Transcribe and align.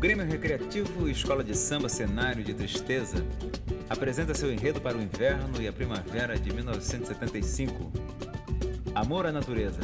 Grêmio 0.00 0.24
Recreativo 0.24 1.10
Escola 1.10 1.44
de 1.44 1.54
Samba 1.54 1.86
Cenário 1.86 2.42
de 2.42 2.54
Tristeza 2.54 3.18
apresenta 3.86 4.34
seu 4.34 4.50
enredo 4.50 4.80
para 4.80 4.96
o 4.96 5.02
inverno 5.02 5.60
e 5.60 5.68
a 5.68 5.72
primavera 5.74 6.38
de 6.38 6.50
1975. 6.54 7.92
Amor 8.94 9.26
à 9.26 9.30
Natureza. 9.30 9.82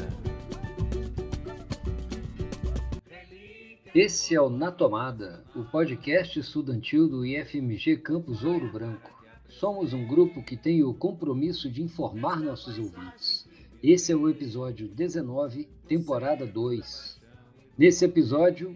Esse 3.95 4.35
é 4.35 4.41
o 4.41 4.49
Na 4.49 4.73
Tomada, 4.73 5.45
o 5.55 5.65
podcast 5.65 6.41
estudantil 6.41 7.07
do 7.07 7.27
IFMG 7.27 7.99
Campus 7.99 8.43
Ouro 8.43 8.73
Branco. 8.73 9.23
Somos 9.51 9.93
um 9.93 10.07
grupo 10.07 10.43
que 10.43 10.57
tem 10.57 10.83
o 10.83 10.95
compromisso 10.95 11.71
de 11.71 11.83
informar 11.83 12.41
nossos 12.41 12.79
ouvintes. 12.79 13.47
Esse 13.83 14.13
é 14.13 14.17
o 14.17 14.31
episódio 14.31 14.89
19, 14.89 15.69
temporada 15.87 16.47
2. 16.47 17.21
Nesse 17.77 18.07
episódio, 18.07 18.75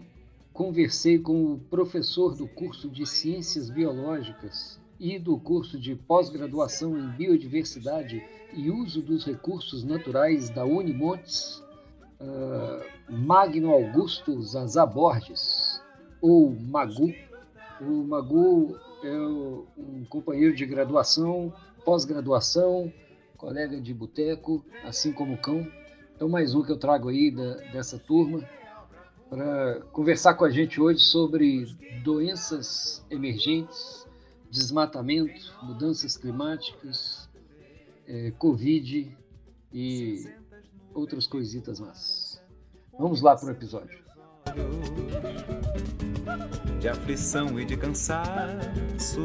conversei 0.61 1.19
com 1.19 1.55
o 1.55 1.59
professor 1.59 2.37
do 2.37 2.47
curso 2.47 2.87
de 2.91 3.07
Ciências 3.07 3.71
Biológicas 3.71 4.79
e 4.99 5.19
do 5.19 5.39
curso 5.39 5.81
de 5.81 5.97
pós-graduação 5.97 6.99
em 6.99 7.09
Biodiversidade 7.13 8.23
e 8.53 8.71
Uso 8.71 9.01
dos 9.01 9.25
Recursos 9.25 9.83
Naturais 9.85 10.51
da 10.51 10.67
Unimontes, 10.67 11.65
uh, 12.21 12.85
Magno 13.11 13.71
Augusto 13.71 14.43
Zazá 14.43 14.85
Borges, 14.85 15.83
ou 16.21 16.51
Magu. 16.51 17.11
O 17.81 18.05
Magu 18.05 18.79
é 19.03 19.19
um 19.19 20.05
companheiro 20.11 20.55
de 20.55 20.67
graduação, 20.67 21.51
pós-graduação, 21.87 22.93
colega 23.39 23.81
de 23.81 23.95
boteco, 23.95 24.63
assim 24.85 25.11
como 25.11 25.37
o 25.37 25.39
Cão. 25.39 25.67
Então, 26.15 26.29
mais 26.29 26.55
um 26.55 26.63
que 26.63 26.71
eu 26.71 26.77
trago 26.77 27.09
aí 27.09 27.31
da, 27.31 27.55
dessa 27.73 27.99
turma 27.99 28.47
para 29.31 29.81
conversar 29.93 30.35
com 30.35 30.45
a 30.45 30.51
gente 30.51 30.81
hoje 30.81 30.99
sobre 30.99 31.65
doenças 32.03 33.07
emergentes, 33.09 34.05
desmatamento, 34.51 35.55
mudanças 35.63 36.17
climáticas, 36.17 37.31
é, 38.09 38.33
Covid 38.33 39.17
e 39.73 40.29
outras 40.93 41.29
coisitas 41.29 41.79
más. 41.79 42.43
Vamos 42.99 43.23
lá 43.23 43.37
para 43.37 43.47
o 43.47 43.51
episódio. 43.53 44.01
De 46.81 46.89
aflição 46.89 47.61
e 47.61 47.65
de 47.65 47.77
cansaço, 47.77 49.21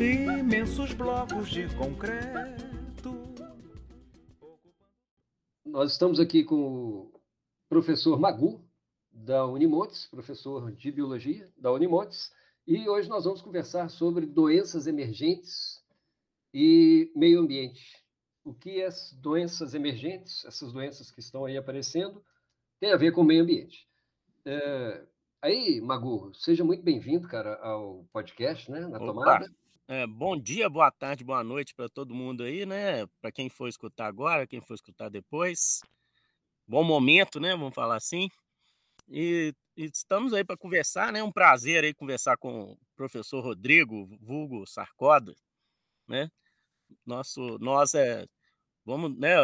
imensos 0.00 0.94
blocos 0.94 1.50
de 1.50 1.68
concreto. 1.74 2.62
Nós 5.66 5.92
estamos 5.92 6.18
aqui 6.18 6.44
com 6.44 6.56
o 6.56 7.20
professor 7.68 8.18
Magu, 8.18 8.71
da 9.24 9.46
Unimontes, 9.46 10.06
professor 10.06 10.70
de 10.72 10.90
biologia 10.90 11.48
da 11.56 11.72
Unimontes, 11.72 12.32
e 12.66 12.88
hoje 12.88 13.08
nós 13.08 13.24
vamos 13.24 13.42
conversar 13.42 13.88
sobre 13.88 14.26
doenças 14.26 14.86
emergentes 14.86 15.82
e 16.52 17.10
meio 17.14 17.40
ambiente 17.40 18.02
o 18.44 18.52
que 18.52 18.82
as 18.82 19.12
doenças 19.12 19.74
emergentes, 19.74 20.44
essas 20.44 20.72
doenças 20.72 21.10
que 21.10 21.20
estão 21.20 21.44
aí 21.44 21.56
aparecendo, 21.56 22.22
têm 22.80 22.92
a 22.92 22.96
ver 22.96 23.12
com 23.12 23.20
o 23.20 23.24
meio 23.24 23.42
ambiente. 23.42 23.86
É, 24.44 25.04
aí, 25.40 25.80
Magu, 25.80 26.32
seja 26.34 26.64
muito 26.64 26.82
bem-vindo, 26.82 27.28
cara, 27.28 27.54
ao 27.62 28.04
podcast, 28.12 28.70
né, 28.70 28.80
na 28.80 28.96
Opa. 28.96 29.06
tomada. 29.06 29.54
É, 29.86 30.06
bom 30.06 30.36
dia, 30.36 30.68
boa 30.68 30.90
tarde, 30.90 31.24
boa 31.24 31.44
noite 31.44 31.74
para 31.74 31.88
todo 31.88 32.14
mundo 32.14 32.42
aí, 32.42 32.64
né? 32.64 33.06
Para 33.20 33.30
quem 33.30 33.48
for 33.48 33.68
escutar 33.68 34.06
agora, 34.06 34.46
quem 34.46 34.60
for 34.60 34.74
escutar 34.74 35.08
depois. 35.08 35.80
Bom 36.66 36.82
momento, 36.82 37.38
né? 37.38 37.50
Vamos 37.50 37.74
falar 37.74 37.96
assim. 37.96 38.28
E, 39.08 39.54
e 39.76 39.84
estamos 39.84 40.32
aí 40.32 40.44
para 40.44 40.56
conversar, 40.56 41.12
né? 41.12 41.22
Um 41.22 41.32
prazer 41.32 41.84
aí 41.84 41.94
conversar 41.94 42.36
com 42.36 42.72
o 42.72 42.78
professor 42.96 43.42
Rodrigo, 43.42 44.06
vulgo 44.20 44.66
Sarcoda, 44.66 45.34
né? 46.08 46.30
Nosso, 47.06 47.58
nós 47.58 47.94
é, 47.94 48.26
vamos, 48.84 49.16
né, 49.18 49.36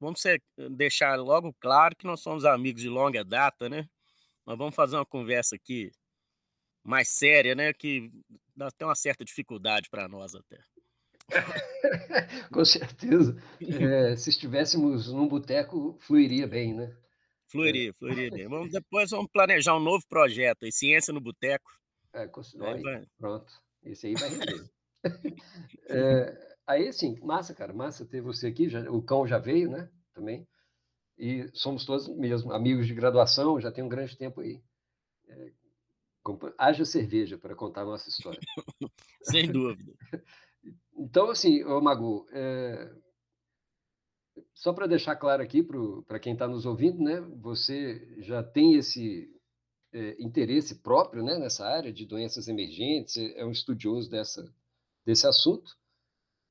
vamos 0.00 0.20
ser, 0.20 0.42
deixar 0.70 1.16
logo 1.16 1.52
claro 1.60 1.96
que 1.96 2.06
nós 2.06 2.20
somos 2.20 2.44
amigos 2.44 2.82
de 2.82 2.88
longa 2.88 3.24
data, 3.24 3.68
né? 3.68 3.88
Mas 4.44 4.56
vamos 4.56 4.74
fazer 4.74 4.96
uma 4.96 5.06
conversa 5.06 5.56
aqui 5.56 5.90
mais 6.84 7.08
séria, 7.08 7.54
né? 7.54 7.72
Que 7.72 8.10
dá 8.54 8.68
até 8.68 8.84
uma 8.84 8.94
certa 8.94 9.24
dificuldade 9.24 9.90
para 9.90 10.08
nós 10.08 10.34
até. 10.34 10.58
Com 12.52 12.64
certeza. 12.64 13.36
É, 13.60 14.16
se 14.16 14.30
estivéssemos 14.30 15.12
num 15.12 15.26
boteco, 15.26 15.96
fluiria 16.00 16.46
bem, 16.46 16.74
né? 16.74 16.96
Fluiria, 17.48 17.92
fluiria. 17.94 18.48
Vamos, 18.48 18.72
depois 18.72 19.10
vamos 19.10 19.30
planejar 19.32 19.76
um 19.76 19.80
novo 19.80 20.04
projeto, 20.08 20.64
aí, 20.64 20.72
Ciência 20.72 21.12
no 21.12 21.20
Boteco. 21.20 21.70
É, 22.12 22.22
aí, 22.22 23.06
pronto. 23.18 23.52
Esse 23.82 24.08
aí 24.08 24.14
vai 24.14 24.28
render. 24.28 24.70
é, 25.88 26.56
Aí, 26.66 26.92
sim, 26.92 27.16
massa, 27.22 27.54
cara, 27.54 27.72
massa 27.72 28.04
ter 28.04 28.20
você 28.20 28.48
aqui. 28.48 28.68
Já, 28.68 28.90
o 28.90 29.00
cão 29.00 29.26
já 29.26 29.38
veio, 29.38 29.70
né? 29.70 29.88
Também. 30.12 30.46
E 31.16 31.48
somos 31.54 31.86
todos 31.86 32.08
mesmo 32.08 32.52
amigos 32.52 32.86
de 32.86 32.94
graduação, 32.94 33.60
já 33.60 33.70
tem 33.70 33.84
um 33.84 33.88
grande 33.88 34.16
tempo 34.16 34.40
aí. 34.40 34.60
É, 35.28 35.52
haja 36.58 36.84
cerveja 36.84 37.38
para 37.38 37.54
contar 37.54 37.82
a 37.82 37.86
nossa 37.86 38.08
história. 38.08 38.40
Sem 39.22 39.50
dúvida. 39.50 39.92
então, 40.98 41.30
assim, 41.30 41.62
ô 41.62 41.80
Magu, 41.80 42.26
é... 42.32 42.92
só 44.54 44.72
para 44.72 44.86
deixar 44.86 45.16
claro 45.16 45.42
aqui 45.42 45.62
para 46.06 46.18
quem 46.18 46.32
está 46.32 46.46
nos 46.46 46.66
ouvindo, 46.66 47.02
né? 47.02 47.20
Você 47.40 48.16
já 48.18 48.42
tem 48.42 48.74
esse 48.74 49.30
é, 49.92 50.16
interesse 50.18 50.76
próprio 50.76 51.22
né, 51.22 51.38
nessa 51.38 51.66
área 51.66 51.92
de 51.92 52.04
doenças 52.04 52.48
emergentes, 52.48 53.16
é 53.16 53.44
um 53.44 53.50
estudioso 53.50 54.10
dessa, 54.10 54.52
desse 55.04 55.26
assunto. 55.26 55.76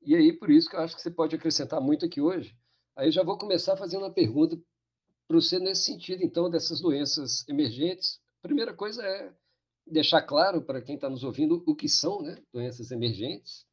E 0.02 0.14
aí, 0.14 0.32
por 0.32 0.50
isso 0.50 0.68
que 0.68 0.76
eu 0.76 0.80
acho 0.80 0.96
que 0.96 1.02
você 1.02 1.10
pode 1.10 1.34
acrescentar 1.34 1.80
muito 1.80 2.04
aqui 2.04 2.20
hoje. 2.20 2.56
Aí 2.94 3.10
já 3.10 3.22
vou 3.22 3.36
começar 3.36 3.76
fazendo 3.76 4.02
uma 4.02 4.12
pergunta 4.12 4.58
para 5.28 5.40
você 5.40 5.58
nesse 5.58 5.84
sentido, 5.84 6.22
então, 6.22 6.48
dessas 6.48 6.80
doenças 6.80 7.46
emergentes. 7.48 8.20
A 8.42 8.48
primeira 8.48 8.72
coisa 8.72 9.02
é 9.04 9.32
deixar 9.86 10.22
claro 10.22 10.62
para 10.62 10.80
quem 10.80 10.94
está 10.94 11.10
nos 11.10 11.24
ouvindo 11.24 11.62
o 11.66 11.74
que 11.74 11.88
são 11.88 12.22
né, 12.22 12.38
doenças 12.52 12.90
emergentes. 12.90 13.66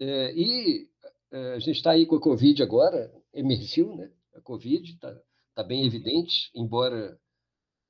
É, 0.00 0.32
e 0.34 0.84
é, 0.84 0.91
a 1.32 1.58
gente 1.58 1.76
está 1.76 1.92
aí 1.92 2.06
com 2.06 2.16
a 2.16 2.20
Covid 2.20 2.62
agora, 2.62 3.12
emergiu, 3.32 3.96
né? 3.96 4.10
A 4.34 4.40
Covid 4.40 4.92
está 4.92 5.18
tá 5.54 5.62
bem 5.62 5.86
evidente, 5.86 6.50
embora 6.54 7.18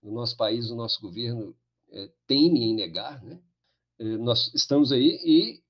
no 0.02 0.12
nosso 0.12 0.36
país 0.36 0.70
o 0.70 0.76
nosso 0.76 1.00
governo 1.00 1.56
é, 1.90 2.10
teme 2.26 2.62
em 2.62 2.74
negar, 2.74 3.22
né? 3.22 3.40
É, 3.98 4.04
nós 4.16 4.52
estamos 4.54 4.92
aí 4.92 5.18
e 5.24 5.62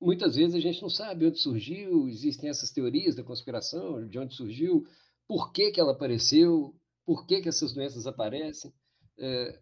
muitas 0.00 0.36
vezes 0.36 0.54
a 0.54 0.60
gente 0.60 0.82
não 0.82 0.90
sabe 0.90 1.26
onde 1.26 1.38
surgiu, 1.38 2.08
existem 2.08 2.48
essas 2.48 2.70
teorias 2.70 3.14
da 3.14 3.22
conspiração, 3.22 4.06
de 4.06 4.18
onde 4.18 4.34
surgiu, 4.34 4.86
por 5.26 5.52
que, 5.52 5.70
que 5.70 5.80
ela 5.80 5.92
apareceu, 5.92 6.74
por 7.04 7.26
que, 7.26 7.40
que 7.40 7.48
essas 7.48 7.72
doenças 7.72 8.06
aparecem. 8.06 8.72
É, 9.18 9.60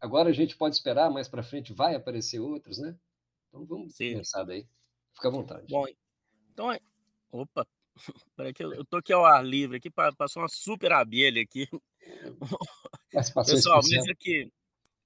agora 0.00 0.30
a 0.30 0.32
gente 0.32 0.56
pode 0.56 0.74
esperar, 0.74 1.10
mais 1.10 1.28
para 1.28 1.42
frente 1.42 1.72
vai 1.72 1.94
aparecer 1.94 2.40
outras, 2.40 2.78
né? 2.78 2.96
Então 3.48 3.64
vamos 3.64 3.94
Sim. 3.94 4.14
pensar 4.14 4.44
daí. 4.44 4.66
Fica 5.14 5.28
à 5.28 5.30
vontade. 5.30 5.66
Bom, 5.68 5.86
então, 6.52 6.70
opa, 7.30 7.66
peraí 8.36 8.52
que 8.52 8.62
eu, 8.62 8.72
eu 8.74 8.84
tô 8.84 8.98
aqui 8.98 9.12
ao 9.12 9.24
ar 9.24 9.44
livre, 9.44 9.76
aqui 9.76 9.90
passou 9.90 10.42
uma 10.42 10.48
super 10.48 10.92
abelha 10.92 11.42
aqui. 11.42 11.68
Pessoal, 13.10 13.80
mas 13.90 14.08
aqui, 14.08 14.50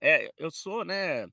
é, 0.00 0.30
eu 0.36 0.50
sou, 0.50 0.84
né, 0.84 1.26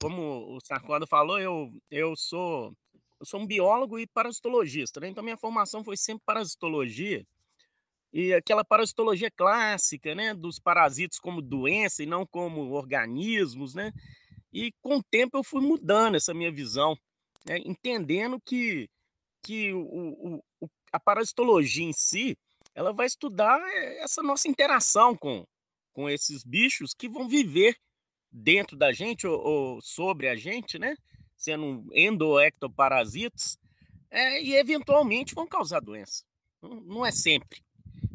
como 0.00 0.56
o 0.56 0.60
Sarcoda 0.60 1.06
falou, 1.06 1.40
eu, 1.40 1.72
eu 1.90 2.14
sou 2.16 2.72
eu 3.20 3.26
sou 3.26 3.40
um 3.40 3.46
biólogo 3.46 3.98
e 3.98 4.06
parasitologista, 4.06 5.00
né? 5.00 5.08
Então 5.08 5.24
minha 5.24 5.36
formação 5.36 5.82
foi 5.82 5.96
sempre 5.96 6.22
parasitologia 6.26 7.24
e 8.12 8.32
aquela 8.32 8.64
parasitologia 8.64 9.30
clássica, 9.30 10.14
né, 10.14 10.34
dos 10.34 10.60
parasitos 10.60 11.18
como 11.18 11.42
doença 11.42 12.02
e 12.02 12.06
não 12.06 12.26
como 12.26 12.70
organismos, 12.72 13.74
né? 13.74 13.92
E 14.52 14.72
com 14.80 14.98
o 14.98 15.02
tempo 15.02 15.38
eu 15.38 15.42
fui 15.42 15.60
mudando 15.60 16.16
essa 16.16 16.32
minha 16.32 16.52
visão, 16.52 16.96
né? 17.44 17.58
entendendo 17.64 18.40
que 18.40 18.88
que 19.44 19.72
o, 19.72 20.42
o, 20.60 20.70
a 20.90 20.98
parasitologia 20.98 21.84
em 21.84 21.92
si, 21.92 22.36
ela 22.74 22.92
vai 22.92 23.06
estudar 23.06 23.60
eh, 23.60 24.02
essa 24.02 24.22
nossa 24.22 24.48
interação 24.48 25.16
com 25.16 25.46
com 25.94 26.10
esses 26.10 26.42
bichos 26.42 26.92
que 26.92 27.08
vão 27.08 27.28
viver 27.28 27.78
dentro 28.30 28.76
da 28.76 28.92
gente 28.92 29.26
ou, 29.26 29.40
ou 29.40 29.80
sobre 29.80 30.28
a 30.28 30.34
gente, 30.34 30.76
né? 30.76 30.96
Sendo 31.36 31.88
endoectoparasitos, 31.92 33.56
é, 34.10 34.42
e 34.42 34.54
eventualmente 34.54 35.34
vão 35.34 35.46
causar 35.46 35.80
doença. 35.80 36.24
Não, 36.60 36.80
não 36.80 37.06
é 37.06 37.12
sempre. 37.12 37.62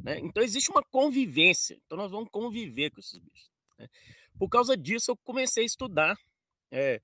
Né? 0.03 0.19
Então 0.19 0.43
existe 0.43 0.69
uma 0.69 0.83
convivência. 0.83 1.79
Então 1.85 1.97
nós 1.97 2.11
vamos 2.11 2.29
conviver 2.29 2.91
com 2.91 2.99
esses 2.99 3.17
bichos. 3.19 3.49
Né? 3.77 3.87
Por 4.37 4.49
causa 4.49 4.75
disso, 4.75 5.11
eu 5.11 5.17
comecei 5.17 5.63
a 5.63 5.65
estudar, 5.65 6.17
é, 6.71 7.01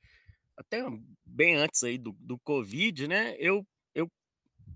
até 0.57 0.81
bem 1.25 1.55
antes 1.55 1.83
aí 1.83 1.97
do, 1.97 2.13
do 2.19 2.37
Covid, 2.39 3.07
né? 3.07 3.35
Eu 3.37 3.65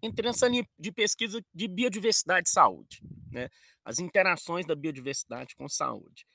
entrei 0.02 0.30
nessa 0.30 0.48
linha 0.48 0.68
de 0.78 0.92
pesquisa 0.92 1.42
de 1.54 1.68
biodiversidade 1.68 2.50
e 2.50 2.52
saúde, 2.52 3.02
né? 3.32 3.50
As 3.84 4.00
interações 4.00 4.66
da 4.66 4.76
biodiversidade 4.76 5.56
com 5.56 5.68
saúde. 5.68 6.26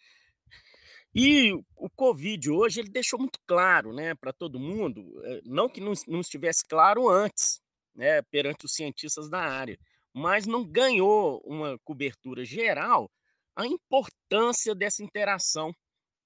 E 1.14 1.52
o 1.76 1.88
Covid 1.94 2.50
hoje 2.50 2.80
ele 2.80 2.90
deixou 2.90 3.18
muito 3.18 3.38
claro 3.46 3.92
né, 3.92 4.16
para 4.16 4.32
todo 4.32 4.58
mundo, 4.58 5.22
eh, 5.24 5.40
não 5.44 5.68
que 5.68 5.80
não, 5.80 5.92
não 6.08 6.20
estivesse 6.20 6.64
claro 6.64 7.08
antes, 7.08 7.60
né, 7.94 8.20
perante 8.22 8.64
os 8.64 8.74
cientistas 8.74 9.30
da 9.30 9.38
área, 9.38 9.78
mas 10.12 10.44
não 10.44 10.64
ganhou 10.64 11.40
uma 11.44 11.78
cobertura 11.84 12.44
geral 12.44 13.08
a 13.54 13.64
importância 13.66 14.74
dessa 14.74 15.04
interação 15.04 15.72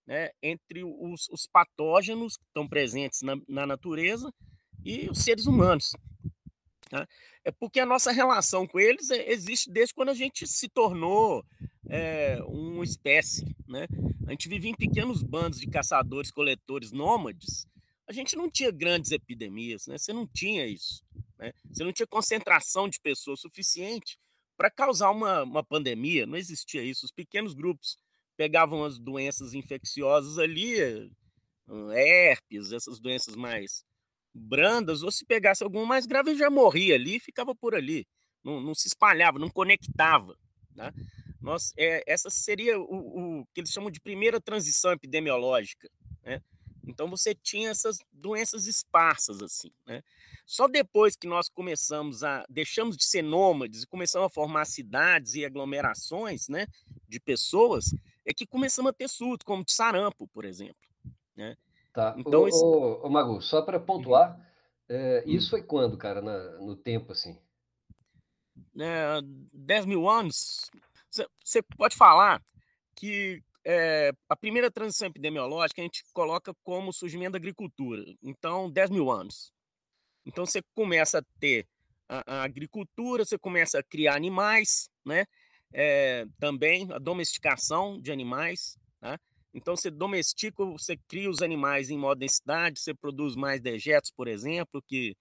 né, 0.06 0.30
entre 0.42 0.82
os, 0.82 1.28
os, 1.28 1.46
patógenos 1.46 2.38
que 2.38 2.44
estão 2.44 2.66
presentes 2.66 3.20
na, 3.20 3.36
na, 3.46 3.66
natureza 3.66 4.32
e 4.82 5.06
os 5.10 5.18
seres 5.18 5.44
humanos. 5.44 5.92
Tá? 6.88 7.06
É 7.44 7.50
porque 7.50 7.80
a 7.80 7.86
nossa 7.86 8.10
relação 8.10 8.66
com 8.66 8.80
eles 8.80 9.10
é, 9.10 9.30
existe 9.30 9.70
desde 9.70 9.94
quando 9.94 10.08
a 10.08 10.14
gente 10.14 10.46
se 10.46 10.68
tornou 10.68 11.44
é, 11.88 12.38
uma 12.46 12.84
espécie. 12.84 13.44
Né? 13.66 13.86
A 14.26 14.30
gente 14.30 14.48
vivia 14.48 14.70
em 14.70 14.74
pequenos 14.74 15.22
bandos 15.22 15.60
de 15.60 15.66
caçadores, 15.66 16.30
coletores, 16.30 16.90
nômades. 16.90 17.66
A 18.06 18.12
gente 18.12 18.36
não 18.36 18.50
tinha 18.50 18.70
grandes 18.70 19.10
epidemias, 19.10 19.86
né? 19.86 19.98
você 19.98 20.12
não 20.12 20.26
tinha 20.26 20.66
isso. 20.66 21.04
Né? 21.38 21.52
Você 21.70 21.84
não 21.84 21.92
tinha 21.92 22.06
concentração 22.06 22.88
de 22.88 22.98
pessoas 23.00 23.40
suficiente 23.40 24.18
para 24.56 24.70
causar 24.70 25.10
uma, 25.10 25.42
uma 25.42 25.62
pandemia, 25.62 26.26
não 26.26 26.36
existia 26.36 26.82
isso. 26.82 27.04
Os 27.04 27.12
pequenos 27.12 27.52
grupos 27.52 27.98
pegavam 28.36 28.84
as 28.84 28.98
doenças 28.98 29.52
infecciosas 29.52 30.38
ali, 30.38 31.10
herpes, 31.92 32.72
essas 32.72 32.98
doenças 32.98 33.36
mais 33.36 33.84
brandas, 34.38 35.02
ou 35.02 35.10
se 35.10 35.24
pegasse 35.24 35.62
alguma 35.62 35.84
mais 35.84 36.06
grave, 36.06 36.36
já 36.36 36.48
morria 36.50 36.94
ali 36.94 37.16
e 37.16 37.20
ficava 37.20 37.54
por 37.54 37.74
ali. 37.74 38.06
Não, 38.44 38.60
não 38.60 38.74
se 38.74 38.88
espalhava, 38.88 39.38
não 39.38 39.50
conectava. 39.50 40.36
Né? 40.74 40.92
Nós, 41.40 41.72
é, 41.76 42.02
essa 42.06 42.30
seria 42.30 42.78
o, 42.78 43.40
o, 43.40 43.46
que 43.52 43.60
eles 43.60 43.70
chamam 43.70 43.90
de 43.90 44.00
primeira 44.00 44.40
transição 44.40 44.92
epidemiológica. 44.92 45.90
Né? 46.24 46.40
Então 46.88 47.08
você 47.08 47.34
tinha 47.34 47.70
essas 47.70 47.98
doenças 48.12 48.66
esparsas 48.66 49.42
assim, 49.42 49.70
né? 49.86 50.02
Só 50.46 50.66
depois 50.66 51.14
que 51.14 51.26
nós 51.26 51.50
começamos 51.50 52.24
a 52.24 52.46
deixamos 52.48 52.96
de 52.96 53.04
ser 53.04 53.20
nômades 53.20 53.82
e 53.82 53.86
começamos 53.86 54.26
a 54.26 54.30
formar 54.30 54.64
cidades 54.64 55.34
e 55.34 55.44
aglomerações, 55.44 56.48
né, 56.48 56.66
de 57.06 57.20
pessoas, 57.20 57.94
é 58.24 58.32
que 58.32 58.46
começamos 58.46 58.88
a 58.88 58.92
ter 58.94 59.08
surto, 59.08 59.44
como 59.44 59.62
de 59.62 59.72
sarampo, 59.72 60.26
por 60.28 60.46
exemplo, 60.46 60.88
né? 61.36 61.54
Tá. 61.92 62.14
Então 62.16 62.42
ô, 62.42 62.48
isso... 62.48 62.64
ô, 62.64 63.06
ô 63.06 63.10
Magu, 63.10 63.40
só 63.40 63.62
para 63.62 63.80
pontuar, 63.80 64.38
é, 64.88 65.22
isso 65.26 65.50
foi 65.50 65.62
quando, 65.62 65.96
cara, 65.96 66.22
na, 66.22 66.38
no 66.58 66.76
tempo 66.76 67.12
assim? 67.12 67.38
É, 68.78 69.20
10 69.52 69.86
mil 69.86 70.08
anos. 70.08 70.70
Você 71.44 71.62
pode 71.76 71.96
falar 71.96 72.42
que 72.94 73.42
é, 73.64 74.12
a 74.28 74.36
primeira 74.36 74.70
transição 74.70 75.08
epidemiológica 75.08 75.80
a 75.80 75.84
gente 75.84 76.04
coloca 76.12 76.54
como 76.62 76.92
surgimento 76.92 77.32
da 77.32 77.38
agricultura. 77.38 78.02
Então, 78.22 78.70
10 78.70 78.90
mil 78.90 79.10
anos. 79.10 79.52
Então, 80.24 80.46
você 80.46 80.62
começa 80.74 81.18
a 81.18 81.22
ter 81.38 81.66
a, 82.08 82.38
a 82.38 82.42
agricultura, 82.42 83.24
você 83.24 83.38
começa 83.38 83.78
a 83.78 83.82
criar 83.82 84.16
animais, 84.16 84.88
né? 85.04 85.26
É, 85.72 86.24
também 86.38 86.88
a 86.92 86.98
domesticação 86.98 88.00
de 88.00 88.10
animais. 88.10 88.78
Né? 89.02 89.18
Então, 89.54 89.76
você 89.76 89.90
domestica, 89.90 90.64
você 90.64 90.96
cria 91.08 91.30
os 91.30 91.42
animais 91.42 91.90
em 91.90 91.98
modo 91.98 92.18
densidade, 92.18 92.80
você 92.80 92.94
produz 92.94 93.34
mais 93.34 93.60
dejetos, 93.60 94.10
por 94.10 94.28
exemplo, 94.28 94.82
que 94.82 95.16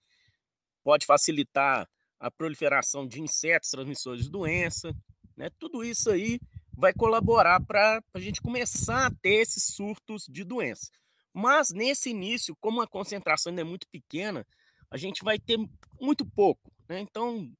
pode 0.84 1.06
facilitar 1.06 1.88
a 2.20 2.30
proliferação 2.30 3.06
de 3.06 3.20
insetos 3.20 3.70
transmissores 3.70 4.24
de 4.24 4.30
doença. 4.30 4.94
Né? 5.36 5.50
Tudo 5.58 5.84
isso 5.84 6.10
aí 6.10 6.40
vai 6.76 6.92
colaborar 6.92 7.60
para 7.64 8.02
a 8.14 8.20
gente 8.20 8.40
começar 8.40 9.06
a 9.06 9.14
ter 9.22 9.40
esses 9.40 9.74
surtos 9.74 10.24
de 10.28 10.44
doença. 10.44 10.90
Mas 11.32 11.70
nesse 11.70 12.10
início, 12.10 12.56
como 12.60 12.80
a 12.80 12.86
concentração 12.86 13.50
ainda 13.50 13.62
é 13.62 13.64
muito 13.64 13.88
pequena, 13.88 14.46
a 14.90 14.96
gente 14.96 15.22
vai 15.22 15.38
ter 15.38 15.58
muito 16.00 16.24
pouco. 16.24 16.72
Né? 16.88 17.00
Então, 17.00 17.50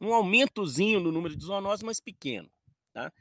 um 0.00 0.12
aumentozinho 0.12 1.00
no 1.00 1.10
número 1.10 1.36
de 1.36 1.44
zoonoses, 1.44 1.82
mas 1.82 2.00
pequeno. 2.00 2.50
Tá? 2.92 3.12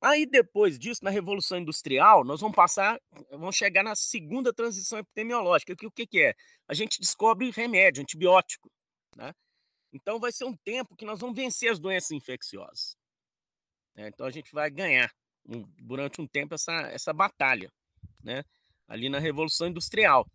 Aí 0.00 0.26
depois 0.26 0.78
disso, 0.78 1.02
na 1.02 1.10
Revolução 1.10 1.58
Industrial, 1.58 2.24
nós 2.24 2.40
vamos 2.40 2.54
passar, 2.54 3.00
vamos 3.30 3.56
chegar 3.56 3.82
na 3.82 3.94
segunda 3.94 4.52
transição 4.52 4.98
epidemiológica, 4.98 5.74
que 5.74 5.86
o 5.86 5.90
que, 5.90 6.06
que 6.06 6.20
é? 6.20 6.34
A 6.68 6.74
gente 6.74 7.00
descobre 7.00 7.50
remédio, 7.50 8.02
antibiótico. 8.02 8.70
Tá? 9.12 9.34
Então 9.92 10.20
vai 10.20 10.30
ser 10.32 10.44
um 10.44 10.54
tempo 10.54 10.94
que 10.94 11.04
nós 11.04 11.18
vamos 11.18 11.34
vencer 11.34 11.70
as 11.70 11.78
doenças 11.78 12.10
infecciosas. 12.10 12.96
Né? 13.94 14.08
Então 14.08 14.26
a 14.26 14.30
gente 14.30 14.52
vai 14.52 14.70
ganhar 14.70 15.10
um, 15.46 15.62
durante 15.78 16.20
um 16.20 16.26
tempo 16.26 16.54
essa, 16.54 16.72
essa 16.88 17.12
batalha, 17.12 17.72
né? 18.22 18.44
ali 18.86 19.08
na 19.08 19.18
Revolução 19.18 19.66
Industrial. 19.66 20.26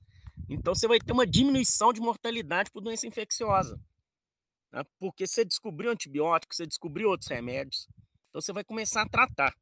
Então 0.49 0.73
você 0.73 0.87
vai 0.87 0.99
ter 0.99 1.11
uma 1.11 1.27
diminuição 1.27 1.93
de 1.93 2.01
mortalidade 2.01 2.71
por 2.71 2.81
doença 2.81 3.05
infecciosa. 3.05 3.79
Né? 4.71 4.83
Porque 4.97 5.27
você 5.27 5.45
descobriu 5.45 5.91
antibióticos, 5.91 6.57
você 6.57 6.65
descobriu 6.65 7.09
outros 7.09 7.29
remédios. 7.29 7.87
Então 8.31 8.41
você 8.41 8.53
vai 8.53 8.63
começar 8.63 9.01
a 9.01 9.09
tratar. 9.09 9.53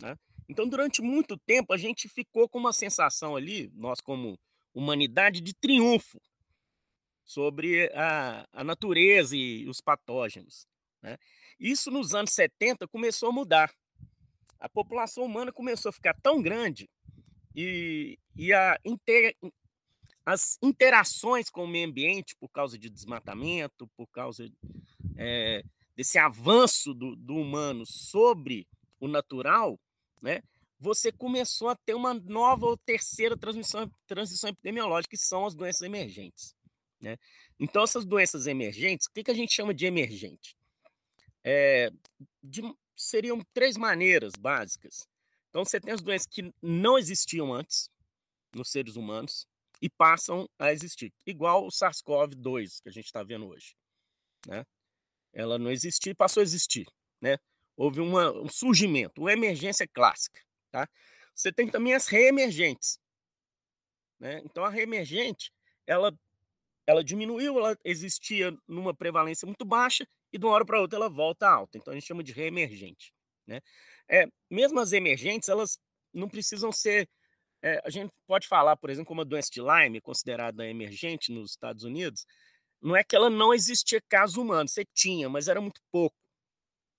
Né? 0.00 0.18
Então, 0.48 0.68
durante 0.68 1.00
muito 1.00 1.38
tempo, 1.38 1.72
a 1.72 1.76
gente 1.76 2.08
ficou 2.08 2.48
com 2.48 2.58
uma 2.58 2.72
sensação 2.72 3.36
ali, 3.36 3.70
nós 3.74 4.00
como 4.00 4.36
humanidade, 4.74 5.40
de 5.40 5.54
triunfo 5.54 6.20
sobre 7.24 7.90
a, 7.94 8.46
a 8.52 8.64
natureza 8.64 9.36
e 9.36 9.68
os 9.68 9.80
patógenos. 9.80 10.66
Né? 11.00 11.16
Isso 11.60 11.92
nos 11.92 12.12
anos 12.12 12.32
70 12.32 12.88
começou 12.88 13.28
a 13.28 13.32
mudar. 13.32 13.72
A 14.58 14.68
população 14.68 15.24
humana 15.24 15.52
começou 15.52 15.90
a 15.90 15.92
ficar 15.92 16.14
tão 16.20 16.42
grande 16.42 16.90
e, 17.54 18.18
e 18.34 18.52
a 18.52 18.78
inter, 18.84 19.36
as 20.26 20.58
interações 20.60 21.50
com 21.50 21.64
o 21.64 21.68
meio 21.68 21.88
ambiente 21.88 22.34
por 22.36 22.48
causa 22.48 22.76
de 22.76 22.90
desmatamento, 22.90 23.88
por 23.96 24.08
causa 24.08 24.50
é, 25.16 25.62
desse 26.02 26.18
avanço 26.18 26.92
do, 26.92 27.16
do, 27.16 27.34
humano 27.34 27.84
sobre 27.86 28.66
o 29.00 29.08
natural, 29.08 29.78
né, 30.20 30.42
você 30.78 31.10
começou 31.10 31.68
a 31.68 31.76
ter 31.76 31.94
uma 31.94 32.12
nova 32.14 32.66
ou 32.66 32.76
terceira 32.76 33.36
transmissão, 33.36 33.90
transição 34.06 34.50
epidemiológica, 34.50 35.16
que 35.16 35.22
são 35.22 35.46
as 35.46 35.54
doenças 35.54 35.82
emergentes. 35.82 36.54
Né? 37.00 37.16
Então, 37.58 37.82
essas 37.82 38.04
doenças 38.04 38.46
emergentes, 38.46 39.06
o 39.06 39.12
que, 39.12 39.24
que 39.24 39.30
a 39.30 39.34
gente 39.34 39.52
chama 39.52 39.72
de 39.72 39.86
emergente? 39.86 40.56
é, 41.44 41.90
de, 42.42 42.62
seriam 42.94 43.40
três 43.52 43.76
maneiras 43.76 44.32
básicas. 44.38 45.08
Então, 45.50 45.64
você 45.64 45.80
tem 45.80 45.92
as 45.92 46.00
doenças 46.00 46.26
que 46.26 46.52
não 46.62 46.98
existiam 46.98 47.52
antes 47.52 47.90
nos 48.54 48.70
seres 48.70 48.96
humanos 48.96 49.46
e 49.80 49.90
passam 49.90 50.48
a 50.58 50.72
existir, 50.72 51.12
igual 51.26 51.66
o 51.66 51.70
SARS-CoV-2 51.70 52.80
que 52.82 52.88
a 52.88 52.92
gente 52.92 53.06
está 53.06 53.22
vendo 53.22 53.48
hoje. 53.48 53.74
Né? 54.46 54.64
Ela 55.32 55.58
não 55.58 55.70
existia 55.70 56.12
e 56.12 56.14
passou 56.14 56.40
a 56.40 56.44
existir. 56.44 56.86
Né? 57.20 57.38
Houve 57.76 58.00
uma, 58.00 58.30
um 58.32 58.48
surgimento, 58.48 59.20
uma 59.20 59.32
emergência 59.32 59.86
clássica. 59.86 60.40
Tá? 60.70 60.88
Você 61.34 61.52
tem 61.52 61.68
também 61.68 61.94
as 61.94 62.06
reemergentes. 62.06 62.98
Né? 64.18 64.40
Então, 64.44 64.64
a 64.64 64.68
reemergente, 64.68 65.52
ela, 65.86 66.16
ela 66.86 67.02
diminuiu, 67.02 67.58
ela 67.58 67.76
existia 67.84 68.56
numa 68.68 68.94
prevalência 68.94 69.46
muito 69.46 69.64
baixa 69.64 70.06
e 70.32 70.38
de 70.38 70.46
uma 70.46 70.54
hora 70.54 70.64
para 70.64 70.80
outra 70.80 70.98
ela 70.98 71.08
volta 71.08 71.48
alta. 71.48 71.76
Então 71.76 71.92
a 71.92 71.94
gente 71.94 72.06
chama 72.06 72.22
de 72.22 72.32
reemergente. 72.32 73.12
Né? 73.46 73.60
É, 74.08 74.26
mesmo 74.50 74.80
as 74.80 74.92
emergentes, 74.92 75.48
elas 75.48 75.78
não 76.12 76.28
precisam 76.28 76.72
ser. 76.72 77.08
É, 77.60 77.80
a 77.84 77.90
gente 77.90 78.12
pode 78.26 78.48
falar, 78.48 78.76
por 78.76 78.90
exemplo, 78.90 79.08
como 79.08 79.20
a 79.20 79.24
doença 79.24 79.50
de 79.52 79.60
Lyme, 79.60 80.00
considerada 80.00 80.66
emergente 80.66 81.30
nos 81.30 81.50
Estados 81.52 81.84
Unidos, 81.84 82.26
não 82.82 82.96
é 82.96 83.04
que 83.04 83.14
ela 83.14 83.30
não 83.30 83.54
existia 83.54 84.00
caso 84.08 84.42
humano, 84.42 84.68
você 84.68 84.84
tinha, 84.92 85.28
mas 85.28 85.48
era 85.48 85.60
muito 85.60 85.80
pouco. 85.90 86.16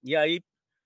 E 0.04 0.16
aí, 0.16 0.42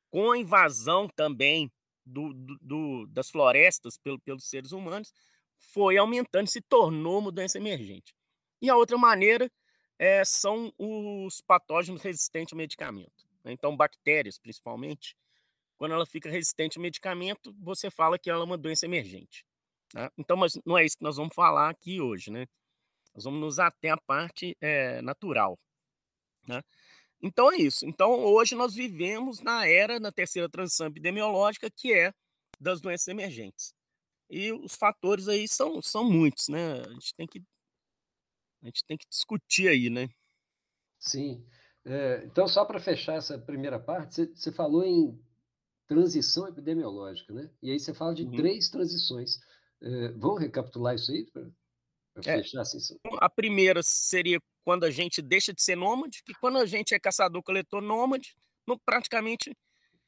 com 0.10 0.32
a 0.32 0.38
invasão 0.38 1.08
também 1.16 1.72
do, 2.06 2.34
do, 2.34 2.58
do, 2.62 3.08
das 3.08 3.30
florestas 3.30 3.98
pelo, 3.98 4.20
pelos 4.20 4.50
seres 4.50 4.72
humanos, 4.72 5.14
foi 5.58 5.98
aumentando, 5.98 6.48
se 6.50 6.62
tornou 6.62 7.20
uma 7.20 7.32
doença 7.32 7.58
emergente. 7.58 8.14
E 8.62 8.70
a 8.70 8.76
outra 8.76 8.98
maneira 8.98 9.52
é, 10.00 10.24
são 10.26 10.74
os 10.78 11.42
patógenos 11.42 12.02
resistentes 12.02 12.54
ao 12.54 12.58
medicamento. 12.58 13.28
Né? 13.44 13.52
Então, 13.52 13.76
bactérias, 13.76 14.40
principalmente, 14.40 15.16
quando 15.78 15.94
ela 15.94 16.06
fica 16.06 16.30
resistente 16.30 16.78
ao 16.78 16.82
medicamento, 16.82 17.54
você 17.60 17.90
fala 17.90 18.18
que 18.18 18.30
ela 18.30 18.42
é 18.42 18.46
uma 18.46 18.58
doença 18.58 18.86
emergente. 18.86 19.46
Tá? 19.90 20.12
Então, 20.18 20.38
mas 20.38 20.60
não 20.66 20.78
é 20.78 20.86
isso 20.86 20.98
que 20.98 21.04
nós 21.04 21.18
vamos 21.18 21.36
falar 21.36 21.70
aqui 21.70 22.02
hoje, 22.02 22.32
né? 22.32 22.48
Nós 23.18 23.24
vamos 23.24 23.40
nos 23.40 23.58
ater 23.58 23.92
à 23.92 23.98
parte 23.98 24.56
é, 24.62 25.02
natural. 25.02 25.58
Né? 26.48 26.62
Então 27.20 27.52
é 27.52 27.58
isso. 27.58 27.84
Então 27.84 28.12
hoje 28.12 28.54
nós 28.54 28.76
vivemos 28.76 29.42
na 29.42 29.68
era, 29.68 30.00
na 30.00 30.12
terceira 30.12 30.48
transição 30.48 30.86
epidemiológica, 30.86 31.68
que 31.68 31.92
é 31.92 32.14
das 32.60 32.80
doenças 32.80 33.08
emergentes. 33.08 33.74
E 34.30 34.52
os 34.52 34.76
fatores 34.76 35.28
aí 35.28 35.48
são, 35.48 35.82
são 35.82 36.08
muitos, 36.08 36.48
né? 36.48 36.82
A 36.82 36.94
gente 36.94 37.16
tem 37.16 37.26
que 37.26 37.44
a 38.62 38.66
gente 38.68 38.86
tem 38.86 38.96
que 38.96 39.08
discutir 39.10 39.68
aí, 39.68 39.90
né? 39.90 40.10
Sim. 41.00 41.44
É, 41.86 42.24
então, 42.24 42.48
só 42.48 42.66
para 42.66 42.80
fechar 42.80 43.16
essa 43.16 43.38
primeira 43.40 43.80
parte, 43.80 44.28
você, 44.28 44.52
falou 44.52 44.84
em 44.84 45.20
transição 45.88 46.48
epidemiológica, 46.48 47.34
né? 47.34 47.50
E 47.64 47.72
aí 47.72 47.80
você 47.80 47.96
fala 47.96 48.14
de 48.14 48.24
uhum. 48.26 48.36
três 48.36 48.70
transições. 48.70 49.40
É, 49.82 50.10
vamos 50.10 50.40
recapitular 50.40 50.94
isso 50.94 51.12
aí 51.12 51.26
é, 52.26 52.42
assim? 52.60 52.98
A 53.20 53.30
primeira 53.30 53.82
seria 53.84 54.40
quando 54.64 54.84
a 54.84 54.92
gente 54.92 55.22
deixa 55.22 55.54
de 55.54 55.62
ser 55.62 55.76
nômade, 55.76 56.22
que 56.24 56.34
quando 56.34 56.58
a 56.58 56.66
gente 56.66 56.94
é 56.94 57.00
caçador-coletor 57.00 57.82
nômade, 57.82 58.36
não, 58.66 58.78
praticamente 58.78 59.56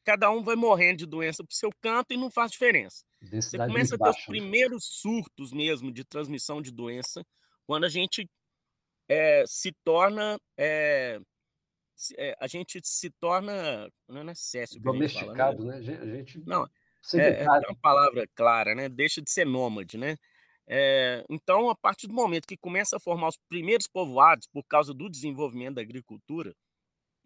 cada 0.04 0.32
um 0.32 0.44
vai 0.44 0.56
morrendo 0.56 0.98
de 0.98 1.06
doença 1.06 1.44
para 1.44 1.52
o 1.52 1.56
seu 1.56 1.70
canto 1.82 2.14
e 2.14 2.18
não 2.18 2.32
faz 2.32 2.52
diferença. 2.52 3.06
Você 3.22 3.58
começa 3.58 3.96
a 3.96 3.98
ter 3.98 4.10
os 4.10 4.18
né? 4.18 4.24
primeiros 4.28 4.86
surtos 4.86 5.52
mesmo 5.52 5.92
de 5.92 6.04
transmissão 6.04 6.62
de 6.62 6.72
doença 6.72 7.26
quando 7.66 7.84
a 7.84 7.90
gente 7.90 8.30
é, 9.08 9.44
se 9.46 9.72
torna 9.84 10.40
é, 10.58 11.20
é, 12.18 12.36
a 12.40 12.48
gente 12.48 12.80
se 12.84 13.10
torna 13.10 13.90
não 14.08 14.22
é 14.22 14.24
necessário 14.24 14.82
domesticado, 14.82 15.66
fala, 15.66 15.80
né? 15.80 16.00
A 16.02 16.06
gente 16.06 16.40
não 16.46 16.66
é, 17.14 17.44
é, 17.44 17.50
uma 17.50 17.76
palavra 17.82 18.28
clara, 18.36 18.76
né? 18.76 18.90
Deixa 18.90 19.22
de 19.22 19.30
ser 19.32 19.46
nômade, 19.46 19.98
né? 19.98 20.18
É, 20.72 21.26
então, 21.28 21.70
a 21.70 21.76
partir 21.76 22.08
do 22.08 22.14
momento 22.14 22.48
que 22.48 22.56
começa 22.56 22.98
a 22.98 23.00
formar 23.00 23.30
os 23.30 23.38
primeiros 23.50 23.88
povoados 23.88 24.48
por 24.48 24.64
causa 24.64 24.94
do 24.94 25.10
desenvolvimento 25.10 25.76
da 25.76 25.82
agricultura, 25.82 26.56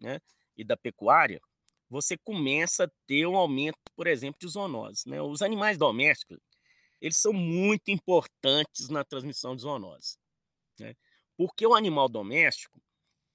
né, 0.00 0.18
e 0.56 0.64
da 0.64 0.76
pecuária, 0.76 1.40
você 1.88 2.16
começa 2.16 2.84
a 2.84 2.90
ter 3.06 3.26
um 3.26 3.36
aumento, 3.36 3.78
por 3.94 4.06
exemplo, 4.06 4.38
de 4.40 4.48
zoonoses. 4.48 5.04
Né? 5.04 5.20
Os 5.20 5.42
animais 5.42 5.76
domésticos, 5.76 6.38
eles 7.00 7.16
são 7.16 7.32
muito 7.32 7.90
importantes 7.90 8.88
na 8.88 9.04
transmissão 9.04 9.54
de 9.54 9.62
zoonoses. 9.62 10.16
Né? 10.78 10.94
Porque 11.36 11.66
o 11.66 11.74
animal 11.74 12.08
doméstico, 12.08 12.80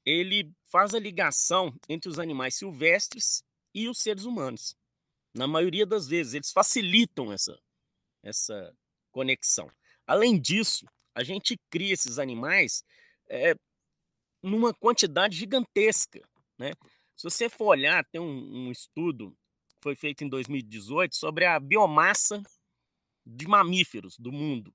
ele 0.05 0.51
faz 0.71 0.93
a 0.93 0.99
ligação 0.99 1.73
entre 1.87 2.09
os 2.09 2.19
animais 2.19 2.55
silvestres 2.55 3.43
e 3.73 3.87
os 3.87 3.99
seres 3.99 4.23
humanos. 4.23 4.75
Na 5.33 5.47
maioria 5.47 5.85
das 5.85 6.07
vezes, 6.07 6.33
eles 6.33 6.51
facilitam 6.51 7.31
essa, 7.31 7.59
essa 8.23 8.75
conexão. 9.11 9.69
Além 10.09 10.41
disso, 10.41 10.87
a 11.13 11.23
gente 11.23 11.55
cria 11.69 11.93
esses 11.93 12.17
animais 12.17 12.83
é, 13.29 13.53
numa 14.41 14.73
quantidade 14.73 15.37
gigantesca. 15.37 16.19
Né? 16.57 16.71
Se 17.15 17.25
você 17.25 17.47
for 17.47 17.67
olhar, 17.67 18.03
tem 18.05 18.19
um, 18.19 18.65
um 18.65 18.71
estudo 18.71 19.37
que 19.67 19.75
foi 19.83 19.93
feito 19.93 20.23
em 20.23 20.27
2018 20.27 21.15
sobre 21.15 21.45
a 21.45 21.59
biomassa 21.59 22.41
de 23.23 23.47
mamíferos 23.47 24.17
do 24.17 24.31
mundo. 24.31 24.73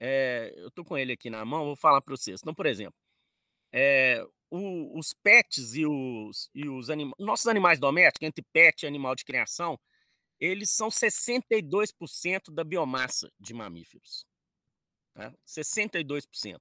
É, 0.00 0.50
eu 0.56 0.68
estou 0.68 0.82
com 0.82 0.96
ele 0.96 1.12
aqui 1.12 1.28
na 1.28 1.44
mão, 1.44 1.66
vou 1.66 1.76
falar 1.76 2.00
para 2.00 2.16
vocês. 2.16 2.40
Então, 2.40 2.54
por 2.54 2.64
exemplo, 2.64 2.98
é, 3.70 4.24
o, 4.48 4.98
os 4.98 5.12
pets 5.12 5.74
e 5.74 5.84
os, 5.84 6.48
e 6.54 6.66
os 6.70 6.88
anima 6.88 7.14
nossos 7.18 7.48
animais 7.48 7.78
domésticos, 7.78 8.26
entre 8.26 8.42
pet 8.50 8.84
e 8.84 8.86
animal 8.86 9.14
de 9.14 9.26
criação, 9.26 9.78
eles 10.40 10.70
são 10.70 10.88
62% 10.88 12.50
da 12.50 12.64
biomassa 12.64 13.30
de 13.38 13.52
mamíferos. 13.52 14.29
Tá? 15.20 15.34
62%. 15.46 16.58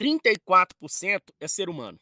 34% 0.00 1.22
é 1.38 1.46
ser 1.46 1.68
humano. 1.68 2.00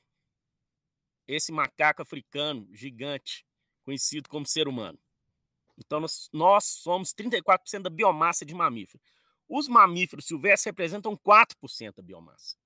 Esse 1.26 1.50
macaco 1.50 2.00
africano 2.00 2.68
gigante, 2.72 3.44
conhecido 3.82 4.28
como 4.28 4.46
ser 4.46 4.68
humano. 4.68 4.96
Então, 5.76 5.98
nós, 5.98 6.28
nós 6.32 6.64
somos 6.64 7.12
34% 7.12 7.82
da 7.82 7.90
biomassa 7.90 8.46
de 8.46 8.54
mamífero. 8.54 9.02
Os 9.48 9.66
mamíferos 9.66 10.26
silvestres 10.26 10.66
representam 10.66 11.16
4% 11.16 11.96
da 11.96 12.02
biomassa. 12.02 12.56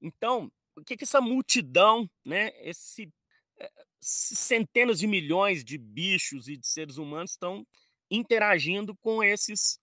Então, 0.00 0.50
o 0.74 0.82
que, 0.82 0.96
que 0.96 1.04
essa 1.04 1.20
multidão, 1.20 2.08
né, 2.24 2.52
esse, 2.66 3.12
eh, 3.58 3.72
centenas 4.00 4.98
de 4.98 5.06
milhões 5.06 5.62
de 5.62 5.76
bichos 5.76 6.48
e 6.48 6.56
de 6.56 6.66
seres 6.66 6.96
humanos 6.96 7.32
estão 7.32 7.66
interagindo 8.10 8.96
com 8.96 9.22
esses 9.22 9.78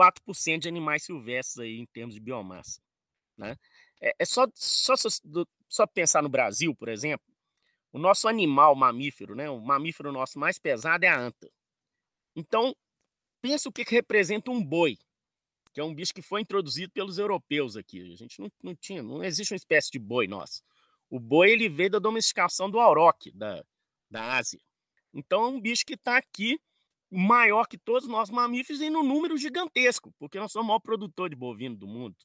4% 0.00 0.60
de 0.60 0.68
animais 0.68 1.02
silvestres 1.02 1.58
aí 1.58 1.78
em 1.78 1.86
termos 1.86 2.14
de 2.14 2.20
biomassa. 2.20 2.80
Né? 3.36 3.56
É, 4.00 4.14
é 4.18 4.24
só, 4.24 4.46
só, 4.54 4.94
só 5.68 5.86
pensar 5.86 6.22
no 6.22 6.28
Brasil, 6.28 6.74
por 6.74 6.88
exemplo, 6.88 7.26
o 7.92 7.98
nosso 7.98 8.26
animal 8.28 8.74
mamífero, 8.74 9.34
né, 9.34 9.50
o 9.50 9.60
mamífero 9.60 10.10
nosso 10.10 10.38
mais 10.38 10.58
pesado 10.58 11.04
é 11.04 11.08
a 11.08 11.18
anta. 11.18 11.50
Então, 12.34 12.74
pensa 13.42 13.68
o 13.68 13.72
que, 13.72 13.84
que 13.84 13.94
representa 13.94 14.50
um 14.50 14.64
boi, 14.64 14.96
que 15.72 15.80
é 15.80 15.84
um 15.84 15.94
bicho 15.94 16.14
que 16.14 16.22
foi 16.22 16.40
introduzido 16.40 16.92
pelos 16.92 17.18
europeus 17.18 17.76
aqui. 17.76 18.12
A 18.12 18.16
gente 18.16 18.40
não, 18.40 18.50
não 18.62 18.74
tinha, 18.74 19.02
não 19.02 19.22
existe 19.22 19.52
uma 19.52 19.56
espécie 19.56 19.90
de 19.90 19.98
boi 19.98 20.26
nosso. 20.26 20.62
O 21.10 21.18
boi 21.18 21.50
ele 21.50 21.68
veio 21.68 21.90
da 21.90 21.98
domesticação 21.98 22.70
do 22.70 22.78
auroque, 22.78 23.32
da, 23.32 23.62
da 24.08 24.36
Ásia. 24.36 24.60
Então 25.12 25.44
é 25.44 25.48
um 25.48 25.60
bicho 25.60 25.84
que 25.84 25.94
está 25.94 26.16
aqui 26.16 26.60
maior 27.10 27.66
que 27.66 27.76
todos 27.76 28.08
nós 28.08 28.30
mamíferos 28.30 28.80
e 28.80 28.88
no 28.88 29.02
número 29.02 29.36
gigantesco, 29.36 30.12
porque 30.18 30.38
nós 30.38 30.52
somos 30.52 30.66
o 30.66 30.68
maior 30.68 30.80
produtor 30.80 31.28
de 31.28 31.36
bovino 31.36 31.76
do 31.76 31.86
mundo, 31.86 32.16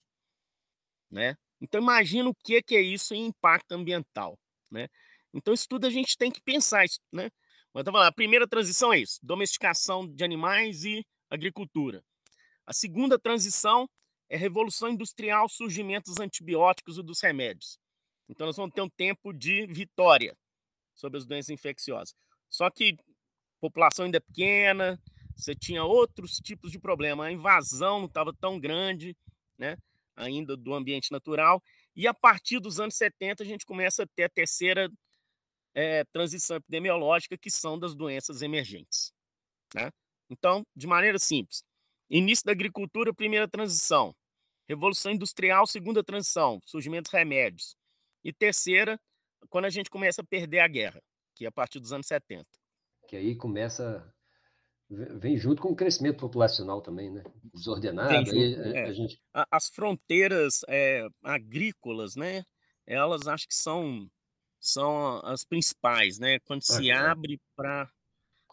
né? 1.10 1.36
Então 1.60 1.82
imagina 1.82 2.30
o 2.30 2.36
que 2.36 2.63
é 2.75 2.82
isso 2.82 3.13
em 3.13 3.27
impacto 3.27 3.72
ambiental, 3.72 4.38
né? 4.70 4.88
Então 5.34 5.54
isso 5.54 5.68
tudo 5.68 5.88
a 5.88 5.89
gente 5.89 6.18
tem 6.18 6.32
que 6.32 6.42
pensar, 6.42 6.86
isso, 6.86 7.00
né? 7.12 7.30
Mas 7.74 7.82
então, 7.82 7.98
a 7.98 8.12
primeira 8.12 8.48
transição 8.48 8.94
é 8.94 9.00
isso: 9.00 9.20
domesticação 9.22 10.08
de 10.08 10.24
animais 10.24 10.86
e 10.86 11.06
agricultura. 11.30 12.04
A 12.65 12.74
segunda 12.74 13.20
transição 13.20 13.89
é 14.30 14.38
revolução 14.38 14.89
industrial, 14.89 15.50
surgimento 15.50 16.10
dos 16.10 16.20
antibióticos 16.20 16.98
e 16.98 17.04
dos 17.04 17.22
remédios. 17.22 17.77
Então 18.30 18.48
nós 18.48 18.56
vamos 18.56 18.74
ter 18.74 18.82
um 18.82 18.89
tempo 18.89 19.34
de 19.34 19.68
vitória 19.68 20.36
sobre 20.96 21.18
as 21.18 21.25
doenças 21.25 21.50
infecciosas. 21.50 22.15
Só 22.50 22.70
que 22.70 22.96
população 23.69 24.05
ainda 24.05 24.17
é 24.17 24.19
pequena, 24.19 25.00
você 25.36 25.55
tinha 25.55 25.84
outros 25.84 26.38
tipos 26.38 26.72
de 26.72 26.79
problema. 26.79 27.25
A 27.25 27.31
invasão 27.31 28.00
não 28.00 28.05
estava 28.05 28.34
tão 28.34 28.60
grande, 28.60 29.15
né? 29.57 29.77
Ainda 30.15 30.55
do 30.55 30.74
ambiente 30.74 31.12
natural. 31.12 31.62
E 31.95 32.07
a 32.07 32.13
partir 32.13 32.60
dos 32.60 32.79
anos 32.79 32.95
70, 32.95 33.43
a 33.43 33.45
gente 33.45 33.65
começa 33.65 34.03
a 34.03 34.07
ter 34.07 34.24
a 34.24 34.29
terceira 34.29 34.89
é, 35.74 36.03
transição 36.05 36.57
epidemiológica, 36.57 37.38
que 37.38 37.50
são 37.50 37.77
das 37.77 37.93
doenças 37.93 38.41
emergentes. 38.41 39.13
Né? 39.74 39.91
Então, 40.29 40.65
de 40.75 40.88
maneira 40.88 41.19
simples, 41.19 41.63
início 42.10 42.45
da 42.45 42.53
agricultura, 42.53 43.13
primeira 43.13 43.48
transição. 43.48 44.15
Revolução 44.67 45.12
industrial, 45.12 45.67
segunda 45.67 46.03
transição, 46.03 46.60
surgimento 46.65 47.03
dos 47.03 47.13
remédios. 47.13 47.75
E 48.24 48.34
terceira, 48.34 49.00
quando 49.50 49.65
a 49.65 49.69
gente 49.69 49.89
começa 49.89 50.22
a 50.22 50.25
perder 50.25 50.60
a 50.60 50.67
guerra, 50.67 51.01
que 51.36 51.45
é 51.45 51.48
a 51.50 51.51
partir 51.51 51.79
dos 51.79 51.91
anos 51.91 52.07
70 52.07 52.48
que 53.07 53.15
aí 53.15 53.35
começa 53.35 54.05
vem 54.89 55.35
junto 55.38 55.62
com 55.62 55.69
o 55.69 55.75
crescimento 55.75 56.19
populacional 56.19 56.81
também, 56.81 57.09
né? 57.09 57.24
Desordenado. 57.53 58.25
Junto, 58.25 58.31
aí, 58.31 58.75
é. 58.75 58.83
a 58.83 58.93
gente... 58.93 59.19
As 59.51 59.67
fronteiras 59.69 60.62
é, 60.67 61.07
agrícolas, 61.24 62.15
né? 62.15 62.43
Elas 62.85 63.27
acho 63.27 63.47
que 63.47 63.55
são 63.55 64.07
são 64.59 65.21
as 65.24 65.43
principais, 65.43 66.17
né? 66.17 66.39
Quando 66.39 66.62
ah, 66.62 66.74
se 66.74 66.91
abre 66.91 67.39
para 67.55 67.89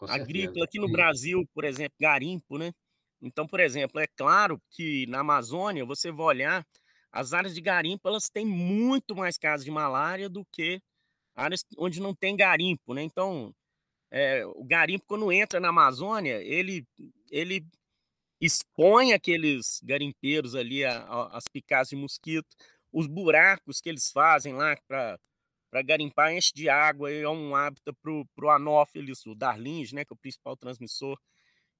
agrícola 0.09 0.65
aqui 0.65 0.79
no 0.79 0.91
Brasil, 0.91 1.43
por 1.53 1.63
exemplo, 1.63 1.95
garimpo, 1.99 2.57
né? 2.57 2.71
Então, 3.21 3.47
por 3.47 3.59
exemplo, 3.59 3.99
é 3.99 4.07
claro 4.15 4.61
que 4.69 5.07
na 5.07 5.19
Amazônia 5.19 5.85
você 5.85 6.11
vai 6.11 6.25
olhar 6.27 6.67
as 7.11 7.33
áreas 7.33 7.55
de 7.55 7.61
garimpo, 7.61 8.07
elas 8.07 8.29
têm 8.29 8.45
muito 8.45 9.15
mais 9.15 9.37
casos 9.37 9.63
de 9.63 9.71
malária 9.71 10.27
do 10.29 10.45
que 10.51 10.81
áreas 11.35 11.65
onde 11.77 11.99
não 11.99 12.13
tem 12.13 12.35
garimpo, 12.35 12.93
né? 12.93 13.01
Então, 13.01 13.53
é, 14.13 14.45
o 14.45 14.63
garimpo, 14.63 15.05
quando 15.07 15.31
entra 15.31 15.59
na 15.59 15.69
Amazônia, 15.69 16.39
ele, 16.43 16.85
ele 17.31 17.65
expõe 18.39 19.11
aqueles 19.11 19.79
garimpeiros 19.83 20.53
ali 20.53 20.85
às 20.85 21.47
picadas 21.47 21.89
de 21.89 21.95
mosquito, 21.95 22.55
os 22.91 23.07
buracos 23.07 23.81
que 23.81 23.89
eles 23.89 24.11
fazem 24.11 24.53
lá 24.53 24.77
para 24.87 25.17
garimpar 25.83 26.31
enche 26.31 26.53
de 26.53 26.69
água, 26.69 27.11
é 27.11 27.27
um 27.27 27.55
hábitat 27.55 27.97
para 28.03 28.45
o 28.45 28.49
anófilis, 28.51 29.25
o 29.25 29.33
darlings, 29.33 29.91
né, 29.91 30.05
que 30.05 30.13
é 30.13 30.15
o 30.15 30.17
principal 30.17 30.55
transmissor. 30.55 31.17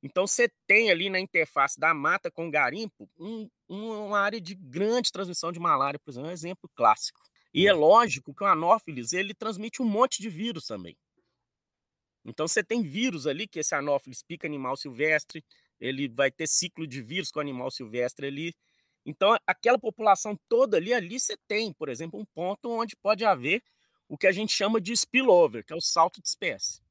Então, 0.01 0.25
você 0.25 0.49
tem 0.65 0.89
ali 0.89 1.11
na 1.11 1.19
interface 1.19 1.79
da 1.79 1.93
mata 1.93 2.31
com 2.31 2.47
o 2.47 2.51
garimpo 2.51 3.07
um, 3.15 3.47
uma 3.69 4.19
área 4.19 4.41
de 4.41 4.55
grande 4.55 5.11
transmissão 5.11 5.51
de 5.51 5.59
malária, 5.59 5.99
por 5.99 6.09
exemplo, 6.09 6.29
um 6.29 6.33
exemplo 6.33 6.67
clássico. 6.73 7.21
E 7.53 7.67
é 7.67 7.73
lógico 7.73 8.33
que 8.33 8.43
o 8.43 8.47
anófilis 8.47 9.13
ele 9.13 9.35
transmite 9.35 9.83
um 9.83 9.85
monte 9.85 10.19
de 10.19 10.29
vírus 10.29 10.65
também. 10.65 10.97
Então 12.25 12.47
você 12.47 12.63
tem 12.63 12.81
vírus 12.81 13.27
ali, 13.27 13.47
que 13.47 13.59
esse 13.59 13.75
anófilis 13.75 14.21
pica 14.21 14.47
animal 14.47 14.77
silvestre, 14.77 15.43
ele 15.79 16.07
vai 16.07 16.31
ter 16.31 16.47
ciclo 16.47 16.87
de 16.87 17.01
vírus 17.01 17.31
com 17.31 17.39
animal 17.39 17.69
silvestre 17.69 18.27
ali. 18.27 18.55
Então, 19.05 19.35
aquela 19.45 19.77
população 19.77 20.39
toda 20.47 20.77
ali, 20.77 20.93
ali 20.93 21.19
você 21.19 21.35
tem, 21.47 21.73
por 21.73 21.89
exemplo, 21.89 22.17
um 22.17 22.25
ponto 22.25 22.69
onde 22.69 22.95
pode 22.95 23.25
haver 23.25 23.61
o 24.07 24.17
que 24.17 24.27
a 24.27 24.31
gente 24.31 24.53
chama 24.53 24.79
de 24.79 24.93
spillover, 24.93 25.65
que 25.65 25.73
é 25.73 25.75
o 25.75 25.81
salto 25.81 26.21
de 26.21 26.27
espécie. 26.27 26.81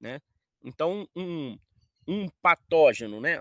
Né? 0.00 0.20
Então, 0.62 1.06
um, 1.14 1.58
um 2.06 2.28
patógeno, 2.40 3.20
né? 3.20 3.40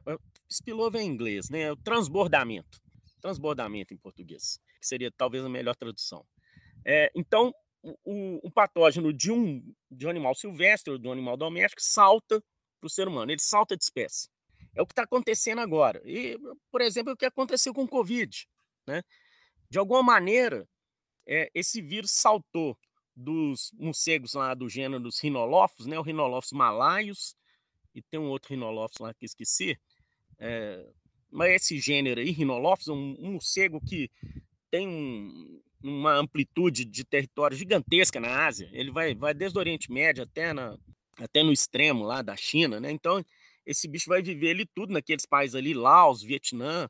Spillover 0.49 1.01
em 1.01 1.07
inglês, 1.07 1.49
né? 1.49 1.71
O 1.71 1.77
transbordamento. 1.77 2.81
Transbordamento 3.21 3.93
em 3.93 3.97
português, 3.97 4.59
que 4.81 4.85
seria 4.85 5.09
talvez 5.09 5.45
a 5.45 5.49
melhor 5.49 5.75
tradução. 5.75 6.25
É, 6.85 7.09
então, 7.15 7.53
o, 7.83 8.47
o, 8.47 8.51
patógeno 8.51 9.11
de 9.11 9.31
um, 9.31 9.61
de 9.91 10.07
um 10.07 10.09
animal 10.09 10.33
silvestre 10.33 10.93
ou 10.93 10.97
de 10.97 11.07
um 11.07 11.11
animal 11.11 11.35
doméstico 11.35 11.81
salta 11.81 12.41
para 12.79 12.87
o 12.87 12.89
ser 12.89 13.07
humano, 13.07 13.31
ele 13.31 13.41
salta 13.41 13.75
de 13.75 13.83
espécie. 13.83 14.29
É 14.73 14.81
o 14.81 14.85
que 14.85 14.93
está 14.93 15.03
acontecendo 15.03 15.59
agora. 15.59 16.01
E, 16.05 16.39
por 16.71 16.81
exemplo, 16.81 17.11
é 17.11 17.13
o 17.13 17.17
que 17.17 17.25
aconteceu 17.25 17.73
com 17.73 17.83
o 17.83 17.87
Covid. 17.87 18.47
Né? 18.87 19.03
De 19.69 19.77
alguma 19.77 20.01
maneira, 20.01 20.67
é, 21.27 21.49
esse 21.53 21.81
vírus 21.81 22.11
saltou 22.11 22.77
dos 23.15 23.71
morcegos 23.73 24.33
lá 24.33 24.53
do 24.53 24.67
gênero 24.67 25.03
dos 25.03 25.19
rinolofos, 25.19 25.85
né? 25.85 25.99
o 25.99 26.01
Rhinolophus 26.01 26.51
malaios, 26.51 27.35
e 27.93 28.01
tem 28.01 28.19
um 28.19 28.29
outro 28.29 28.49
Rhinolophus 28.49 28.99
lá 28.99 29.13
que 29.13 29.25
esqueci, 29.25 29.77
é, 30.39 30.89
mas 31.29 31.51
esse 31.51 31.79
gênero 31.79 32.19
aí, 32.19 32.31
Rhinolophus, 32.31 32.87
um, 32.87 33.15
um 33.19 33.33
morcego 33.33 33.79
que 33.79 34.09
tem 34.71 34.87
um, 34.87 35.61
uma 35.83 36.15
amplitude 36.15 36.85
de 36.85 37.03
território 37.03 37.57
gigantesca 37.57 38.19
na 38.19 38.45
Ásia, 38.45 38.69
ele 38.71 38.89
vai, 38.89 39.13
vai 39.13 39.33
desde 39.33 39.57
o 39.57 39.59
Oriente 39.59 39.91
Médio 39.91 40.23
até, 40.23 40.53
na, 40.53 40.77
até 41.17 41.43
no 41.43 41.51
extremo 41.51 42.03
lá 42.03 42.21
da 42.21 42.35
China, 42.35 42.79
né? 42.79 42.89
Então, 42.89 43.23
esse 43.65 43.87
bicho 43.87 44.09
vai 44.09 44.21
viver 44.21 44.51
ali 44.51 44.65
tudo 44.65 44.93
naqueles 44.93 45.25
países 45.25 45.55
ali, 45.55 45.73
Laos, 45.73 46.23
Vietnã, 46.23 46.89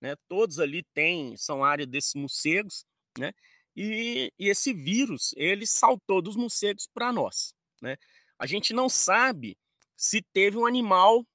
né? 0.00 0.14
Todos 0.28 0.60
ali 0.60 0.84
têm, 0.94 1.36
são 1.36 1.64
área 1.64 1.86
desses 1.86 2.14
morcegos, 2.14 2.84
né? 3.18 3.32
E, 3.76 4.32
e 4.38 4.48
esse 4.48 4.72
vírus, 4.72 5.34
ele 5.36 5.66
saltou 5.66 6.22
dos 6.22 6.36
morcegos 6.36 6.88
para 6.92 7.12
nós, 7.12 7.54
né? 7.82 7.96
A 8.38 8.46
gente 8.46 8.72
não 8.72 8.88
sabe 8.88 9.58
se 9.96 10.22
teve 10.32 10.56
um 10.56 10.66
animal 10.66 11.26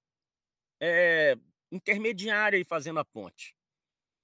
é, 0.79 1.37
intermediário 1.71 2.57
aí 2.57 2.63
fazendo 2.63 2.99
a 2.99 3.05
ponte, 3.05 3.55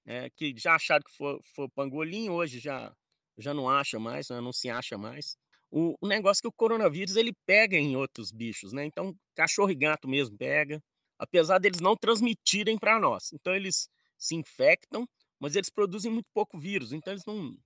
é, 0.06 0.30
que 0.30 0.54
já 0.56 0.74
acharam 0.74 1.02
que 1.02 1.16
foi, 1.16 1.38
foi 1.54 1.68
pangolim, 1.68 2.28
hoje 2.28 2.58
já, 2.58 2.94
já 3.38 3.54
não 3.54 3.68
acha 3.68 3.98
mais, 3.98 4.28
né? 4.28 4.40
não 4.40 4.52
se 4.52 4.68
acha 4.68 4.96
mais. 4.98 5.36
O, 5.70 5.96
o, 6.00 6.08
negócio 6.08 6.40
é 6.40 6.42
que 6.42 6.48
o 6.48 6.52
coronavírus 6.52 7.16
ele 7.16 7.32
pega 7.46 7.76
em 7.76 7.96
outros 7.96 8.32
bichos, 8.32 8.72
né? 8.72 8.84
Então, 8.84 9.14
cachorro 9.36 9.70
e 9.70 9.74
gato 9.74 10.08
mesmo 10.08 10.36
pega, 10.36 10.82
apesar 11.18 11.58
deles 11.58 11.80
não 11.80 11.96
transmitirem 11.96 12.76
para 12.76 12.98
nós. 12.98 13.32
Então, 13.32 13.54
eles 13.54 13.88
se 14.18 14.34
infectam, 14.34 15.08
mas 15.38 15.54
eles 15.54 15.70
produzem 15.70 16.10
muito 16.10 16.28
pouco 16.34 16.58
vírus, 16.58 16.92
então 16.92 17.12
eles 17.12 17.24
não, 17.24 17.56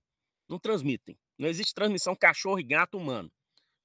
não 0.47 0.59
transmitem. 0.59 1.17
Não 1.37 1.49
existe 1.49 1.73
transmissão 1.73 2.15
cachorro 2.15 2.59
e 2.59 2.63
gato 2.63 2.97
humano. 2.97 3.31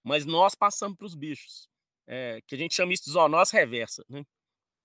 Mas 0.04 0.24
nós 0.24 0.54
passamos 0.54 0.96
para 0.96 1.06
os 1.06 1.14
bichos. 1.14 1.68
É, 2.06 2.40
que 2.46 2.54
a 2.54 2.58
gente 2.58 2.74
chama 2.74 2.92
isso 2.92 3.04
de 3.04 3.12
zoonose 3.12 3.52
reversa. 3.52 4.04
Né? 4.08 4.24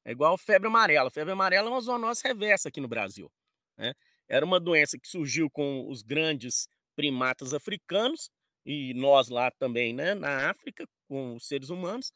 É 0.04 0.12
igual 0.12 0.38
febre 0.38 0.68
amarela. 0.68 1.10
Febre 1.10 1.34
amarela 1.34 1.70
é 1.70 1.72
uma 1.72 1.82
zoonose 1.82 2.22
reversa 2.24 2.70
aqui 2.70 2.80
no 2.80 2.88
Brasil. 2.88 3.32
Né? 3.78 3.94
Era 4.28 4.46
uma 4.46 4.60
doença 4.60 4.98
que 4.98 5.08
surgiu 5.08 5.50
com 5.50 5.90
os 5.90 6.02
grandes 6.02 6.68
primatas 6.96 7.54
africanos 7.54 8.30
e 8.66 8.94
nós 8.94 9.30
lá 9.30 9.52
também, 9.52 9.94
né, 9.94 10.16
na 10.16 10.50
África, 10.50 10.88
com 11.08 11.36
os 11.36 11.48
seres 11.48 11.70
humanos. 11.70 12.12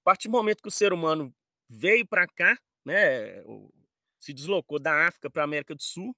A 0.00 0.04
partir 0.04 0.28
do 0.28 0.32
momento 0.32 0.62
que 0.62 0.68
o 0.68 0.72
ser 0.72 0.92
humano 0.92 1.34
veio 1.68 2.06
para 2.06 2.26
cá, 2.26 2.58
né, 2.84 3.42
se 4.20 4.34
deslocou 4.34 4.78
da 4.78 5.06
África 5.06 5.30
para 5.30 5.42
a 5.42 5.44
América 5.44 5.74
do 5.74 5.82
Sul, 5.82 6.14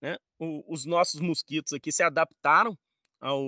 né? 0.00 0.16
O, 0.38 0.72
os 0.72 0.84
nossos 0.84 1.20
mosquitos 1.20 1.72
aqui 1.72 1.90
se 1.90 2.02
adaptaram 2.02 2.76
ao, 3.20 3.40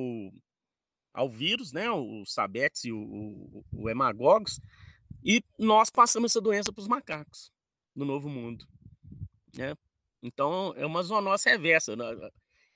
ao 1.12 1.28
vírus, 1.28 1.72
né? 1.72 1.90
Os 1.90 2.32
sabetes 2.32 2.84
e 2.84 2.92
o, 2.92 2.98
o, 2.98 3.64
o 3.72 3.90
hemagogos, 3.90 4.58
e 5.24 5.42
nós 5.58 5.90
passamos 5.90 6.32
essa 6.32 6.40
doença 6.40 6.72
para 6.72 6.80
os 6.80 6.88
macacos 6.88 7.50
no 7.94 8.04
Novo 8.04 8.28
Mundo. 8.28 8.66
Né? 9.56 9.74
Então, 10.26 10.74
é 10.76 10.84
uma 10.84 11.02
zoonose 11.02 11.48
reversa. 11.48 11.94
Né? 11.96 12.04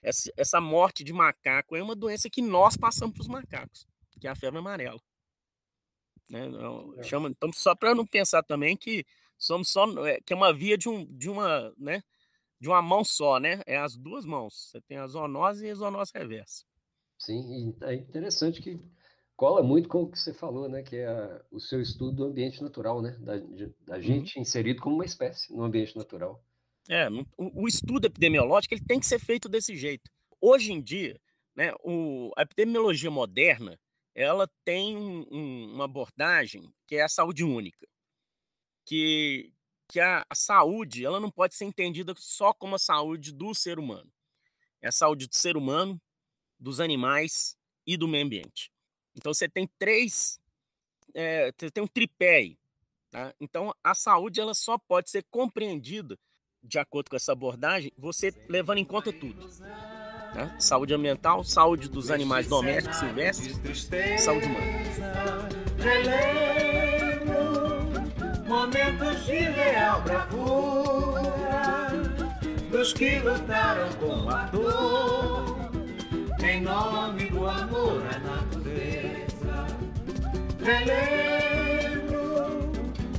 Essa, 0.02 0.60
morte 0.60 1.04
de 1.04 1.12
macaco 1.12 1.76
é 1.76 1.82
uma 1.82 1.94
doença 1.94 2.30
que 2.30 2.40
nós 2.40 2.76
passamos 2.76 3.14
para 3.14 3.22
os 3.22 3.28
macacos, 3.28 3.86
que 4.20 4.26
é 4.26 4.30
a 4.30 4.34
febre 4.34 4.58
amarela. 4.58 5.00
Né? 6.28 6.46
Então, 6.46 6.94
é. 6.96 7.02
chama, 7.02 7.28
então, 7.28 7.52
só 7.52 7.74
para 7.74 7.94
não 7.94 8.06
pensar 8.06 8.42
também 8.42 8.76
que 8.76 9.04
somos 9.36 9.68
só 9.68 9.84
é, 10.06 10.20
que 10.20 10.32
é 10.32 10.36
uma 10.36 10.52
via 10.52 10.78
de, 10.78 10.88
um, 10.88 11.04
de 11.04 11.28
uma, 11.28 11.74
né? 11.76 12.02
de 12.60 12.68
uma 12.68 12.82
mão 12.82 13.02
só, 13.02 13.40
né? 13.40 13.62
É 13.66 13.78
as 13.78 13.96
duas 13.96 14.26
mãos. 14.26 14.70
Você 14.70 14.80
tem 14.82 14.98
a 14.98 15.06
zoonose 15.06 15.66
e 15.66 15.70
a 15.70 15.74
zoonose 15.74 16.12
reversa. 16.14 16.64
Sim, 17.18 17.74
é 17.82 17.94
interessante 17.94 18.60
que 18.60 18.78
cola 19.34 19.62
muito 19.62 19.88
com 19.88 20.02
o 20.02 20.10
que 20.10 20.18
você 20.18 20.34
falou, 20.34 20.68
né? 20.68 20.82
Que 20.82 20.96
é 20.96 21.42
o 21.50 21.58
seu 21.58 21.80
estudo 21.80 22.16
do 22.16 22.24
ambiente 22.24 22.62
natural, 22.62 23.00
né? 23.00 23.16
Da, 23.20 23.38
da 23.38 23.96
uhum. 23.96 24.02
gente 24.02 24.36
uhum. 24.36 24.42
inserido 24.42 24.82
como 24.82 24.96
uma 24.96 25.04
espécie 25.06 25.52
no 25.54 25.62
ambiente 25.62 25.96
natural. 25.96 26.44
É, 26.90 27.08
o, 27.36 27.62
o, 27.62 27.68
estudo 27.68 28.06
epidemiológico 28.06 28.74
ele 28.74 28.84
tem 28.84 28.98
que 28.98 29.06
ser 29.06 29.20
feito 29.20 29.48
desse 29.48 29.76
jeito. 29.76 30.10
Hoje 30.40 30.72
em 30.72 30.82
dia, 30.82 31.20
né? 31.54 31.72
O, 31.84 32.32
a 32.36 32.42
epidemiologia 32.42 33.12
moderna 33.12 33.78
ela 34.12 34.50
tem 34.64 34.96
um, 34.96 35.24
um, 35.30 35.72
uma 35.72 35.84
abordagem 35.84 36.68
que 36.88 36.96
é 36.96 37.02
a 37.02 37.08
saúde 37.08 37.44
única, 37.44 37.86
que 38.84 39.52
que 39.86 40.00
a, 40.00 40.24
a, 40.28 40.34
saúde 40.36 41.04
ela 41.04 41.18
não 41.18 41.30
pode 41.30 41.54
ser 41.56 41.64
entendida 41.64 42.12
só 42.16 42.52
como 42.52 42.76
a 42.76 42.78
saúde 42.78 43.32
do 43.32 43.54
ser 43.54 43.78
humano. 43.78 44.10
É 44.80 44.88
a 44.88 44.92
saúde 44.92 45.26
do 45.28 45.34
ser 45.34 45.56
humano, 45.56 46.00
dos 46.58 46.80
animais 46.80 47.56
e 47.86 47.96
do 47.96 48.06
meio 48.06 48.24
ambiente. 48.24 48.70
Então 49.16 49.32
você 49.32 49.48
tem 49.48 49.68
três, 49.78 50.40
é, 51.14 51.52
você 51.56 51.70
tem 51.70 51.82
um 51.82 51.88
tripé. 51.88 52.56
Tá? 53.10 53.34
Então 53.40 53.72
a 53.82 53.94
saúde 53.94 54.40
ela 54.40 54.54
só 54.54 54.76
pode 54.76 55.10
ser 55.10 55.24
compreendida 55.30 56.18
de 56.62 56.78
acordo 56.78 57.10
com 57.10 57.16
essa 57.16 57.32
abordagem, 57.32 57.92
você 57.96 58.32
levando 58.48 58.78
em 58.78 58.84
conta 58.84 59.12
tudo. 59.12 59.48
Tá? 60.32 60.54
Saúde 60.58 60.94
ambiental, 60.94 61.42
saúde 61.42 61.88
dos 61.88 62.10
animais 62.10 62.46
domésticos 62.46 62.98
silvestres, 62.98 63.88
saúde 64.18 64.46
humana 64.46 64.80
momentos 68.50 69.24
de 69.26 69.38
real 69.38 70.02
bravura 70.02 71.92
dos 72.70 72.92
que 72.92 73.20
lutaram 73.20 73.88
com 73.94 74.28
a 74.28 74.42
dor 74.46 75.70
em 76.42 76.60
nome 76.60 77.26
do 77.26 77.46
amor 77.46 78.02
à 78.12 78.18
natureza. 78.18 79.66
Relembro 80.64 82.18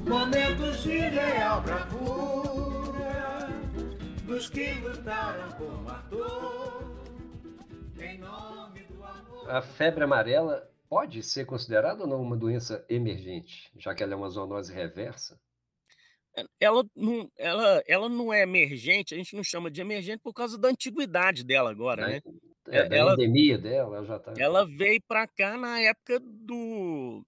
momentos 0.05 0.83
de 0.83 0.99
real 0.99 1.61
bravura 1.61 1.90
dos 4.31 4.49
que 4.49 4.73
lutaram 4.75 5.51
com 5.57 5.65
em 8.01 8.17
nome 8.17 8.79
do 8.83 9.03
amor. 9.03 9.51
A 9.51 9.61
febre 9.61 10.05
amarela 10.05 10.71
pode 10.89 11.21
ser 11.21 11.45
considerada 11.45 12.03
ou 12.03 12.07
não 12.07 12.21
uma 12.21 12.37
doença 12.37 12.85
emergente, 12.87 13.69
já 13.77 13.93
que 13.93 14.01
ela 14.01 14.13
é 14.13 14.15
uma 14.15 14.29
zoonose 14.29 14.73
reversa? 14.73 15.37
Ela 16.61 16.85
não, 16.95 17.29
ela, 17.37 17.83
ela 17.85 18.07
não 18.07 18.31
é 18.31 18.43
emergente, 18.43 19.13
a 19.13 19.17
gente 19.17 19.35
não 19.35 19.43
chama 19.43 19.69
de 19.69 19.81
emergente 19.81 20.21
por 20.23 20.33
causa 20.33 20.57
da 20.57 20.69
antiguidade 20.69 21.43
dela 21.43 21.69
agora, 21.69 22.07
né? 22.07 22.21
É, 22.69 22.77
é, 22.77 22.89
da 22.89 22.95
ela, 22.95 23.13
endemia 23.13 23.57
dela, 23.57 23.97
ela 23.97 24.05
já 24.05 24.17
tá. 24.17 24.33
Ela 24.37 24.65
veio 24.65 25.01
para 25.05 25.27
cá 25.27 25.57
na 25.57 25.81
época 25.81 26.21
do. 26.21 27.21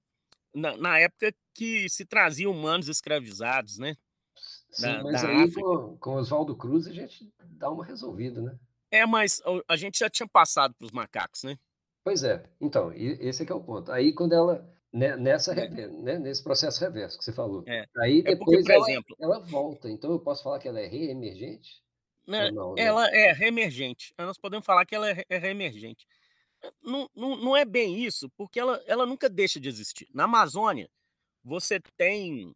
Na, 0.56 0.78
na, 0.78 1.00
época 1.00 1.34
que 1.54 1.90
se 1.90 2.06
trazia 2.06 2.50
humanos 2.50 2.88
escravizados, 2.88 3.78
né? 3.78 3.98
Sim, 4.74 4.82
da, 4.82 5.04
mas 5.04 5.22
da 5.22 5.28
aí 5.30 5.52
com, 5.52 5.98
com 5.98 6.16
Oswaldo 6.16 6.56
Cruz 6.56 6.88
a 6.88 6.92
gente 6.92 7.32
dá 7.42 7.70
uma 7.70 7.86
resolvida, 7.86 8.42
né? 8.42 8.58
É, 8.92 9.06
mas 9.06 9.42
a 9.68 9.76
gente 9.76 10.00
já 10.00 10.10
tinha 10.10 10.28
passado 10.28 10.74
para 10.76 10.86
os 10.86 10.92
macacos, 10.92 11.44
né? 11.44 11.58
Pois 12.04 12.24
é. 12.24 12.44
Então, 12.60 12.92
esse 12.94 13.44
é 13.44 13.46
que 13.46 13.52
é 13.52 13.56
o 13.56 13.64
ponto. 13.64 13.92
Aí 13.92 14.14
quando 14.14 14.34
ela 14.34 14.68
né, 14.92 15.16
nessa 15.16 15.54
é. 15.54 15.68
né, 15.68 16.20
nesse 16.20 16.44
processo 16.44 16.80
reverso 16.80 17.18
que 17.18 17.24
você 17.24 17.34
falou. 17.34 17.64
É. 17.66 17.86
Aí 17.98 18.22
depois 18.22 18.60
é 18.60 18.62
porque, 18.62 18.72
ela, 18.72 18.90
exemplo, 18.90 19.16
ela, 19.20 19.40
volta. 19.40 19.90
Então 19.90 20.12
eu 20.12 20.20
posso 20.20 20.44
falar 20.44 20.60
que 20.60 20.68
ela 20.68 20.80
é 20.80 20.86
reemergente? 20.86 21.82
Né, 22.28 22.52
não, 22.52 22.76
né? 22.76 22.84
ela 22.84 23.08
é 23.10 23.32
reemergente. 23.34 24.14
Nós 24.18 24.38
podemos 24.38 24.66
falar 24.66 24.86
que 24.86 24.96
ela 24.96 25.10
é, 25.10 25.24
é 25.28 25.38
reemergente. 25.38 26.08
Não, 26.82 27.10
não, 27.16 27.36
não 27.36 27.58
é 27.58 27.66
bem 27.66 28.04
isso, 28.04 28.30
porque 28.38 28.60
ela, 28.60 28.82
ela 28.86 29.06
nunca 29.06 29.30
deixa 29.30 29.60
de 29.60 29.68
existir. 29.68 30.08
Na 30.14 30.24
Amazônia, 30.26 30.90
você 31.44 31.80
tem 31.98 32.56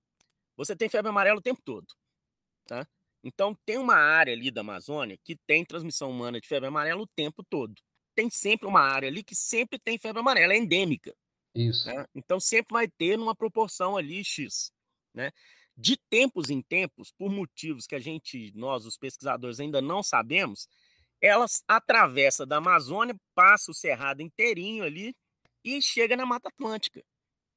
você 0.56 0.76
tem 0.76 0.90
febre 0.90 1.10
amarela 1.10 1.38
o 1.38 1.42
tempo 1.42 1.62
todo, 1.64 1.86
tá? 2.68 2.88
Então 3.24 3.56
tem 3.66 3.78
uma 3.78 3.96
área 3.96 4.34
ali 4.34 4.52
da 4.52 4.62
Amazônia 4.62 5.18
que 5.24 5.36
tem 5.48 5.66
transmissão 5.66 6.12
humana 6.12 6.40
de 6.40 6.48
febre 6.48 6.68
amarela 6.68 7.02
o 7.02 7.08
tempo 7.08 7.44
todo 7.44 7.76
tem 8.18 8.32
sempre 8.32 8.68
uma 8.68 8.82
área 8.82 9.08
ali 9.08 9.24
que 9.24 9.36
sempre 9.36 9.78
tem 9.78 10.00
febre 10.00 10.20
amarela, 10.20 10.52
é 10.52 10.58
endêmica. 10.58 11.16
Isso. 11.54 11.88
Né? 11.88 12.04
Então 12.16 12.40
sempre 12.40 12.74
vai 12.74 12.88
ter 12.88 13.16
numa 13.16 13.36
proporção 13.36 13.96
ali 13.96 14.24
X. 14.24 14.74
Né? 15.14 15.32
De 15.78 15.96
tempos 16.10 16.50
em 16.50 16.60
tempos, 16.60 17.12
por 17.12 17.32
motivos 17.32 17.86
que 17.86 17.94
a 17.94 18.00
gente, 18.00 18.52
nós, 18.56 18.88
os 18.88 18.98
pesquisadores, 18.98 19.60
ainda 19.60 19.80
não 19.84 20.02
sabemos, 20.02 20.68
elas 21.22 21.64
atravessa 21.68 22.44
da 22.44 22.58
Amazônia, 22.58 23.16
passa 23.36 23.70
o 23.70 23.74
cerrado 23.74 24.22
inteirinho 24.22 24.84
ali 24.84 25.16
e 25.64 25.80
chega 25.80 26.18
na 26.18 26.26
Mata 26.26 26.50
Atlântica 26.50 27.04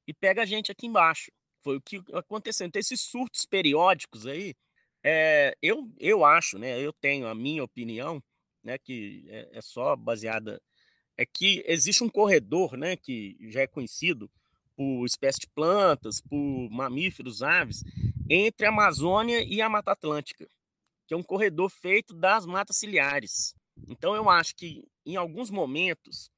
e 0.07 0.13
pega 0.13 0.43
a 0.43 0.45
gente 0.45 0.71
aqui 0.71 0.85
embaixo. 0.85 1.31
Foi 1.63 1.77
o 1.77 1.81
que 1.81 2.03
aconteceu. 2.13 2.67
Então, 2.67 2.79
esses 2.79 3.01
surtos 3.01 3.47
periódicos 3.47 4.27
aí, 4.27 4.53
é, 5.03 5.55
eu, 5.61 5.89
eu 5.99 6.23
acho, 6.23 6.57
né? 6.57 6.79
Eu 6.79 6.93
tenho 6.93 7.27
a 7.27 7.35
minha 7.35 7.63
opinião, 7.63 8.21
né, 8.63 8.77
que 8.77 9.25
é, 9.27 9.49
é 9.53 9.61
só 9.61 9.95
baseada 9.95 10.61
é 11.17 11.25
que 11.25 11.63
existe 11.67 12.03
um 12.03 12.09
corredor, 12.09 12.77
né, 12.77 12.95
que 12.95 13.37
já 13.49 13.61
é 13.61 13.67
conhecido 13.67 14.29
por 14.75 15.05
espécies 15.05 15.41
de 15.41 15.47
plantas, 15.47 16.21
por 16.21 16.69
mamíferos, 16.71 17.43
aves, 17.43 17.83
entre 18.29 18.65
a 18.65 18.69
Amazônia 18.69 19.43
e 19.43 19.61
a 19.61 19.69
Mata 19.69 19.91
Atlântica, 19.91 20.47
que 21.05 21.13
é 21.13 21.17
um 21.17 21.23
corredor 21.23 21.69
feito 21.69 22.13
das 22.13 22.45
matas 22.45 22.77
ciliares. 22.77 23.53
Então, 23.87 24.15
eu 24.15 24.29
acho 24.29 24.55
que, 24.55 24.83
em 25.05 25.15
alguns 25.15 25.51
momentos, 25.51 26.31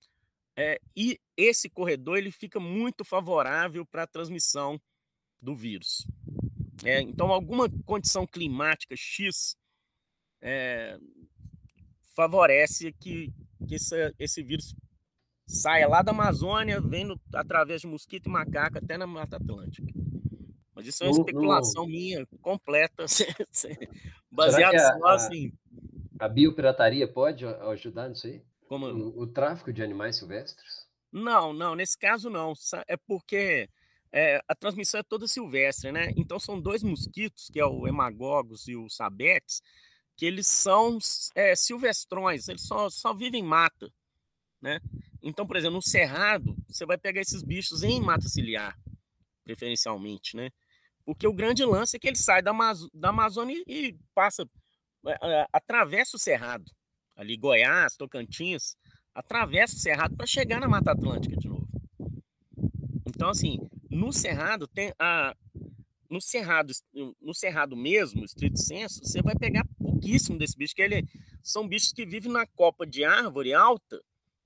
é, 0.57 0.79
e 0.95 1.19
esse 1.37 1.69
corredor 1.69 2.17
ele 2.17 2.31
fica 2.31 2.59
muito 2.59 3.05
favorável 3.05 3.85
para 3.85 4.03
a 4.03 4.07
transmissão 4.07 4.81
do 5.41 5.55
vírus. 5.55 6.05
É, 6.83 7.01
então, 7.01 7.31
alguma 7.31 7.69
condição 7.85 8.27
climática 8.27 8.95
X 8.95 9.55
é, 10.41 10.97
favorece 12.15 12.91
que, 12.93 13.31
que 13.67 13.75
esse, 13.75 14.13
esse 14.19 14.43
vírus 14.43 14.75
saia 15.47 15.87
lá 15.87 16.01
da 16.01 16.11
Amazônia, 16.11 16.81
vendo 16.81 17.19
através 17.33 17.81
de 17.81 17.87
mosquito 17.87 18.27
e 18.27 18.29
macaco 18.29 18.77
até 18.77 18.97
na 18.97 19.07
Mata 19.07 19.37
Atlântica. 19.37 19.87
Mas 20.75 20.87
isso 20.87 21.03
é 21.03 21.07
uma 21.07 21.13
no, 21.13 21.19
especulação 21.19 21.83
no... 21.83 21.89
minha, 21.89 22.25
completa, 22.41 23.05
baseada 24.31 24.79
só 24.79 25.05
a, 25.05 25.13
assim. 25.13 25.53
A 26.19 26.27
biopirataria 26.27 27.07
pode 27.07 27.45
ajudar 27.45 28.09
nisso 28.09 28.27
aí? 28.27 28.43
Como... 28.67 28.87
O, 28.87 29.21
o, 29.21 29.27
tráfico 29.27 29.71
de 29.71 29.83
animais 29.83 30.15
silvestres? 30.17 30.87
Não, 31.11 31.53
não, 31.53 31.75
nesse 31.75 31.97
caso 31.97 32.29
não. 32.29 32.53
É 32.87 32.97
porque 32.97 33.69
é, 34.13 34.39
a 34.47 34.53
transmissão 34.53 34.99
é 34.99 35.03
toda 35.03 35.27
silvestre, 35.27 35.91
né? 35.91 36.13
Então 36.15 36.39
são 36.39 36.61
dois 36.61 36.83
mosquitos, 36.83 37.49
que 37.51 37.59
é 37.59 37.65
o 37.65 37.87
hemagogos 37.87 38.67
e 38.67 38.75
o 38.75 38.87
sabetes, 38.87 39.59
que 40.15 40.23
eles 40.23 40.45
são 40.45 40.99
é, 41.33 41.55
silvestrões, 41.55 42.47
eles 42.47 42.61
só, 42.61 42.91
só 42.91 43.11
vivem 43.11 43.41
em 43.41 43.47
mata, 43.47 43.91
né? 44.61 44.79
Então, 45.19 45.47
por 45.47 45.57
exemplo, 45.57 45.77
no 45.77 45.81
cerrado, 45.81 46.55
você 46.67 46.85
vai 46.85 46.97
pegar 46.97 47.21
esses 47.21 47.41
bichos 47.41 47.81
em 47.81 47.99
mata 47.99 48.29
ciliar, 48.29 48.77
preferencialmente, 49.43 50.35
né? 50.35 50.51
Porque 51.03 51.27
o 51.27 51.33
grande 51.33 51.65
lance 51.65 51.97
é 51.97 51.99
que 51.99 52.07
ele 52.07 52.15
sai 52.15 52.43
da, 52.43 52.51
Amaz 52.51 52.79
da 52.93 53.09
Amazônia 53.09 53.61
e 53.67 53.97
passa, 54.13 54.47
é, 55.07 55.47
atravessa 55.51 56.15
o 56.15 56.19
cerrado, 56.19 56.71
ali 57.15 57.35
Goiás, 57.35 57.97
Tocantins, 57.97 58.75
atravessa 59.13 59.75
o 59.75 59.79
cerrado 59.79 60.15
para 60.15 60.27
chegar 60.27 60.59
na 60.59 60.67
Mata 60.67 60.91
Atlântica 60.91 61.35
de 61.35 61.47
novo. 61.47 61.67
Então, 63.07 63.29
assim, 63.29 63.57
no 63.93 64.11
cerrado 64.11 64.67
tem 64.67 64.93
a, 64.99 65.35
no 66.09 66.21
cerrado, 66.21 66.73
no 67.21 67.33
cerrado 67.33 67.75
mesmo, 67.75 68.25
estrito 68.25 68.59
senso, 68.59 69.03
você 69.03 69.21
vai 69.21 69.35
pegar 69.35 69.65
pouquíssimo 69.79 70.37
desse 70.37 70.57
bicho, 70.57 70.75
que 70.75 70.81
ele 70.81 71.07
são 71.41 71.67
bichos 71.67 71.91
que 71.91 72.05
vivem 72.05 72.31
na 72.31 72.45
copa 72.45 72.85
de 72.85 73.03
árvore 73.03 73.53
alta, 73.53 74.01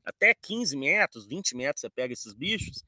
até 0.05 0.33
15 0.33 0.77
metros, 0.77 1.25
20 1.25 1.55
metros 1.55 1.81
você 1.81 1.89
pega 1.89 2.13
esses 2.13 2.33
bichos, 2.33 2.83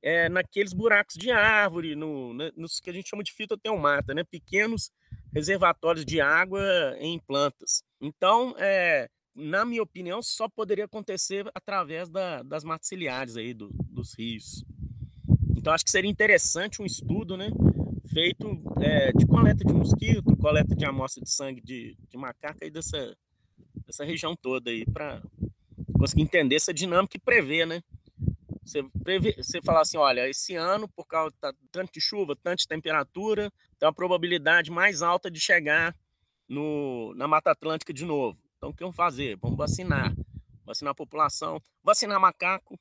é, 0.00 0.28
naqueles 0.28 0.72
buracos 0.72 1.14
de 1.16 1.30
árvore, 1.30 1.94
no, 1.94 2.32
nos 2.56 2.80
que 2.80 2.90
a 2.90 2.92
gente 2.92 3.08
chama 3.08 3.22
de 3.22 3.32
fitoteumata, 3.32 4.14
né? 4.14 4.24
pequenos 4.24 4.90
reservatórios 5.32 6.04
de 6.04 6.20
água 6.20 6.62
em 6.98 7.18
plantas. 7.18 7.84
Então, 8.00 8.54
é, 8.58 9.08
na 9.34 9.64
minha 9.64 9.82
opinião, 9.82 10.22
só 10.22 10.48
poderia 10.48 10.86
acontecer 10.86 11.48
através 11.54 12.08
da, 12.08 12.42
das 12.42 12.64
matas 12.64 12.88
ciliares 12.88 13.36
aí 13.36 13.54
do, 13.54 13.70
dos 13.72 14.14
rios. 14.18 14.64
Então, 15.62 15.72
acho 15.72 15.84
que 15.84 15.92
seria 15.92 16.10
interessante 16.10 16.82
um 16.82 16.84
estudo, 16.84 17.36
né? 17.36 17.48
feito 18.12 18.60
é, 18.82 19.12
de 19.12 19.24
coleta 19.24 19.64
de 19.64 19.72
mosquito, 19.72 20.36
coleta 20.36 20.74
de 20.74 20.84
amostra 20.84 21.22
de 21.22 21.30
sangue 21.30 21.60
de, 21.60 21.96
de 22.10 22.16
macaco 22.18 22.58
aí 22.60 22.68
dessa, 22.68 23.16
dessa 23.86 24.04
região 24.04 24.34
toda 24.34 24.70
aí, 24.70 24.84
para 24.84 25.22
conseguir 25.96 26.22
entender 26.22 26.56
essa 26.56 26.74
dinâmica 26.74 27.16
e 27.16 27.20
prever, 27.20 27.64
né? 27.64 27.80
Você, 28.64 28.82
prever, 29.04 29.36
você 29.36 29.62
falar 29.62 29.82
assim, 29.82 29.96
olha, 29.96 30.28
esse 30.28 30.56
ano, 30.56 30.88
por 30.88 31.06
causa 31.06 31.32
de 31.40 31.68
tanto 31.70 31.92
de 31.92 32.00
chuva, 32.00 32.34
tanto 32.34 32.58
de 32.58 32.66
temperatura, 32.66 33.48
tem 33.78 33.86
uma 33.86 33.94
probabilidade 33.94 34.68
mais 34.68 35.00
alta 35.00 35.30
de 35.30 35.38
chegar 35.38 35.96
no, 36.48 37.14
na 37.14 37.28
Mata 37.28 37.52
Atlântica 37.52 37.92
de 37.92 38.04
novo. 38.04 38.36
Então, 38.56 38.70
o 38.70 38.74
que 38.74 38.82
vamos 38.82 38.96
fazer? 38.96 39.38
Vamos 39.40 39.56
vacinar. 39.56 40.12
Vacinar 40.66 40.90
a 40.90 40.94
população, 40.94 41.62
vacinar 41.84 42.20
macaco, 42.20 42.76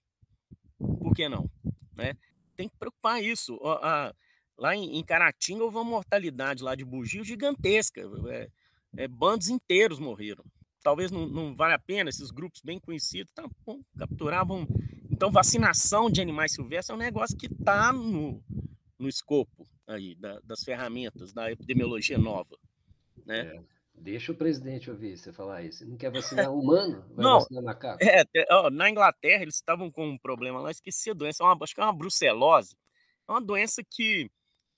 por 0.77 1.15
que 1.15 1.29
não? 1.29 1.47
Né? 1.95 2.15
Tem 2.61 2.69
que 2.69 2.77
preocupar 2.77 3.23
isso. 3.23 3.59
A, 3.63 4.09
a, 4.09 4.13
Lá 4.61 4.75
em, 4.75 4.99
em 4.99 5.03
Caratinga 5.03 5.63
houve 5.63 5.77
uma 5.77 5.83
mortalidade 5.83 6.61
lá 6.61 6.75
de 6.75 6.85
bugio 6.85 7.23
gigantesca. 7.23 7.99
É, 8.29 8.47
é, 8.95 9.07
bandos 9.07 9.49
inteiros 9.49 9.97
morreram. 9.97 10.45
Talvez 10.83 11.09
não, 11.09 11.27
não 11.27 11.55
valha 11.55 11.73
a 11.73 11.79
pena, 11.79 12.11
esses 12.11 12.29
grupos 12.29 12.61
bem 12.61 12.79
conhecidos 12.79 13.33
tá, 13.33 13.49
bom, 13.65 13.81
capturavam. 13.97 14.67
Então, 15.09 15.31
vacinação 15.31 16.11
de 16.11 16.21
animais 16.21 16.53
silvestres 16.53 16.91
é 16.91 16.93
um 16.93 17.03
negócio 17.03 17.35
que 17.35 17.47
está 17.47 17.91
no, 17.91 18.43
no 18.99 19.09
escopo 19.09 19.67
aí 19.87 20.13
da, 20.13 20.39
das 20.41 20.63
ferramentas 20.63 21.33
da 21.33 21.51
epidemiologia 21.51 22.19
nova. 22.19 22.55
Né? 23.25 23.39
É. 23.39 23.61
Deixa 24.01 24.31
o 24.31 24.35
presidente 24.35 24.89
ouvir 24.89 25.15
você 25.15 25.31
falar 25.31 25.61
isso. 25.61 25.87
Não 25.87 25.95
quer 25.95 26.11
vacinar 26.11 26.51
humano? 26.51 27.05
Vai 27.11 27.23
não, 27.23 27.39
vacinar 27.39 27.63
macaco? 27.63 28.03
É, 28.03 28.23
na 28.71 28.89
Inglaterra, 28.89 29.43
eles 29.43 29.55
estavam 29.55 29.91
com 29.91 30.07
um 30.07 30.17
problema 30.17 30.59
lá, 30.59 30.71
esqueci 30.71 31.11
a 31.11 31.13
doença, 31.13 31.43
é 31.43 31.45
uma, 31.45 31.57
acho 31.61 31.75
que 31.75 31.81
é 31.81 31.83
uma 31.83 31.93
brucelose. 31.93 32.75
É 33.27 33.31
uma 33.31 33.41
doença 33.41 33.83
que 33.87 34.27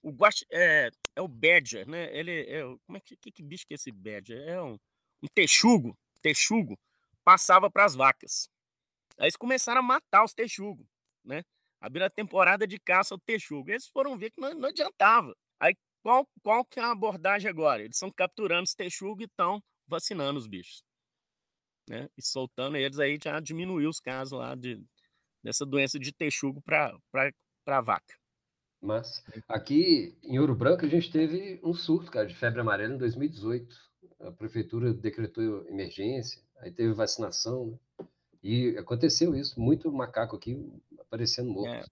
o 0.01 0.11
guax, 0.11 0.43
é, 0.51 0.91
é 1.15 1.21
o 1.21 1.27
badger, 1.29 1.87
né? 1.87 2.13
Ele 2.15 2.41
é, 2.41 2.63
como 2.85 2.97
é 2.97 2.99
que, 2.99 3.15
que, 3.15 3.31
que 3.31 3.41
bicho 3.41 3.65
que 3.65 3.73
é 3.73 3.75
esse 3.75 3.93
badger? 3.93 4.37
É 4.45 4.61
um, 4.61 4.77
um 5.21 5.27
texugo, 5.33 5.97
texugo 6.21 6.77
passava 7.23 7.71
para 7.71 7.85
as 7.85 7.95
vacas. 7.95 8.49
Aí 9.17 9.25
eles 9.25 9.37
começaram 9.37 9.79
a 9.79 9.83
matar 9.83 10.25
os 10.25 10.33
texugos, 10.33 10.85
né? 11.23 11.43
Abriram 11.79 12.07
a 12.07 12.09
temporada 12.09 12.67
de 12.67 12.77
caça 12.77 13.13
ao 13.13 13.19
texugo. 13.19 13.69
Eles 13.69 13.87
foram 13.87 14.17
ver 14.17 14.31
que 14.31 14.41
não, 14.41 14.53
não 14.53 14.67
adiantava. 14.67 15.33
Aí 15.61 15.75
qual, 16.03 16.27
qual 16.43 16.65
que 16.65 16.79
é 16.79 16.83
a 16.83 16.91
abordagem 16.91 17.49
agora? 17.49 17.81
Eles 17.81 17.95
estão 17.95 18.11
capturando 18.11 18.63
os 18.63 18.75
texugos 18.75 19.23
e 19.23 19.25
estão 19.25 19.63
vacinando 19.87 20.37
os 20.37 20.45
bichos. 20.45 20.83
Né? 21.89 22.07
E 22.17 22.21
soltando 22.21 22.77
eles 22.77 22.99
aí 22.99 23.17
já 23.21 23.39
diminuiu 23.39 23.89
os 23.89 23.99
casos 23.99 24.37
lá 24.37 24.53
de, 24.53 24.83
dessa 25.41 25.65
doença 25.65 25.97
de 25.97 26.11
texugo 26.11 26.61
para 26.61 26.95
a 27.67 27.81
vaca. 27.81 28.15
Mas 28.81 29.23
aqui 29.47 30.17
em 30.21 30.37
Ouro 30.39 30.53
Branco 30.53 30.85
a 30.85 30.89
gente 30.89 31.09
teve 31.09 31.59
um 31.63 31.73
surto, 31.73 32.11
cara, 32.11 32.27
de 32.27 32.35
febre 32.35 32.59
amarela 32.59 32.93
em 32.93 32.97
2018. 32.97 33.75
A 34.19 34.31
prefeitura 34.31 34.93
decretou 34.93 35.65
emergência, 35.69 36.41
aí 36.57 36.71
teve 36.71 36.93
vacinação, 36.93 37.67
né? 37.67 38.07
E 38.43 38.77
aconteceu 38.77 39.33
isso, 39.33 39.57
muito 39.57 39.89
macaco 39.89 40.35
aqui 40.35 40.69
aparecendo 40.99 41.49
morto. 41.49 41.69
É, 41.69 41.85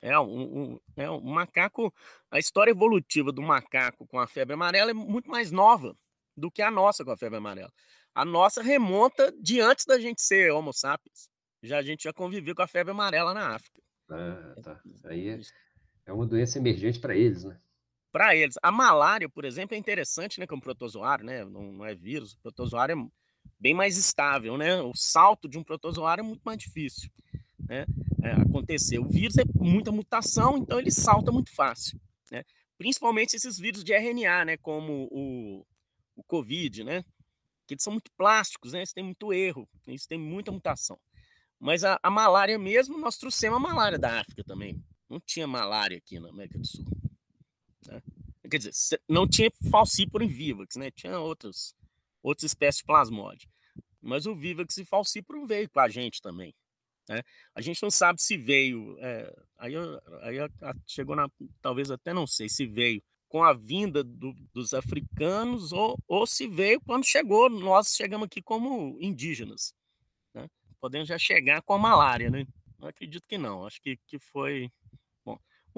é 0.00 0.18
um, 0.18 0.42
um, 0.42 0.80
é 0.96 1.10
um 1.10 1.20
macaco. 1.20 1.92
A 2.30 2.38
história 2.38 2.70
evolutiva 2.70 3.32
do 3.32 3.42
macaco 3.42 4.06
com 4.06 4.18
a 4.18 4.26
febre 4.26 4.54
amarela 4.54 4.90
é 4.90 4.94
muito 4.94 5.30
mais 5.30 5.50
nova 5.50 5.94
do 6.36 6.50
que 6.50 6.62
a 6.62 6.70
nossa 6.70 7.04
com 7.04 7.10
a 7.10 7.16
febre 7.16 7.38
amarela. 7.38 7.72
A 8.14 8.24
nossa 8.24 8.62
remonta 8.62 9.32
de 9.40 9.60
antes 9.60 9.84
da 9.84 9.98
gente 9.98 10.22
ser 10.22 10.52
Homo 10.52 10.72
sapiens. 10.72 11.28
Já 11.62 11.78
a 11.78 11.82
gente 11.82 12.04
já 12.04 12.12
conviveu 12.12 12.54
com 12.54 12.62
a 12.62 12.66
febre 12.66 12.92
amarela 12.92 13.34
na 13.34 13.54
África. 13.54 13.82
Ah, 14.10 14.54
tá. 14.62 14.80
Aí 15.04 15.28
é, 15.28 15.40
é 16.06 16.12
uma 16.12 16.26
doença 16.26 16.58
emergente 16.58 16.98
para 16.98 17.16
eles, 17.16 17.44
né? 17.44 17.58
Para 18.10 18.34
eles. 18.34 18.56
A 18.62 18.72
malária, 18.72 19.28
por 19.28 19.44
exemplo, 19.44 19.74
é 19.74 19.78
interessante, 19.78 20.40
né? 20.40 20.46
Que 20.46 20.54
é 20.54 20.56
um 20.56 20.60
protozoário, 20.60 21.24
né? 21.24 21.44
Não, 21.44 21.72
não 21.72 21.84
é 21.84 21.94
vírus. 21.94 22.32
O 22.32 22.38
protozoário 22.40 22.94
é 22.94 23.08
bem 23.58 23.74
mais 23.74 23.96
estável, 23.96 24.56
né? 24.56 24.80
O 24.80 24.92
salto 24.94 25.48
de 25.48 25.58
um 25.58 25.64
protozoário 25.64 26.22
é 26.22 26.24
muito 26.24 26.42
mais 26.42 26.58
difícil, 26.58 27.10
né? 27.68 27.86
É, 28.22 28.32
acontecer. 28.32 28.98
O 28.98 29.04
vírus 29.04 29.36
é 29.38 29.44
muita 29.54 29.92
mutação, 29.92 30.56
então 30.58 30.78
ele 30.78 30.90
salta 30.90 31.30
muito 31.30 31.54
fácil, 31.54 32.00
né? 32.30 32.44
Principalmente 32.76 33.34
esses 33.34 33.58
vírus 33.58 33.84
de 33.84 33.92
RNA, 33.92 34.44
né? 34.44 34.56
Como 34.56 35.08
o, 35.10 35.66
o 36.16 36.22
Covid, 36.24 36.84
né? 36.84 37.04
Que 37.66 37.74
eles 37.74 37.82
são 37.82 37.92
muito 37.92 38.10
plásticos, 38.16 38.72
né? 38.72 38.80
Eles 38.80 38.92
têm 38.92 39.04
muito 39.04 39.32
erro, 39.32 39.68
eles 39.86 40.06
têm 40.06 40.18
muita 40.18 40.50
mutação. 40.50 40.98
Mas 41.60 41.84
a, 41.84 41.98
a 42.02 42.10
malária 42.10 42.58
mesmo, 42.58 42.98
nós 42.98 43.18
trouxemos 43.18 43.56
a 43.56 43.60
malária 43.60 43.98
da 43.98 44.20
África 44.20 44.44
também. 44.44 44.82
Não 45.08 45.20
tinha 45.20 45.46
malária 45.46 45.96
aqui 45.98 46.20
na 46.20 46.28
América 46.28 46.58
do 46.58 46.66
Sul. 46.66 46.84
Né? 47.86 48.02
Quer 48.48 48.58
dizer, 48.58 49.00
não 49.08 49.28
tinha 49.28 49.50
falciparum 49.70 50.28
vivax, 50.28 50.76
né? 50.76 50.90
Tinha 50.90 51.18
outras, 51.18 51.74
outras 52.22 52.50
espécies 52.50 52.80
de 52.80 52.86
plasmode. 52.86 53.48
Mas 54.00 54.26
o 54.26 54.34
vivax 54.34 54.78
e 54.78 54.84
falciparum 54.84 55.46
veio 55.46 55.68
com 55.68 55.80
a 55.80 55.88
gente 55.88 56.22
também. 56.22 56.54
Né? 57.08 57.22
A 57.54 57.60
gente 57.60 57.82
não 57.82 57.90
sabe 57.90 58.20
se 58.20 58.36
veio. 58.36 58.96
É, 59.00 59.34
aí 59.56 59.74
aí 60.22 60.36
chegou 60.86 61.16
na. 61.16 61.28
Talvez 61.60 61.90
até 61.90 62.12
não 62.12 62.26
sei 62.26 62.48
se 62.48 62.66
veio 62.66 63.02
com 63.28 63.42
a 63.42 63.52
vinda 63.52 64.02
do, 64.02 64.32
dos 64.52 64.72
africanos 64.72 65.72
ou, 65.72 65.98
ou 66.06 66.26
se 66.26 66.46
veio 66.46 66.80
quando 66.80 67.06
chegou. 67.06 67.48
Nós 67.48 67.94
chegamos 67.94 68.26
aqui 68.26 68.42
como 68.42 68.98
indígenas. 69.00 69.74
Né? 70.34 70.48
Podemos 70.80 71.08
já 71.08 71.18
chegar 71.18 71.62
com 71.62 71.74
a 71.74 71.78
malária, 71.78 72.30
né? 72.30 72.46
Não 72.78 72.88
acredito 72.88 73.26
que 73.26 73.38
não. 73.38 73.66
Acho 73.66 73.80
que, 73.80 73.98
que 74.06 74.18
foi 74.18 74.70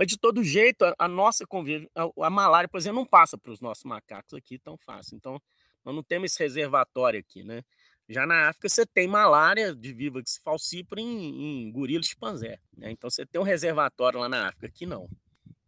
mas 0.00 0.06
de 0.06 0.16
todo 0.16 0.42
jeito, 0.42 0.82
a, 0.98 1.06
nossa 1.06 1.46
convívio, 1.46 1.90
a, 1.94 2.26
a, 2.26 2.30
malária, 2.30 2.66
por 2.66 2.78
exemplo, 2.78 3.00
não 3.00 3.06
passa 3.06 3.36
para 3.36 3.52
os 3.52 3.60
nossos 3.60 3.84
macacos 3.84 4.32
aqui 4.32 4.58
tão 4.58 4.78
fácil. 4.78 5.14
Então, 5.14 5.38
nós 5.84 5.94
não 5.94 6.02
temos 6.02 6.32
esse 6.32 6.42
reservatório 6.42 7.20
aqui, 7.20 7.42
né? 7.42 7.62
Já 8.10 8.26
na 8.26 8.48
África 8.48 8.68
você 8.68 8.84
tem 8.84 9.06
malária 9.06 9.72
de 9.72 9.92
Vivax 9.92 10.40
falciparum 10.42 11.00
em, 11.00 11.68
em 11.68 11.70
gorila 11.70 12.02
chimpanzé. 12.02 12.58
Né? 12.76 12.90
Então 12.90 13.08
você 13.08 13.24
tem 13.24 13.40
um 13.40 13.44
reservatório 13.44 14.18
lá 14.18 14.28
na 14.28 14.48
África, 14.48 14.66
aqui 14.66 14.84
não. 14.84 15.08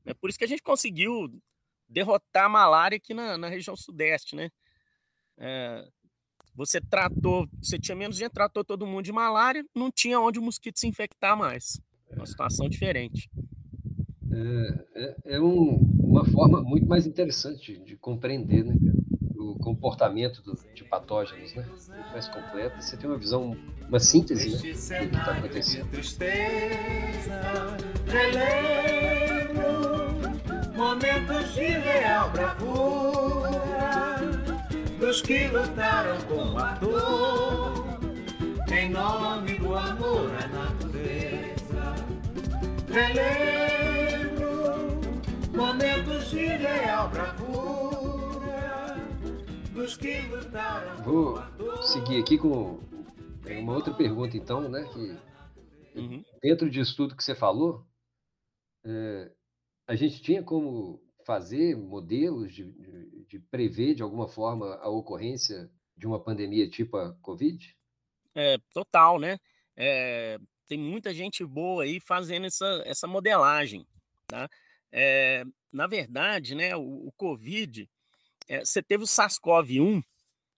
É 0.05 0.12
por 0.12 0.28
isso 0.28 0.40
que 0.40 0.44
a 0.44 0.48
gente 0.48 0.61
conseguiu 0.61 1.33
derrotar 1.88 2.46
a 2.46 2.48
malária 2.48 2.96
aqui 2.96 3.14
na, 3.14 3.38
na 3.38 3.48
região 3.48 3.76
sudeste, 3.76 4.35
né? 4.35 4.50
É, 5.38 5.87
você 6.52 6.81
tratou, 6.81 7.48
você 7.62 7.78
tinha 7.78 7.94
menos 7.94 8.16
gente, 8.16 8.33
tratou 8.33 8.64
todo 8.64 8.88
mundo 8.88 9.05
de 9.05 9.12
malária, 9.12 9.64
não 9.72 9.88
tinha 9.88 10.18
onde 10.18 10.40
o 10.40 10.42
mosquito 10.42 10.81
se 10.81 10.88
infectar 10.88 11.37
mais. 11.37 11.81
Uma 12.11 12.26
situação 12.26 12.68
diferente. 12.68 13.31
É, 14.33 14.85
é, 14.94 15.16
é 15.37 15.40
um, 15.40 15.76
uma 16.00 16.24
forma 16.24 16.61
muito 16.61 16.87
mais 16.87 17.07
interessante 17.07 17.78
de, 17.78 17.85
de 17.85 17.96
compreender 17.96 18.64
né, 18.64 18.74
o 19.50 19.59
comportamento 19.59 20.42
do, 20.42 20.57
de 20.74 20.85
patógenos, 20.85 21.55
né? 21.55 21.66
Muito 21.66 22.12
mais 22.12 22.28
completa. 22.28 22.81
Você 22.81 22.96
tem 22.96 23.09
uma 23.09 23.18
visão, 23.18 23.57
uma 23.88 24.00
síntese 24.00 24.50
né, 24.50 24.57
do 24.57 24.62
que 24.62 25.16
está 25.16 25.33
acontecendo. 25.33 25.88
momentos 30.74 31.55
de 31.55 31.66
real 31.66 32.31
bravura 32.31 34.20
dos 34.98 35.20
que 35.20 35.48
lutaram 35.48 36.18
com 36.22 36.59
a 36.59 36.72
dor 36.74 37.98
em 38.72 38.90
nome 38.90 39.59
do 39.59 39.74
amor 39.74 40.31
à 40.42 40.46
natureza. 40.48 41.94
Relembro 42.90 43.62
dos 49.83 49.97
que 49.97 50.21
lutaram 50.29 51.03
Vou 51.03 51.83
seguir 51.83 52.21
aqui 52.21 52.38
com 52.38 52.79
uma 53.61 53.75
outra 53.75 53.92
pergunta, 53.92 54.37
então, 54.37 54.68
né? 54.68 54.85
Que 54.92 55.33
Uhum. 55.95 56.25
dentro 56.40 56.71
disso 56.71 56.97
tudo 56.97 57.14
que 57.14 57.23
você 57.23 57.35
falou, 57.35 57.87
é, 58.83 59.31
a 59.87 59.95
gente 59.95 60.23
tinha 60.23 60.42
como 60.42 61.03
fazer 61.27 61.77
modelos 61.77 62.55
de, 62.55 62.64
de, 62.64 63.25
de 63.27 63.38
prever 63.38 63.95
de 63.95 64.03
alguma 64.03 64.27
forma 64.27 64.77
a 64.77 64.88
ocorrência 64.88 65.71
de 65.95 66.07
uma 66.07 66.18
pandemia 66.18 66.71
tipo 66.71 66.97
a 66.97 67.12
Covid? 67.16 67.77
É, 68.35 68.57
total, 68.73 69.18
né? 69.18 69.37
É, 69.77 70.38
tem 70.66 70.79
muita 70.79 71.12
gente 71.12 71.45
boa 71.45 71.83
aí 71.83 72.01
fazendo 72.01 72.47
essa, 72.47 72.83
essa 72.87 73.07
modelagem, 73.07 73.87
tá? 74.27 74.49
É, 74.90 75.45
na 75.71 75.87
verdade, 75.87 76.55
né, 76.55 76.75
o, 76.75 77.09
o 77.09 77.12
Covid, 77.12 77.87
é, 78.48 78.64
você 78.64 78.83
teve 78.83 79.05
o 79.05 79.07
SARS-CoV-1, 79.07 80.02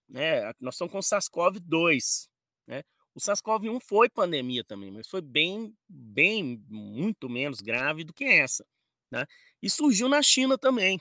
né? 0.09 0.51
Nós 0.59 0.75
estamos 0.75 0.91
com 0.91 0.99
o 0.99 1.01
SARS-CoV-2, 1.01 2.27
né? 2.67 2.83
O 3.13 3.19
SARS-CoV-1 3.19 3.79
foi 3.81 4.09
pandemia 4.09 4.63
também, 4.63 4.91
mas 4.91 5.07
foi 5.07 5.21
bem, 5.21 5.73
bem, 5.87 6.63
muito 6.67 7.29
menos 7.29 7.61
grave 7.61 8.03
do 8.03 8.13
que 8.13 8.25
essa, 8.25 8.65
né? 9.11 9.25
E 9.61 9.69
surgiu 9.69 10.09
na 10.09 10.21
China 10.21 10.57
também, 10.57 10.99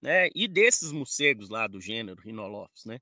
né? 0.00 0.28
E 0.34 0.46
desses 0.48 0.92
morcegos 0.92 1.48
lá 1.48 1.66
do 1.66 1.80
gênero 1.80 2.20
Rhinolophus, 2.22 2.84
né? 2.84 2.98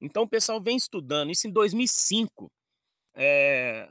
Então 0.00 0.24
o 0.24 0.28
pessoal 0.28 0.60
vem 0.60 0.76
estudando 0.76 1.30
isso 1.30 1.46
em 1.46 1.52
2005, 1.52 2.50
é, 3.14 3.88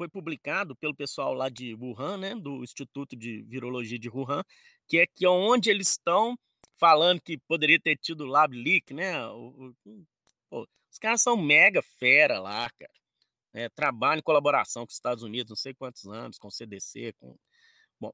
foi 0.00 0.08
publicado 0.08 0.74
pelo 0.76 0.94
pessoal 0.94 1.34
lá 1.34 1.50
de 1.50 1.74
Wuhan, 1.74 2.16
né, 2.16 2.34
do 2.34 2.64
Instituto 2.64 3.14
de 3.14 3.42
Virologia 3.42 3.98
de 3.98 4.08
Wuhan, 4.08 4.42
que 4.88 4.98
é 4.98 5.06
que 5.06 5.26
é 5.26 5.28
onde 5.28 5.68
eles 5.68 5.90
estão 5.90 6.38
falando 6.80 7.20
que 7.22 7.38
poderia 7.38 7.80
ter 7.80 7.96
tido 7.98 8.26
lab 8.26 8.56
leak, 8.56 8.94
né? 8.94 9.24
o- 9.28 9.74
o- 9.86 10.04
pô, 10.50 10.68
os 10.92 10.98
caras 10.98 11.22
são 11.22 11.36
mega 11.36 11.82
fera 12.00 12.40
lá, 12.40 12.70
cara. 12.78 12.92
né, 13.54 13.68
trabalham 13.70 14.20
em 14.20 14.22
colaboração 14.22 14.84
com 14.86 14.90
os 14.90 14.94
Estados 14.96 15.24
Unidos, 15.24 15.50
não 15.50 15.56
sei 15.56 15.74
quantos 15.74 16.06
anos, 16.06 16.38
com 16.38 16.48
o 16.48 16.52
CDC, 16.52 17.14
com 17.20 17.36
bom. 18.00 18.12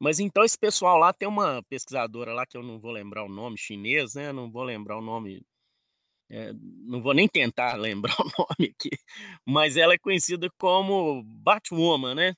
Mas 0.00 0.20
então 0.20 0.44
esse 0.44 0.58
pessoal 0.58 0.98
lá 0.98 1.12
tem 1.12 1.28
uma 1.28 1.62
pesquisadora 1.64 2.34
lá 2.34 2.46
que 2.46 2.56
eu 2.58 2.62
não 2.64 2.80
vou 2.80 2.92
lembrar 2.92 3.24
o 3.24 3.28
nome 3.30 3.58
chinês, 3.58 4.14
né? 4.16 4.32
Não 4.32 4.50
vou 4.52 4.64
lembrar 4.64 4.98
o 4.98 5.02
nome 5.02 5.42
é, 6.30 6.52
não 6.54 7.02
vou 7.02 7.14
nem 7.14 7.28
tentar 7.28 7.74
lembrar 7.80 8.14
o 8.20 8.24
nome 8.38 8.70
aqui, 8.72 8.90
mas 9.46 9.76
ela 9.76 9.94
é 9.94 9.98
conhecida 9.98 10.48
como 10.58 11.22
Batwoman, 11.24 12.14
né? 12.14 12.34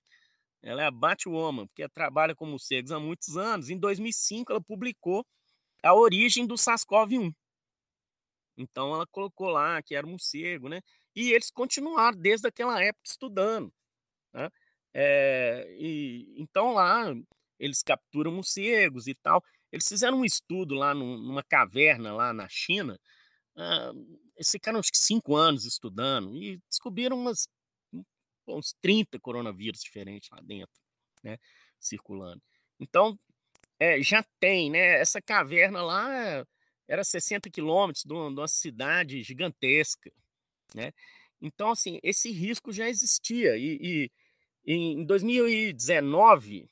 Ela 0.62 0.82
é 0.82 0.86
a 0.86 0.90
Batwoman, 0.90 1.66
porque 1.68 1.88
trabalha 1.90 2.34
com 2.34 2.46
morcegos 2.46 2.92
há 2.92 3.00
muitos 3.00 3.36
anos. 3.36 3.70
Em 3.70 3.78
2005, 3.78 4.52
ela 4.52 4.60
publicou 4.62 5.26
a 5.86 5.94
origem 5.94 6.46
do 6.46 6.54
SARS-CoV-1. 6.56 7.32
Então, 8.56 8.94
ela 8.94 9.06
colocou 9.06 9.48
lá 9.48 9.82
que 9.82 9.94
era 9.94 10.06
um 10.06 10.10
morcego, 10.10 10.68
né? 10.68 10.80
E 11.14 11.32
eles 11.32 11.50
continuaram 11.50 12.18
desde 12.18 12.46
aquela 12.48 12.82
época 12.82 13.02
estudando. 13.06 13.72
Né? 14.34 14.50
É, 14.94 15.76
e, 15.78 16.34
então, 16.38 16.72
lá, 16.74 17.14
eles 17.58 17.82
capturam 17.82 18.32
morcegos 18.32 19.06
e 19.08 19.14
tal. 19.16 19.42
Eles 19.72 19.88
fizeram 19.88 20.18
um 20.20 20.24
estudo 20.24 20.74
lá 20.74 20.94
num- 20.94 21.18
numa 21.18 21.42
caverna 21.44 22.14
lá 22.14 22.32
na 22.32 22.48
China, 22.48 22.98
ah, 23.56 23.92
eles 24.36 24.50
ficaram 24.50 24.78
acho 24.80 24.92
que 24.92 24.98
cinco 24.98 25.36
anos 25.36 25.64
estudando 25.66 26.36
e 26.36 26.58
descobriram 26.68 27.18
umas, 27.18 27.48
um- 27.92 28.04
uns 28.48 28.74
30 28.82 29.18
coronavírus 29.20 29.80
diferentes 29.82 30.30
lá 30.30 30.40
dentro, 30.42 30.74
né? 31.22 31.38
Circulando. 31.80 32.42
Então, 32.80 33.18
é, 33.78 34.00
já 34.02 34.24
tem, 34.40 34.70
né? 34.70 35.00
Essa 35.00 35.20
caverna 35.20 35.82
lá 35.82 36.46
era 36.88 37.04
60 37.04 37.50
quilômetros 37.50 38.04
de 38.04 38.12
uma, 38.12 38.30
de 38.32 38.40
uma 38.40 38.48
cidade 38.48 39.22
gigantesca, 39.22 40.10
né? 40.74 40.92
Então, 41.40 41.70
assim, 41.72 42.00
esse 42.02 42.30
risco 42.32 42.72
já 42.72 42.88
existia. 42.88 43.56
E, 43.58 44.10
e 44.66 44.72
em 44.74 45.04
2019, 45.04 46.68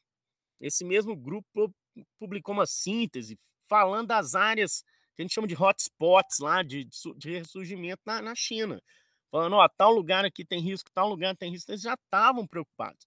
esse 0.60 0.84
mesmo 0.84 1.16
grupo 1.16 1.74
publicou 2.18 2.54
uma 2.54 2.66
síntese 2.66 3.38
falando 3.68 4.08
das 4.08 4.34
áreas 4.34 4.82
que 5.14 5.22
a 5.22 5.24
gente 5.24 5.34
chama 5.34 5.46
de 5.46 5.54
hotspots 5.56 6.38
lá 6.40 6.62
de, 6.62 6.84
de 6.84 6.96
su- 6.96 7.14
de 7.14 7.38
ressurgimento 7.38 8.02
na, 8.06 8.22
na 8.22 8.34
China. 8.34 8.82
Falando, 9.30 9.56
ó, 9.56 9.68
tal 9.68 9.92
lugar 9.92 10.24
aqui 10.24 10.44
tem 10.44 10.60
risco, 10.60 10.90
tal 10.94 11.08
lugar 11.08 11.36
tem 11.36 11.50
risco. 11.50 11.70
Eles 11.72 11.82
já 11.82 11.94
estavam 11.94 12.46
preocupados. 12.46 13.06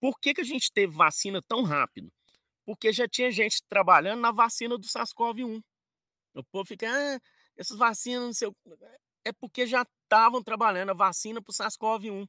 Por 0.00 0.18
que, 0.20 0.34
que 0.34 0.40
a 0.40 0.44
gente 0.44 0.70
teve 0.72 0.94
vacina 0.94 1.40
tão 1.42 1.62
rápido? 1.62 2.12
Porque 2.64 2.92
já 2.92 3.06
tinha 3.08 3.30
gente 3.30 3.62
trabalhando 3.68 4.20
na 4.20 4.30
vacina 4.30 4.78
do 4.78 4.86
SARS-CoV-1. 4.86 5.62
O 6.34 6.44
povo 6.44 6.64
fica, 6.66 6.88
ah, 6.88 7.20
essas 7.56 7.78
vacinas, 7.78 8.22
não 8.24 8.32
sei 8.32 8.48
o 8.48 8.56
É 9.24 9.32
porque 9.32 9.66
já 9.66 9.82
estavam 9.82 10.42
trabalhando 10.42 10.90
a 10.90 10.94
vacina 10.94 11.42
para 11.42 11.50
o 11.50 11.54
SARS-CoV-1. 11.54 12.26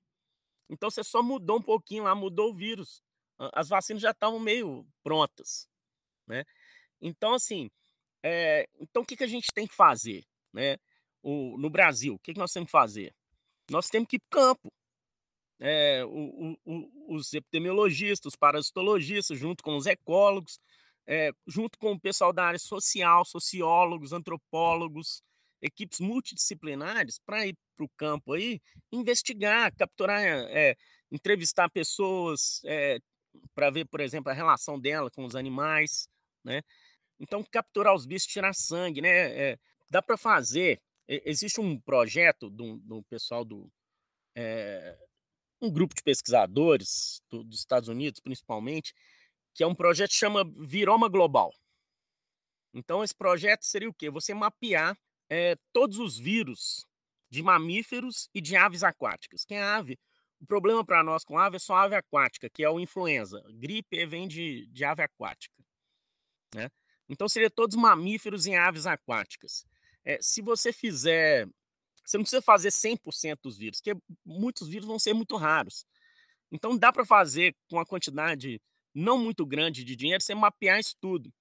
Então 0.69 0.89
você 0.89 1.04
só 1.04 1.21
mudou 1.21 1.60
um 1.60 1.62
pouquinho 1.62 2.04
lá, 2.04 2.15
mudou 2.15 2.52
o 2.52 2.54
vírus. 2.54 3.02
As 3.54 3.69
vacinas 3.69 4.02
já 4.02 4.12
estavam 4.12 4.39
meio 4.39 4.86
prontas, 5.04 5.67
né? 6.28 6.43
Então, 7.02 7.34
assim, 7.34 7.69
é, 8.24 8.67
então 8.80 9.04
o 9.04 9.06
que, 9.06 9.17
que 9.17 9.24
a 9.24 9.28
gente 9.28 9.54
tem 9.54 9.67
que 9.67 9.76
fazer, 9.76 10.26
né? 10.54 10.78
O, 11.21 11.58
no 11.58 11.69
Brasil, 11.69 12.15
o 12.15 12.19
que, 12.19 12.34
que 12.34 12.39
nós 12.39 12.52
temos 12.52 12.67
que 12.67 12.71
fazer? 12.71 13.13
Nós 13.69 13.88
temos 13.89 14.08
que 14.08 14.17
ir 14.17 14.21
para 14.30 14.41
campo. 14.41 14.71
É, 15.60 16.04
o- 16.06 16.58
o- 16.65 17.15
os 17.15 17.34
epidemiologistas, 17.34 18.34
os 18.34 18.36
parasitologistas, 18.36 19.38
junto 19.39 19.63
com 19.63 19.76
os 19.78 19.86
ecólogos, 19.86 20.60
é, 21.08 21.32
junto 21.48 21.78
com 21.80 21.94
o 21.94 22.00
pessoal 22.00 22.34
da 22.34 22.46
área 22.46 22.60
social, 22.60 23.24
sociólogos, 23.26 24.12
antropólogos, 24.12 25.22
equipes 25.62 26.00
multidisciplinares, 26.00 27.20
para 27.26 27.48
ir 27.48 27.58
para 27.78 27.86
o 27.86 27.89
campo 27.98 28.34
aí, 28.34 28.62
investigar, 28.91 29.74
capturar, 29.76 30.22
é, 30.22 30.76
entrevistar 31.12 31.70
pessoas, 31.70 32.62
para 33.54 33.70
ver, 33.70 33.86
por 33.86 34.00
exemplo, 34.02 34.32
a 34.32 34.34
relação 34.36 34.80
dela 34.80 35.10
com 35.12 35.26
os 35.26 35.36
animais, 35.36 36.08
né? 36.44 36.62
Então, 37.20 37.44
capturar 37.44 37.96
os 37.96 38.06
bichos, 38.06 38.28
tirar 38.28 38.54
sangue, 38.54 39.02
né? 39.02 39.52
É, 39.54 39.60
dá 39.91 40.02
para 40.02 40.18
fazer. 40.18 40.82
Existe 41.08 41.62
um 41.62 41.80
projeto 41.80 42.50
do, 42.50 42.78
do 42.80 43.04
pessoal 43.04 43.46
do. 43.46 43.72
é, 44.36 44.98
um 45.62 45.72
grupo 45.72 45.96
de 45.96 46.04
pesquisadores 46.04 47.22
do- 47.30 47.44
dos 47.44 47.60
Estados 47.60 47.89
Unidos, 47.89 48.20
principalmente, 48.20 48.94
que 49.54 49.63
é 49.63 49.68
um 49.68 49.76
projeto 49.76 50.10
que 50.10 50.15
chama 50.18 50.44
Viroma 50.44 51.08
Global. 51.08 51.54
Então, 52.74 53.04
esse 53.04 53.15
projeto 53.15 53.63
seria 53.63 53.89
o 53.89 53.94
quê? 53.94 54.10
Você 54.10 54.34
mapear 54.34 54.98
é, 55.30 55.56
todos 55.74 55.98
os 55.98 56.18
vírus 56.20 56.86
de 57.30 57.41
mamíferos 57.41 58.30
e 58.34 58.41
de 58.41 58.56
aves 58.56 58.84
aquáticas. 58.84 59.46
Quem 59.46 59.58
é 59.58 59.63
ave? 59.63 59.98
O 60.39 60.46
problema 60.46 60.86
para 60.86 61.04
nós 61.04 61.24
com 61.24 61.39
ave 61.39 61.56
é 61.56 61.60
só 61.60 61.76
ave 61.78 61.96
aquática, 61.96 62.50
que 62.50 62.63
é 62.63 62.70
o 62.70 62.80
influenza. 62.80 63.41
Gripe 63.54 64.06
vem 64.06 64.28
de, 64.28 64.68
de 64.68 64.84
ave 64.84 65.02
aquática. 65.02 65.63
Né? 66.54 66.70
Então, 67.10 67.28
seria 67.28 67.50
todos 67.50 67.76
mamíferos 67.76 68.46
e 68.46 68.56
aves 68.56 68.86
aquáticas. 68.86 69.65
É, 70.04 70.20
se 70.22 70.41
você 70.41 70.72
fizer. 70.72 71.48
Você 72.06 72.18
não 72.18 72.24
precisa 72.24 72.41
fazer 72.41 72.70
100% 72.70 73.39
dos 73.41 73.58
vírus, 73.58 73.82
porque 73.82 74.00
muitos 74.24 74.68
vírus 74.68 74.88
vão 74.88 75.00
ser 75.00 75.13
muito 75.13 75.36
raros. 75.36 75.86
Então, 76.52 76.78
dá 76.78 76.94
para 76.94 77.06
fazer 77.06 77.56
com 77.68 77.78
uma 77.78 77.86
quantidade 77.86 78.62
não 78.94 79.18
muito 79.18 79.46
grande 79.46 79.84
de 79.84 79.96
dinheiro, 79.96 80.24
você 80.24 80.36
mapear 80.36 80.80
isso 80.80 80.96
tudo. 81.02 81.34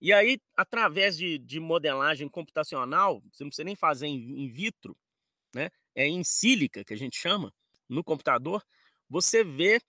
E 0.00 0.12
aí, 0.12 0.40
através 0.56 1.16
de, 1.16 1.38
de 1.38 1.58
modelagem 1.58 2.28
computacional, 2.28 3.22
você 3.32 3.44
não 3.44 3.48
precisa 3.48 3.64
nem 3.64 3.74
fazer 3.74 4.06
in, 4.06 4.46
vitro, 4.48 4.96
né? 5.54 5.70
é, 5.94 6.06
em 6.06 6.22
sílica, 6.22 6.84
que 6.84 6.92
a 6.92 6.96
gente 6.96 7.16
chama, 7.16 7.52
no 7.88 8.04
computador, 8.04 8.62
você 9.08 9.42
vê 9.42 9.80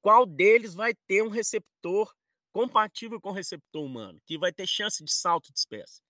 qual 0.00 0.26
deles 0.26 0.74
vai 0.74 0.94
ter 0.94 1.22
um 1.22 1.28
receptor 1.28 2.14
compatível 2.52 3.20
com 3.20 3.30
o 3.30 3.32
receptor 3.32 3.84
humano, 3.84 4.20
que 4.24 4.38
vai 4.38 4.52
ter 4.52 4.66
chance 4.66 5.02
de 5.02 5.12
salto 5.12 5.52
de 5.52 5.58
espécie. 5.58 6.00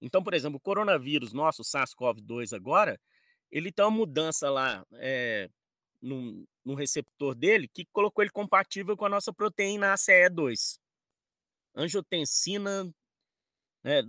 Então, 0.00 0.22
por 0.22 0.34
exemplo, 0.34 0.58
o 0.58 0.60
coronavírus 0.60 1.32
nosso, 1.32 1.62
o 1.62 1.64
SARS-CoV-2 1.64 2.54
agora, 2.54 3.00
ele 3.52 3.70
tem 3.70 3.84
uma 3.84 3.90
mudança 3.90 4.50
lá 4.50 4.84
é, 4.94 5.48
no, 6.00 6.44
no, 6.64 6.74
receptor 6.74 7.34
dele 7.34 7.68
que 7.68 7.84
colocou 7.92 8.24
ele 8.24 8.30
compatível 8.30 8.96
com 8.96 9.04
a 9.04 9.10
nossa 9.10 9.32
proteína 9.32 9.92
ACE2. 9.92 10.78
Angiotensina, 11.76 12.92
né, 13.84 14.02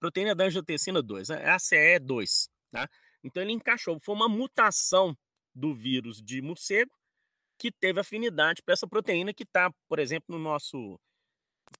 proteína 0.00 0.34
da 0.34 0.44
angiotensina 0.44 1.02
2, 1.02 1.30
é 1.30 1.54
ACE2, 1.54 2.48
tá? 2.70 2.88
Então 3.22 3.42
ele 3.42 3.52
encaixou, 3.52 4.00
foi 4.00 4.14
uma 4.14 4.28
mutação 4.28 5.16
do 5.54 5.74
vírus 5.74 6.22
de 6.22 6.40
morcego 6.40 6.92
que 7.58 7.70
teve 7.72 8.00
afinidade 8.00 8.62
para 8.62 8.74
essa 8.74 8.86
proteína 8.86 9.32
que 9.32 9.42
está, 9.42 9.70
por 9.88 9.98
exemplo, 9.98 10.36
no 10.36 10.42
nosso. 10.42 10.98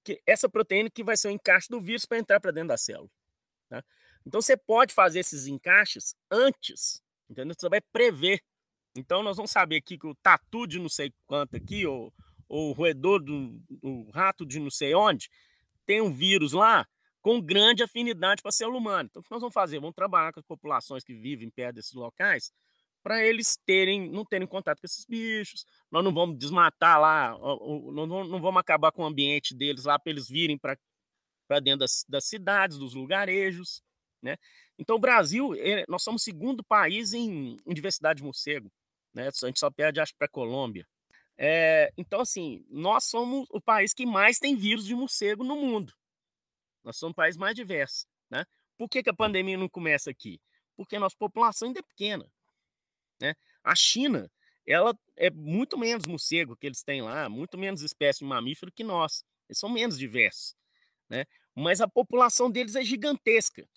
Que, 0.03 0.21
essa 0.25 0.49
proteína 0.49 0.89
que 0.89 1.03
vai 1.03 1.15
ser 1.15 1.29
o 1.29 1.31
encaixe 1.31 1.69
do 1.69 1.79
vírus 1.79 2.05
para 2.05 2.17
entrar 2.17 2.39
para 2.39 2.51
dentro 2.51 2.69
da 2.69 2.77
célula. 2.77 3.09
Tá? 3.69 3.83
Então 4.25 4.41
você 4.41 4.57
pode 4.57 4.93
fazer 4.93 5.19
esses 5.19 5.47
encaixes 5.47 6.15
antes, 6.29 7.01
entendeu? 7.29 7.55
Você 7.57 7.69
vai 7.69 7.81
prever. 7.81 8.41
Então 8.95 9.21
nós 9.23 9.37
vamos 9.37 9.51
saber 9.51 9.77
aqui 9.77 9.97
que 9.97 10.07
o 10.07 10.15
tatu 10.15 10.65
de 10.65 10.79
não 10.79 10.89
sei 10.89 11.13
quanto 11.25 11.55
aqui, 11.55 11.85
ou, 11.85 12.13
ou 12.47 12.69
o 12.69 12.73
roedor 12.73 13.21
do, 13.21 13.61
rato 14.13 14.45
de 14.45 14.59
não 14.59 14.71
sei 14.71 14.95
onde, 14.95 15.29
tem 15.85 16.01
um 16.01 16.11
vírus 16.11 16.53
lá 16.53 16.87
com 17.21 17.41
grande 17.41 17.83
afinidade 17.83 18.41
para 18.41 18.49
a 18.49 18.53
célula 18.53 18.77
humana. 18.77 19.07
Então 19.09 19.19
o 19.21 19.23
que 19.23 19.31
nós 19.31 19.41
vamos 19.41 19.53
fazer? 19.53 19.79
Vamos 19.79 19.95
trabalhar 19.95 20.31
com 20.31 20.39
as 20.39 20.45
populações 20.45 21.03
que 21.03 21.13
vivem 21.13 21.49
perto 21.49 21.75
desses 21.75 21.93
locais 21.93 22.51
para 23.03 23.23
eles 23.23 23.57
terem, 23.65 24.09
não 24.09 24.25
terem 24.25 24.45
contato 24.45 24.81
com 24.81 24.85
esses 24.85 25.05
bichos. 25.05 25.65
Nós 25.89 26.03
não 26.03 26.13
vamos 26.13 26.37
desmatar 26.37 26.99
lá, 26.99 27.37
não 27.39 28.41
vamos 28.41 28.59
acabar 28.59 28.91
com 28.91 29.03
o 29.03 29.05
ambiente 29.05 29.55
deles 29.55 29.85
lá 29.85 29.97
para 29.97 30.11
eles 30.11 30.27
virem 30.27 30.57
para 30.57 30.77
dentro 31.61 31.79
das, 31.79 32.03
das, 32.07 32.25
cidades, 32.25 32.77
dos 32.77 32.93
lugarejos. 32.93 33.81
Né? 34.21 34.37
Então, 34.77 34.95
o 34.95 34.99
Brasil, 34.99 35.51
nós 35.87 36.03
somos 36.03 36.21
o 36.21 36.25
segundo 36.25 36.63
país 36.63 37.13
em, 37.13 37.57
em 37.65 37.73
diversidade 37.73 38.17
de 38.17 38.23
morcego. 38.23 38.71
Né? 39.13 39.27
A 39.27 39.47
gente 39.47 39.59
só 39.59 39.69
perde, 39.69 39.99
acho, 39.99 40.15
para 40.15 40.25
a 40.25 40.29
Colômbia. 40.29 40.87
É, 41.37 41.91
então, 41.97 42.21
assim, 42.21 42.65
nós 42.69 43.05
somos 43.05 43.47
o 43.51 43.61
país 43.61 43.93
que 43.93 44.05
mais 44.05 44.39
tem 44.39 44.55
vírus 44.55 44.85
de 44.85 44.95
morcego 44.95 45.43
no 45.43 45.55
mundo. 45.55 45.93
Nós 46.83 46.97
somos 46.97 47.11
o 47.11 47.15
país 47.15 47.37
mais 47.37 47.55
diverso. 47.55 48.07
Né? 48.29 48.45
Por 48.77 48.89
que, 48.89 49.03
que 49.03 49.09
a 49.09 49.13
pandemia 49.13 49.57
não 49.57 49.69
começa 49.69 50.09
aqui? 50.09 50.39
Porque 50.75 50.95
a 50.95 50.99
nossa 50.99 51.15
população 51.17 51.67
ainda 51.67 51.79
é 51.79 51.83
pequena. 51.83 52.25
Né? 53.21 53.35
A 53.63 53.75
China, 53.75 54.31
ela 54.65 54.97
é 55.15 55.29
muito 55.29 55.77
menos 55.77 56.05
morcego 56.05 56.55
que 56.55 56.65
eles 56.65 56.83
têm 56.83 57.01
lá, 57.01 57.29
muito 57.29 57.57
menos 57.57 57.81
espécie 57.81 58.19
de 58.19 58.25
mamífero 58.25 58.71
que 58.71 58.83
nós. 58.83 59.23
Eles 59.47 59.59
são 59.59 59.69
menos 59.69 59.97
diversos, 59.97 60.55
né? 61.09 61.25
Mas 61.55 61.81
a 61.81 61.87
população 61.87 62.51
deles 62.51 62.75
é 62.75 62.83
gigantesca. 62.83 63.67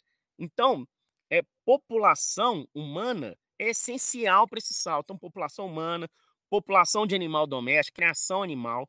Então, 0.40 0.86
é 1.30 1.42
população 1.64 2.66
humana 2.74 3.36
é 3.58 3.70
essencial 3.70 4.48
para 4.48 4.58
esse 4.58 4.72
salto. 4.74 5.04
Então, 5.06 5.18
população 5.18 5.66
humana, 5.66 6.08
população 6.48 7.06
de 7.06 7.14
animal 7.14 7.46
doméstico, 7.46 7.96
criação 7.96 8.42
animal, 8.42 8.88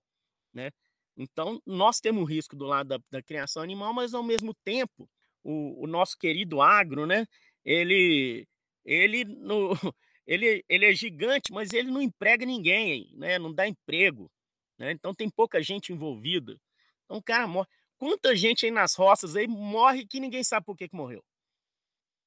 né? 0.54 0.72
Então, 1.18 1.62
nós 1.66 2.00
temos 2.00 2.28
risco 2.30 2.56
do 2.56 2.66
lado 2.66 2.88
da, 2.88 3.00
da 3.12 3.22
criação 3.22 3.62
animal, 3.62 3.94
mas 3.94 4.14
ao 4.14 4.24
mesmo 4.24 4.54
tempo, 4.64 5.10
o, 5.44 5.84
o, 5.84 5.88
nosso 5.88 6.18
querido 6.18 6.62
agro, 6.62 7.06
né? 7.06 7.26
Ele, 7.66 8.48
ele 8.86 9.26
no, 9.26 9.72
ele, 10.26 10.64
ele 10.70 10.86
é 10.86 10.94
gigante, 10.94 11.52
mas 11.52 11.74
ele 11.74 11.92
não 11.92 12.02
emprega 12.02 12.46
ninguém, 12.46 13.12
né? 13.16 13.38
não 13.38 13.54
dá 13.54 13.68
emprego. 13.68 14.32
Né? 14.78 14.92
Então 14.92 15.14
tem 15.14 15.30
pouca 15.30 15.62
gente 15.62 15.92
envolvida. 15.92 16.58
Então 17.06 17.18
o 17.18 17.24
cara 17.24 17.48
morre. 17.48 17.68
Quanta 17.98 18.36
gente 18.36 18.66
aí 18.66 18.72
nas 18.72 18.96
roças 18.96 19.36
aí 19.36 19.48
morre 19.48 20.08
que 20.08 20.20
ninguém 20.20 20.44
sabe 20.44 20.66
por 20.66 20.76
que, 20.76 20.90
que 20.90 20.96
morreu. 20.96 21.24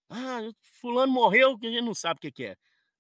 Ah, 0.09 0.41
fulano 0.81 1.13
morreu 1.13 1.59
que 1.59 1.67
a 1.67 1.71
gente 1.71 1.85
não 1.85 1.95
sabe 1.95 2.19
o 2.19 2.21
que, 2.21 2.33
que 2.33 2.45
é. 2.45 2.57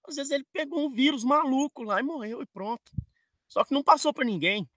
Às 0.06 0.16
vezes 0.16 0.32
ele 0.32 0.44
pegou 0.52 0.86
um 0.86 0.90
vírus 0.90 1.24
maluco 1.24 1.82
lá 1.82 2.00
e 2.00 2.02
morreu 2.02 2.42
e 2.42 2.46
pronto. 2.46 2.90
Só 3.48 3.64
que 3.64 3.72
não 3.72 3.82
passou 3.82 4.12
para 4.12 4.24
ninguém. 4.24 4.68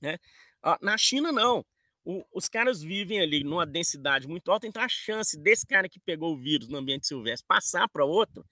Né? 0.00 0.18
Ah, 0.62 0.78
na 0.80 0.98
China, 0.98 1.32
não. 1.32 1.64
O, 2.04 2.24
os 2.32 2.48
caras 2.48 2.82
vivem 2.82 3.20
ali 3.20 3.42
numa 3.42 3.66
densidade 3.66 4.28
muito 4.28 4.50
alta, 4.50 4.66
então 4.66 4.80
a 4.82 4.88
chance 4.88 5.36
desse 5.36 5.66
cara 5.66 5.88
que 5.88 5.98
pegou 5.98 6.32
o 6.32 6.36
vírus 6.36 6.68
no 6.68 6.78
ambiente 6.78 7.06
silvestre 7.06 7.46
passar 7.48 7.88
para 7.88 8.04
outro 8.04 8.44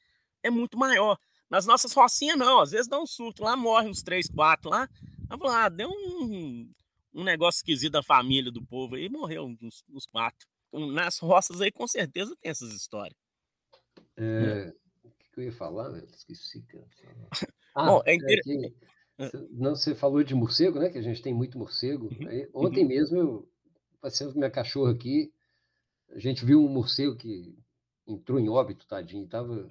é 0.42 0.50
muito 0.50 0.78
maior. 0.78 1.18
Nas 1.48 1.66
nossas 1.66 1.92
rocinhas, 1.92 2.36
não. 2.36 2.60
Às 2.60 2.72
vezes 2.72 2.88
dá 2.88 2.98
um 2.98 3.06
surto 3.06 3.44
lá, 3.44 3.56
morre 3.56 3.88
uns 3.88 4.02
três, 4.02 4.26
quatro 4.28 4.70
lá. 4.70 4.88
Aí 5.30 5.38
lá, 5.40 5.64
ah, 5.64 5.68
deu 5.68 5.88
um, 5.88 6.70
um 7.14 7.24
negócio 7.24 7.58
esquisito 7.58 7.92
da 7.92 8.02
família 8.02 8.50
do 8.50 8.64
povo 8.64 8.96
aí, 8.96 9.08
morreu 9.08 9.44
uns, 9.60 9.84
uns 9.88 10.06
quatro. 10.06 10.48
Nas 10.92 11.18
roças 11.18 11.60
aí, 11.60 11.70
com 11.70 11.86
certeza, 11.86 12.36
tem 12.40 12.50
essas 12.50 12.72
histórias. 12.72 13.16
É, 14.16 14.72
o 15.04 15.10
que 15.32 15.40
eu 15.40 15.44
ia 15.44 15.52
falar, 15.52 15.88
velho? 15.90 16.06
Esqueci, 16.06 16.62
cara. 16.62 16.86
Ah, 17.76 17.86
Bom, 17.86 18.02
é 18.06 18.14
interessante. 18.14 18.72
É 19.18 19.30
não, 19.50 19.74
você 19.74 19.94
falou 19.96 20.22
de 20.22 20.34
morcego, 20.34 20.78
né? 20.78 20.90
Que 20.90 20.98
a 20.98 21.02
gente 21.02 21.22
tem 21.22 21.34
muito 21.34 21.58
morcego. 21.58 22.06
Uhum. 22.06 22.28
Aí, 22.28 22.48
ontem 22.54 22.82
uhum. 22.82 22.88
mesmo 22.88 23.16
eu 23.18 23.48
passei 24.00 24.26
com 24.26 24.38
minha 24.38 24.50
cachorra 24.50 24.92
aqui. 24.92 25.32
A 26.10 26.18
gente 26.18 26.44
viu 26.44 26.64
um 26.64 26.68
morcego 26.68 27.16
que 27.16 27.56
entrou 28.06 28.38
em 28.38 28.48
óbito, 28.48 28.86
tadinho. 28.86 29.26
Tava, 29.26 29.68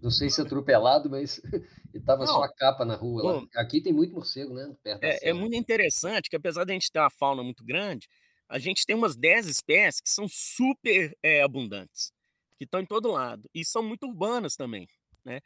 não 0.00 0.10
sei 0.10 0.30
se 0.30 0.40
atropelado, 0.40 1.10
mas 1.10 1.40
estava 1.92 2.26
só 2.26 2.42
a 2.42 2.52
capa 2.52 2.84
na 2.84 2.94
rua. 2.94 3.22
Bom, 3.22 3.46
Aqui 3.56 3.80
tem 3.80 3.92
muito 3.92 4.14
morcego, 4.14 4.54
né? 4.54 4.74
É, 5.00 5.30
é, 5.30 5.32
muito 5.32 5.56
interessante 5.56 6.28
que, 6.28 6.36
apesar 6.36 6.64
de 6.64 6.72
a 6.72 6.74
gente 6.74 6.90
ter 6.90 7.00
uma 7.00 7.10
fauna 7.10 7.42
muito 7.42 7.64
grande, 7.64 8.08
a 8.52 8.58
gente 8.58 8.84
tem 8.84 8.94
umas 8.94 9.16
10 9.16 9.46
espécies 9.46 10.02
que 10.02 10.10
são 10.10 10.28
super 10.28 11.16
é, 11.22 11.42
abundantes, 11.42 12.12
que 12.58 12.64
estão 12.64 12.80
em 12.80 12.86
todo 12.86 13.10
lado, 13.10 13.48
e 13.54 13.64
são 13.64 13.82
muito 13.82 14.06
urbanas 14.06 14.56
também. 14.56 14.86
Né? 15.24 15.40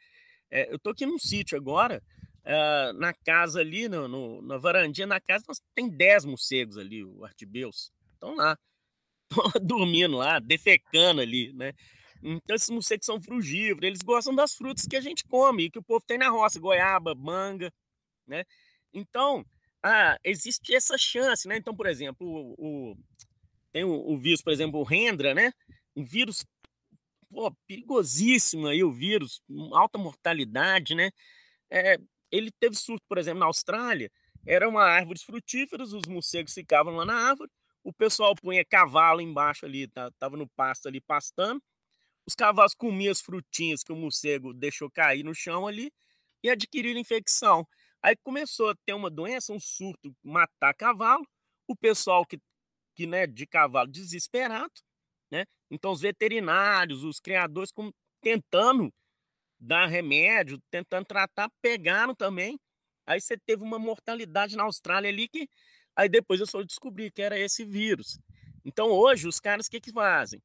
É, 0.51 0.69
eu 0.69 0.75
estou 0.75 0.91
aqui 0.91 1.05
num 1.05 1.17
sítio 1.17 1.57
agora, 1.57 2.03
uh, 2.43 2.91
na 2.99 3.13
casa 3.13 3.61
ali, 3.61 3.87
no, 3.87 4.09
no, 4.09 4.41
na 4.41 4.57
varandinha 4.57 5.07
da 5.07 5.21
casa, 5.21 5.45
nós 5.47 5.61
tem 5.73 5.87
10 5.87 6.25
morcegos 6.25 6.77
ali, 6.77 7.01
o 7.01 7.23
artibeus. 7.23 7.93
Estão 8.11 8.35
lá, 8.35 8.57
dormindo 9.61 10.17
lá, 10.17 10.39
defecando 10.39 11.21
ali, 11.21 11.53
né? 11.53 11.71
Então, 12.21 12.57
esses 12.57 12.69
morcegos 12.69 13.05
são 13.05 13.21
frugívoros, 13.21 13.87
eles 13.87 14.01
gostam 14.01 14.35
das 14.35 14.53
frutas 14.53 14.85
que 14.85 14.97
a 14.97 15.01
gente 15.01 15.23
come, 15.23 15.69
que 15.69 15.79
o 15.79 15.83
povo 15.83 16.03
tem 16.05 16.17
na 16.17 16.27
roça, 16.27 16.59
goiaba, 16.59 17.15
manga, 17.15 17.71
né? 18.27 18.43
Então, 18.93 19.45
ah, 19.83 20.17
existe 20.23 20.75
essa 20.75 20.97
chance, 20.97 21.47
né? 21.47 21.57
Então, 21.57 21.75
por 21.75 21.87
exemplo, 21.87 22.27
o, 22.27 22.91
o 22.91 22.97
tem 23.71 23.83
o, 23.83 23.91
o, 23.91 24.17
vírus, 24.17 24.41
por 24.41 24.51
exemplo, 24.51 24.79
o 24.79 24.83
Rendra, 24.83 25.33
né? 25.33 25.51
Um 25.95 26.03
vírus 26.03 26.45
pô, 27.29 27.51
perigosíssimo 27.67 28.67
aí, 28.67 28.83
o 28.83 28.91
vírus, 28.91 29.41
alta 29.73 29.97
mortalidade, 29.97 30.95
né? 30.95 31.11
É, 31.69 31.97
ele 32.31 32.51
teve 32.51 32.75
surto, 32.75 33.03
por 33.07 33.17
exemplo, 33.17 33.39
na 33.39 33.45
Austrália, 33.45 34.11
era 34.45 34.67
uma 34.67 34.83
árvore 34.83 35.19
frutífera, 35.19 35.83
os 35.83 36.07
morcegos 36.07 36.53
ficavam 36.53 36.95
lá 36.95 37.05
na 37.05 37.15
árvore, 37.29 37.51
o 37.83 37.93
pessoal 37.93 38.35
punha 38.35 38.65
cavalo 38.65 39.21
embaixo 39.21 39.65
ali, 39.65 39.87
tá, 39.87 40.11
tava 40.19 40.37
no 40.37 40.47
pasto 40.49 40.87
ali 40.87 41.01
pastando, 41.01 41.61
os 42.25 42.35
cavalos 42.35 42.73
comiam 42.73 43.11
as 43.11 43.21
frutinhas 43.21 43.83
que 43.83 43.91
o 43.91 43.95
morcego 43.95 44.53
deixou 44.53 44.89
cair 44.89 45.23
no 45.23 45.33
chão 45.33 45.67
ali 45.67 45.91
e 46.43 46.49
adquiriram 46.49 46.99
infecção. 46.99 47.67
Aí 48.07 48.15
começou 48.15 48.69
a 48.69 48.75
ter 48.85 48.93
uma 48.93 49.09
doença, 49.09 49.51
um 49.51 49.59
surto, 49.59 50.15
matar 50.23 50.73
cavalo. 50.73 51.27
O 51.67 51.75
pessoal 51.75 52.25
que, 52.25 52.39
que 52.95 53.05
né, 53.05 53.27
de 53.27 53.45
cavalo 53.45 53.91
desesperado, 53.91 54.71
né? 55.29 55.43
Então 55.69 55.91
os 55.91 55.99
veterinários, 55.99 57.03
os 57.03 57.19
criadores 57.19 57.69
com, 57.69 57.91
tentando 58.21 58.93
dar 59.59 59.87
remédio, 59.87 60.57
tentando 60.71 61.03
tratar, 61.03 61.51
pegaram 61.61 62.15
também. 62.15 62.57
Aí 63.05 63.19
você 63.19 63.37
teve 63.37 63.61
uma 63.61 63.77
mortalidade 63.77 64.55
na 64.55 64.63
Austrália 64.63 65.09
ali 65.09 65.27
que 65.27 65.49
aí 65.93 66.07
depois 66.07 66.39
eu 66.39 66.47
só 66.47 66.63
descobri 66.63 67.11
que 67.11 67.21
era 67.21 67.37
esse 67.37 67.65
vírus. 67.65 68.17
Então 68.63 68.87
hoje 68.87 69.27
os 69.27 69.41
caras 69.41 69.67
o 69.67 69.69
que 69.69 69.81
que 69.81 69.91
fazem? 69.91 70.41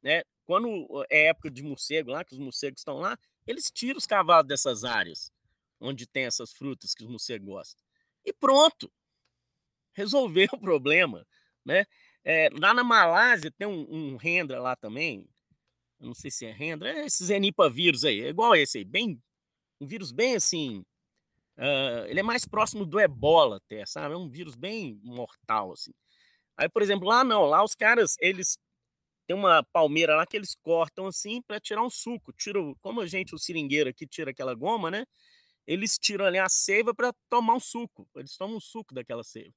Né? 0.00 0.22
Quando 0.46 0.86
é 1.10 1.26
época 1.26 1.50
de 1.50 1.64
morcego 1.64 2.12
lá, 2.12 2.24
que 2.24 2.34
os 2.34 2.38
morcegos 2.38 2.82
estão 2.82 2.98
lá, 2.98 3.18
eles 3.48 3.68
tiram 3.68 3.98
os 3.98 4.06
cavalos 4.06 4.46
dessas 4.46 4.84
áreas 4.84 5.32
onde 5.80 6.06
tem 6.06 6.24
essas 6.24 6.52
frutas 6.52 6.94
que 6.94 7.04
morcegos 7.04 7.46
gostam. 7.46 7.80
E 8.24 8.32
pronto. 8.32 8.92
Resolveu 9.94 10.48
o 10.54 10.60
problema, 10.60 11.26
né? 11.64 11.86
É, 12.24 12.48
lá 12.52 12.74
na 12.74 12.84
Malásia 12.84 13.50
tem 13.50 13.66
um, 13.66 13.86
um 13.90 14.16
rendra 14.16 14.60
lá 14.60 14.76
também. 14.76 15.26
Eu 15.98 16.06
não 16.08 16.14
sei 16.14 16.30
se 16.30 16.46
é 16.46 16.52
rendra, 16.52 16.90
é 16.90 17.06
esses 17.06 17.30
enipavírus 17.30 18.04
aí, 18.04 18.20
é 18.22 18.28
igual 18.28 18.54
esse 18.56 18.78
aí, 18.78 18.84
bem 18.84 19.20
um 19.80 19.86
vírus 19.86 20.12
bem 20.12 20.36
assim, 20.36 20.84
uh, 21.58 22.06
ele 22.06 22.20
é 22.20 22.22
mais 22.22 22.46
próximo 22.46 22.84
do 22.84 23.00
ebola 23.00 23.56
até, 23.56 23.84
sabe? 23.86 24.14
É 24.14 24.16
um 24.18 24.28
vírus 24.28 24.54
bem 24.54 25.00
mortal 25.02 25.72
assim. 25.72 25.92
Aí, 26.56 26.68
por 26.68 26.82
exemplo, 26.82 27.08
lá 27.08 27.24
não, 27.24 27.44
lá 27.46 27.64
os 27.64 27.74
caras 27.74 28.16
eles 28.20 28.58
tem 29.26 29.36
uma 29.36 29.62
palmeira 29.72 30.16
lá 30.16 30.26
que 30.26 30.36
eles 30.36 30.56
cortam 30.56 31.06
assim 31.06 31.40
para 31.42 31.60
tirar 31.60 31.82
um 31.82 31.90
suco. 31.90 32.32
Tiro, 32.32 32.76
como 32.80 33.00
a 33.00 33.06
gente, 33.06 33.34
o 33.34 33.38
seringueiro 33.38 33.88
aqui, 33.88 34.06
tira 34.06 34.32
aquela 34.32 34.54
goma, 34.54 34.90
né? 34.90 35.06
Eles 35.66 35.98
tiram 35.98 36.24
ali 36.24 36.38
a 36.38 36.48
seiva 36.48 36.94
para 36.94 37.12
tomar 37.28 37.54
um 37.54 37.60
suco. 37.60 38.08
Eles 38.16 38.36
tomam 38.36 38.56
um 38.56 38.60
suco 38.60 38.94
daquela 38.94 39.22
seiva. 39.22 39.54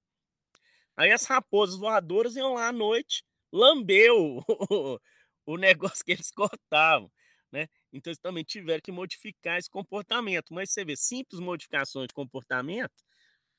Aí 0.95 1.11
as 1.11 1.25
raposas 1.25 1.77
voadoras 1.77 2.35
iam 2.35 2.53
lá 2.53 2.67
à 2.67 2.71
noite 2.71 3.23
lamber 3.51 4.11
o, 4.13 4.43
o 5.45 5.57
negócio 5.57 6.03
que 6.05 6.11
eles 6.11 6.31
cortavam, 6.31 7.11
né? 7.51 7.67
Então 7.91 8.11
eles 8.11 8.19
também 8.19 8.43
tiveram 8.43 8.81
que 8.81 8.91
modificar 8.91 9.57
esse 9.57 9.69
comportamento. 9.69 10.53
Mas 10.53 10.71
você 10.71 10.85
vê, 10.85 10.95
simples 10.95 11.39
modificações 11.39 12.07
de 12.07 12.13
comportamento, 12.13 12.93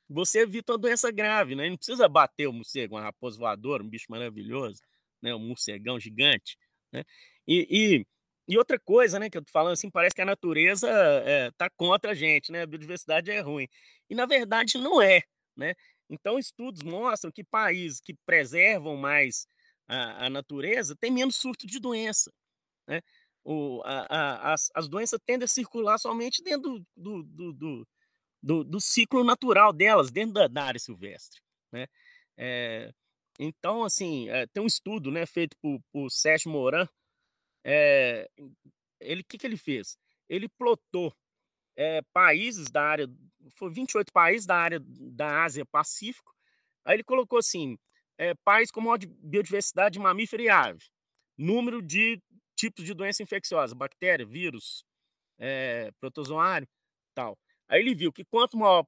você 0.09 0.41
evita 0.41 0.73
uma 0.73 0.79
doença 0.79 1.11
grave, 1.13 1.55
né? 1.55 1.69
Não 1.71 1.77
precisa 1.77 2.09
bater 2.09 2.47
o 2.49 2.53
morcego, 2.53 2.97
uma 2.97 3.03
raposa 3.03 3.39
voadora, 3.39 3.83
um 3.83 3.89
bicho 3.89 4.07
maravilhoso, 4.11 4.81
né? 5.23 5.35
Um 5.35 5.41
morcegão 5.41 5.99
gigante, 6.01 6.57
né? 6.93 7.05
E, 7.47 7.67
e, 8.01 8.07
e, 8.49 8.59
outra 8.59 8.79
coisa, 8.79 9.19
né, 9.19 9.31
que 9.31 9.39
eu 9.39 9.45
tô 9.45 9.51
falando 9.51 9.73
assim, 9.73 9.91
parece 9.91 10.15
que 10.15 10.23
a 10.23 10.27
natureza 10.27 10.89
é, 11.25 11.51
tá 11.53 11.71
contra 11.71 12.13
a 12.13 12.15
gente, 12.15 12.53
né? 12.53 12.63
A 12.63 12.67
biodiversidade 12.67 13.31
é 13.31 13.41
ruim. 13.41 13.69
E 14.09 14.15
na 14.15 14.27
verdade 14.27 14.79
não 14.79 15.01
é, 15.01 15.23
né? 15.57 15.75
Então 16.11 16.39
estudos 16.39 16.83
mostram 16.83 17.33
que 17.33 17.43
países 17.45 18.01
que 18.01 18.15
preservam 18.27 18.97
mais 18.97 19.47
a, 19.89 20.27
a 20.27 20.31
natureza 20.31 20.97
têm 20.97 21.11
menos 21.11 21.37
surto 21.37 21.67
de 21.67 21.81
doença, 21.81 22.33
né? 22.87 23.01
O, 23.45 23.83
a, 23.85 24.07
a, 24.09 24.53
as, 24.55 24.71
as 24.75 24.89
doenças 24.89 25.21
tendem 25.25 25.45
a 25.45 25.49
circular 25.49 25.99
somente 25.99 26.43
dentro 26.43 26.79
do, 26.97 27.23
do, 27.23 27.53
do, 27.53 27.89
do, 28.43 28.65
do 28.65 28.81
ciclo 28.81 29.23
natural 29.25 29.73
delas, 29.73 30.11
dentro 30.11 30.35
da, 30.35 30.49
da 30.49 30.65
área 30.65 30.81
silvestre. 30.81 31.41
Né? 31.71 31.87
É, 32.39 32.93
então, 33.39 33.85
assim, 33.85 34.29
é, 34.31 34.47
tem 34.47 34.63
um 34.63 34.67
estudo 34.67 35.11
né, 35.11 35.27
feito 35.27 35.57
por, 35.61 35.81
por 35.93 36.11
Sérgio 36.11 36.51
Moran. 36.51 36.89
É, 37.65 38.29
ele 39.01 39.23
o 39.23 39.25
que, 39.25 39.39
que 39.39 39.47
ele 39.47 39.57
fez? 39.57 39.97
Ele 40.29 40.49
plotou 40.49 41.15
é, 41.77 42.03
países 42.13 42.71
da 42.71 42.83
área, 42.83 43.09
foi 43.57 43.71
28 43.71 44.13
países 44.13 44.47
da 44.47 44.57
área 44.57 44.81
da 44.81 45.43
Ásia 45.43 45.65
Pacífico. 45.67 46.35
Aí 46.85 46.97
ele 46.97 47.05
colocou 47.05 47.39
assim: 47.39 47.79
é, 48.19 48.35
com 48.73 48.81
maior 48.81 48.99
biodiversidade 48.99 49.95
de 49.95 49.99
mamífero 49.99 50.43
e 50.43 50.49
ave, 50.49 50.85
número 51.37 51.83
de 51.83 52.21
tipos 52.57 52.85
de 52.85 52.95
doença 52.95 53.23
infecciosa, 53.23 53.75
bactéria, 53.75 54.25
vírus, 54.25 54.85
é, 55.39 55.91
protozoário, 56.01 56.69
tal. 57.15 57.39
Aí 57.69 57.81
ele 57.81 57.95
viu 57.95 58.13
que 58.13 58.25
quanto 58.25 58.57
maior, 58.57 58.87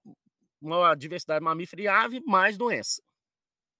maior 0.61 0.93
a 0.93 0.95
diversidade 0.95 1.45
mamífera 1.45 1.83
e 1.83 1.89
ave, 1.89 2.20
mais 2.20 2.57
doença. 2.57 3.03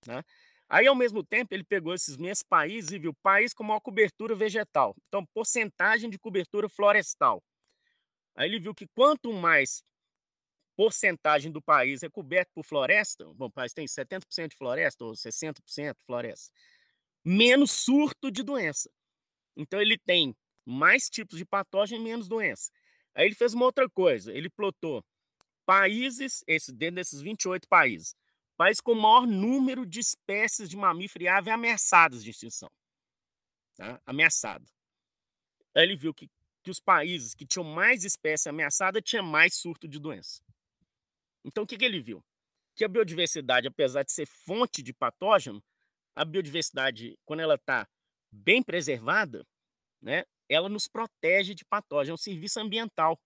Né? 0.07 0.23
Aí, 0.69 0.87
ao 0.87 0.95
mesmo 0.97 1.23
tempo, 1.25 1.55
ele 1.55 1.63
pegou 1.65 1.95
esses 1.95 2.17
mesmos 2.17 2.43
países 2.43 2.91
e 2.91 2.99
viu 2.99 3.15
país 3.23 3.55
com 3.55 3.63
maior 3.63 3.81
cobertura 3.81 4.35
vegetal. 4.35 4.97
Então, 5.07 5.25
porcentagem 5.27 6.11
de 6.11 6.19
cobertura 6.19 6.69
florestal. 6.69 7.43
Aí 8.35 8.49
ele 8.49 8.61
viu 8.61 8.75
que 8.75 8.87
quanto 8.89 9.33
mais 9.33 9.83
porcentagem 10.77 11.51
do 11.51 11.63
país 11.63 12.03
é 12.03 12.09
coberto 12.11 12.53
por 12.55 12.65
floresta, 12.65 13.25
bom, 13.35 13.47
o 13.47 13.51
país 13.51 13.73
tem 13.73 13.87
70% 13.87 14.51
de 14.51 14.57
floresta 14.57 15.05
ou 15.05 15.13
60% 15.13 15.97
de 15.97 16.05
floresta, 16.05 16.53
menos 17.25 17.73
surto 17.73 18.31
de 18.31 18.43
doença. 18.43 18.91
Então 19.57 19.81
ele 19.81 19.97
tem 19.97 20.37
mais 20.67 21.09
tipos 21.09 21.39
de 21.39 21.47
patógeno 21.47 22.03
e 22.03 22.05
menos 22.05 22.29
doença. 22.29 22.71
Aí 23.15 23.25
ele 23.25 23.35
fez 23.35 23.55
uma 23.55 23.65
outra 23.65 23.89
coisa, 23.89 24.31
ele 24.33 24.51
plotou 24.51 25.03
países, 25.65 26.45
esse, 26.47 26.73
dentro 26.73 26.97
desses 26.97 27.23
28 27.23 27.67
países, 27.69 28.15
países 28.57 28.81
com 28.81 28.95
maior 28.95 29.27
número 29.27 29.85
de 29.87 30.01
espécies 30.01 30.69
de 30.69 30.77
mamífero 30.77 31.25
e 31.25 31.29
ave 31.29 31.51
ameaçadas 31.51 32.25
de 32.25 32.31
extinção. 32.31 32.71
Tá? 33.77 34.01
Ameaçado. 34.07 34.67
Aí 35.75 35.83
ele 35.83 35.97
viu 35.97 36.15
que, 36.15 36.29
que 36.63 36.71
os 36.71 36.81
países 36.81 37.35
que 37.35 37.47
tinham 37.47 37.65
mais 37.65 38.05
espécies 38.05 38.47
ameaçadas 38.47 39.03
tinham 39.05 39.25
mais 39.25 39.55
surto 39.55 39.87
de 39.87 39.99
doença. 39.99 40.43
Então 41.45 41.65
o 41.65 41.67
que, 41.67 41.77
que 41.77 41.85
ele 41.85 42.01
viu? 42.01 42.25
Que 42.75 42.85
a 42.85 42.89
biodiversidade, 42.89 43.69
apesar 43.69 44.03
de 44.03 44.13
ser 44.13 44.27
fonte 44.27 44.83
de 44.83 44.93
patógeno, 44.93 45.63
a 46.15 46.25
biodiversidade, 46.25 47.17
quando 47.25 47.41
ela 47.41 47.55
está 47.55 47.87
bem 48.33 48.63
preservada, 48.63 49.47
né, 50.01 50.25
ela 50.49 50.69
nos 50.69 50.89
protege 50.89 51.55
de 51.55 51.65
patógenos, 51.65 52.09
é 52.09 52.15
um 52.15 52.33
serviço 52.33 52.59
ambiental. 52.61 53.19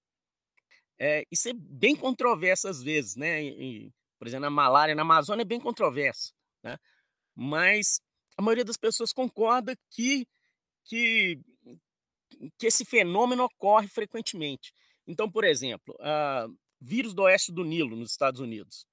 É, 0.98 1.24
isso 1.30 1.48
é 1.48 1.52
bem 1.54 1.96
controverso 1.96 2.68
às 2.68 2.82
vezes, 2.82 3.16
né? 3.16 3.42
E, 3.42 3.92
por 4.20 4.28
exemplo, 4.28 4.46
a 4.46 4.50
malária 4.50 4.94
na 4.94 5.00
Amazônia 5.00 5.40
é 5.40 5.46
bem 5.46 5.58
controverso, 5.58 6.34
né? 6.62 6.78
Mas 7.34 8.02
a 8.36 8.42
maioria 8.42 8.66
das 8.66 8.76
pessoas 8.76 9.14
concorda 9.14 9.74
que, 9.88 10.28
que, 10.84 11.40
que 12.58 12.66
esse 12.66 12.84
fenômeno 12.84 13.44
ocorre 13.44 13.88
frequentemente. 13.88 14.74
Então, 15.06 15.30
por 15.30 15.42
exemplo, 15.42 15.96
a 16.00 16.46
vírus 16.78 17.14
do 17.14 17.22
oeste 17.22 17.50
do 17.50 17.64
Nilo, 17.64 17.96
nos 17.96 18.10
Estados 18.10 18.40
Unidos, 18.40 18.86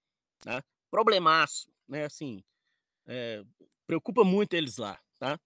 né? 0.46 0.62
problemaço, 0.90 1.70
né? 1.90 2.06
Assim, 2.06 2.42
é, 3.06 3.44
preocupa 3.86 4.24
muito 4.24 4.54
eles 4.54 4.78
lá, 4.78 4.98
tá? 5.20 5.38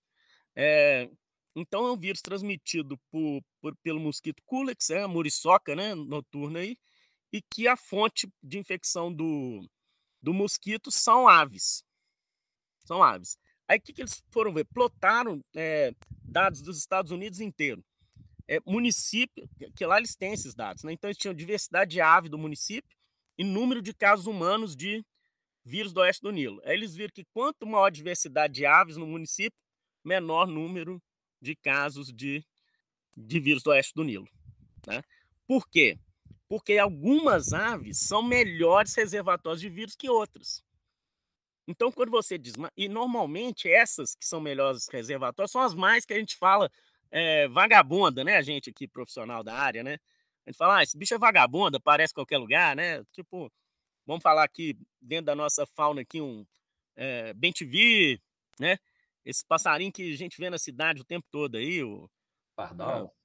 É, 0.55 1.09
então 1.55 1.87
é 1.87 1.91
um 1.91 1.97
vírus 1.97 2.21
transmitido 2.21 2.99
por, 3.09 3.41
por, 3.59 3.75
pelo 3.77 3.99
mosquito 3.99 4.43
Culex, 4.45 4.91
é 4.91 5.01
a 5.01 5.07
muriçoca 5.07 5.75
né, 5.75 5.95
noturna 5.95 6.59
aí, 6.59 6.77
e 7.31 7.41
que 7.41 7.67
a 7.67 7.75
fonte 7.75 8.31
de 8.43 8.57
infecção 8.57 9.13
do, 9.13 9.67
do 10.21 10.33
mosquito 10.33 10.91
são 10.91 11.27
aves. 11.27 11.83
São 12.85 13.01
aves. 13.01 13.37
Aí 13.67 13.77
o 13.77 13.81
que, 13.81 13.93
que 13.93 14.01
eles 14.01 14.23
foram 14.31 14.53
ver? 14.53 14.65
Plotaram 14.65 15.41
é, 15.55 15.93
dados 16.23 16.61
dos 16.61 16.77
Estados 16.77 17.11
Unidos 17.11 17.39
inteiro. 17.39 17.83
É, 18.47 18.59
município, 18.65 19.49
que 19.75 19.85
lá 19.85 19.97
eles 19.97 20.15
têm 20.15 20.33
esses 20.33 20.53
dados, 20.53 20.83
né? 20.83 20.91
Então 20.91 21.09
eles 21.09 21.17
tinham 21.17 21.33
diversidade 21.33 21.91
de 21.91 22.01
ave 22.01 22.27
do 22.27 22.37
município 22.37 22.97
e 23.37 23.43
número 23.45 23.81
de 23.81 23.93
casos 23.93 24.27
humanos 24.27 24.75
de 24.75 25.05
vírus 25.63 25.93
do 25.93 26.01
oeste 26.01 26.21
do 26.21 26.31
Nilo. 26.31 26.61
Aí 26.65 26.73
eles 26.73 26.93
viram 26.93 27.13
que 27.13 27.23
quanto 27.33 27.65
maior 27.65 27.85
a 27.85 27.89
diversidade 27.89 28.53
de 28.53 28.65
aves 28.65 28.97
no 28.97 29.07
município, 29.07 29.57
menor 30.03 30.47
número 30.47 31.01
de 31.41 31.55
casos 31.55 32.11
de, 32.11 32.43
de 33.15 33.39
vírus 33.39 33.63
do 33.63 33.69
oeste 33.69 33.93
do 33.95 34.03
Nilo. 34.03 34.27
Né? 34.85 35.01
Por 35.47 35.67
quê? 35.69 35.97
Porque 36.51 36.77
algumas 36.77 37.53
aves 37.53 37.97
são 37.97 38.21
melhores 38.21 38.93
reservatórios 38.93 39.61
de 39.61 39.69
vírus 39.69 39.95
que 39.95 40.09
outras. 40.09 40.61
Então, 41.65 41.89
quando 41.89 42.09
você 42.09 42.37
diz, 42.37 42.55
e 42.75 42.89
normalmente 42.89 43.71
essas 43.71 44.13
que 44.13 44.25
são 44.25 44.41
melhores 44.41 44.89
reservatórios 44.89 45.49
são 45.49 45.61
as 45.61 45.73
mais 45.73 46.05
que 46.05 46.11
a 46.11 46.19
gente 46.19 46.35
fala 46.35 46.69
é, 47.09 47.47
vagabunda, 47.47 48.21
né? 48.25 48.35
A 48.35 48.41
gente 48.41 48.69
aqui, 48.69 48.85
profissional 48.85 49.45
da 49.45 49.55
área, 49.55 49.81
né? 49.81 49.97
A 50.45 50.49
gente 50.49 50.57
fala, 50.57 50.79
ah, 50.79 50.83
esse 50.83 50.97
bicho 50.97 51.13
é 51.13 51.17
vagabunda, 51.17 51.77
aparece 51.77 52.11
em 52.11 52.15
qualquer 52.15 52.37
lugar, 52.37 52.75
né? 52.75 53.01
Tipo, 53.13 53.49
vamos 54.05 54.21
falar 54.21 54.43
aqui 54.43 54.77
dentro 55.01 55.27
da 55.27 55.35
nossa 55.35 55.65
fauna 55.65 56.01
aqui 56.01 56.19
um 56.19 56.45
é, 56.97 57.33
bem 57.33 57.53
né? 58.59 58.77
Esse 59.23 59.45
passarinho 59.45 59.89
que 59.89 60.13
a 60.13 60.17
gente 60.17 60.37
vê 60.37 60.49
na 60.49 60.57
cidade 60.57 60.99
o 60.99 61.05
tempo 61.05 61.25
todo 61.31 61.55
aí, 61.55 61.81
o 61.81 62.09
pardal. 62.57 63.15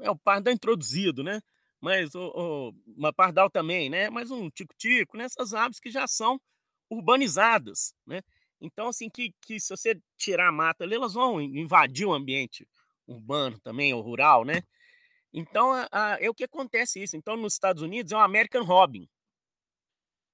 É, 0.00 0.06
é 0.06 0.10
o 0.10 0.16
pardal 0.16 0.54
introduzido, 0.54 1.22
né? 1.22 1.42
Mas 1.84 2.14
o, 2.14 2.32
o 2.34 2.74
uma 2.96 3.12
pardal 3.12 3.50
também, 3.50 3.90
né? 3.90 4.10
Mas 4.10 4.30
um 4.30 4.50
tico-tico, 4.50 5.16
nessas 5.16 5.52
né? 5.52 5.60
aves 5.60 5.78
que 5.78 5.90
já 5.90 6.06
são 6.06 6.40
urbanizadas, 6.90 7.94
né? 8.06 8.22
Então, 8.60 8.88
assim, 8.88 9.10
que, 9.10 9.32
que 9.42 9.60
se 9.60 9.68
você 9.68 10.00
tirar 10.16 10.48
a 10.48 10.52
mata 10.52 10.84
ali, 10.84 10.94
elas 10.94 11.12
vão 11.14 11.40
invadir 11.40 12.06
o 12.06 12.14
ambiente 12.14 12.66
urbano 13.06 13.58
também, 13.60 13.92
ou 13.92 14.00
rural, 14.00 14.44
né? 14.44 14.62
Então, 15.32 15.72
a, 15.72 15.88
a, 15.92 16.18
é 16.20 16.30
o 16.30 16.34
que 16.34 16.44
acontece 16.44 17.02
isso. 17.02 17.16
Então, 17.16 17.36
nos 17.36 17.54
Estados 17.54 17.82
Unidos 17.82 18.12
é 18.12 18.16
o 18.16 18.20
American 18.20 18.64
Robin. 18.64 19.08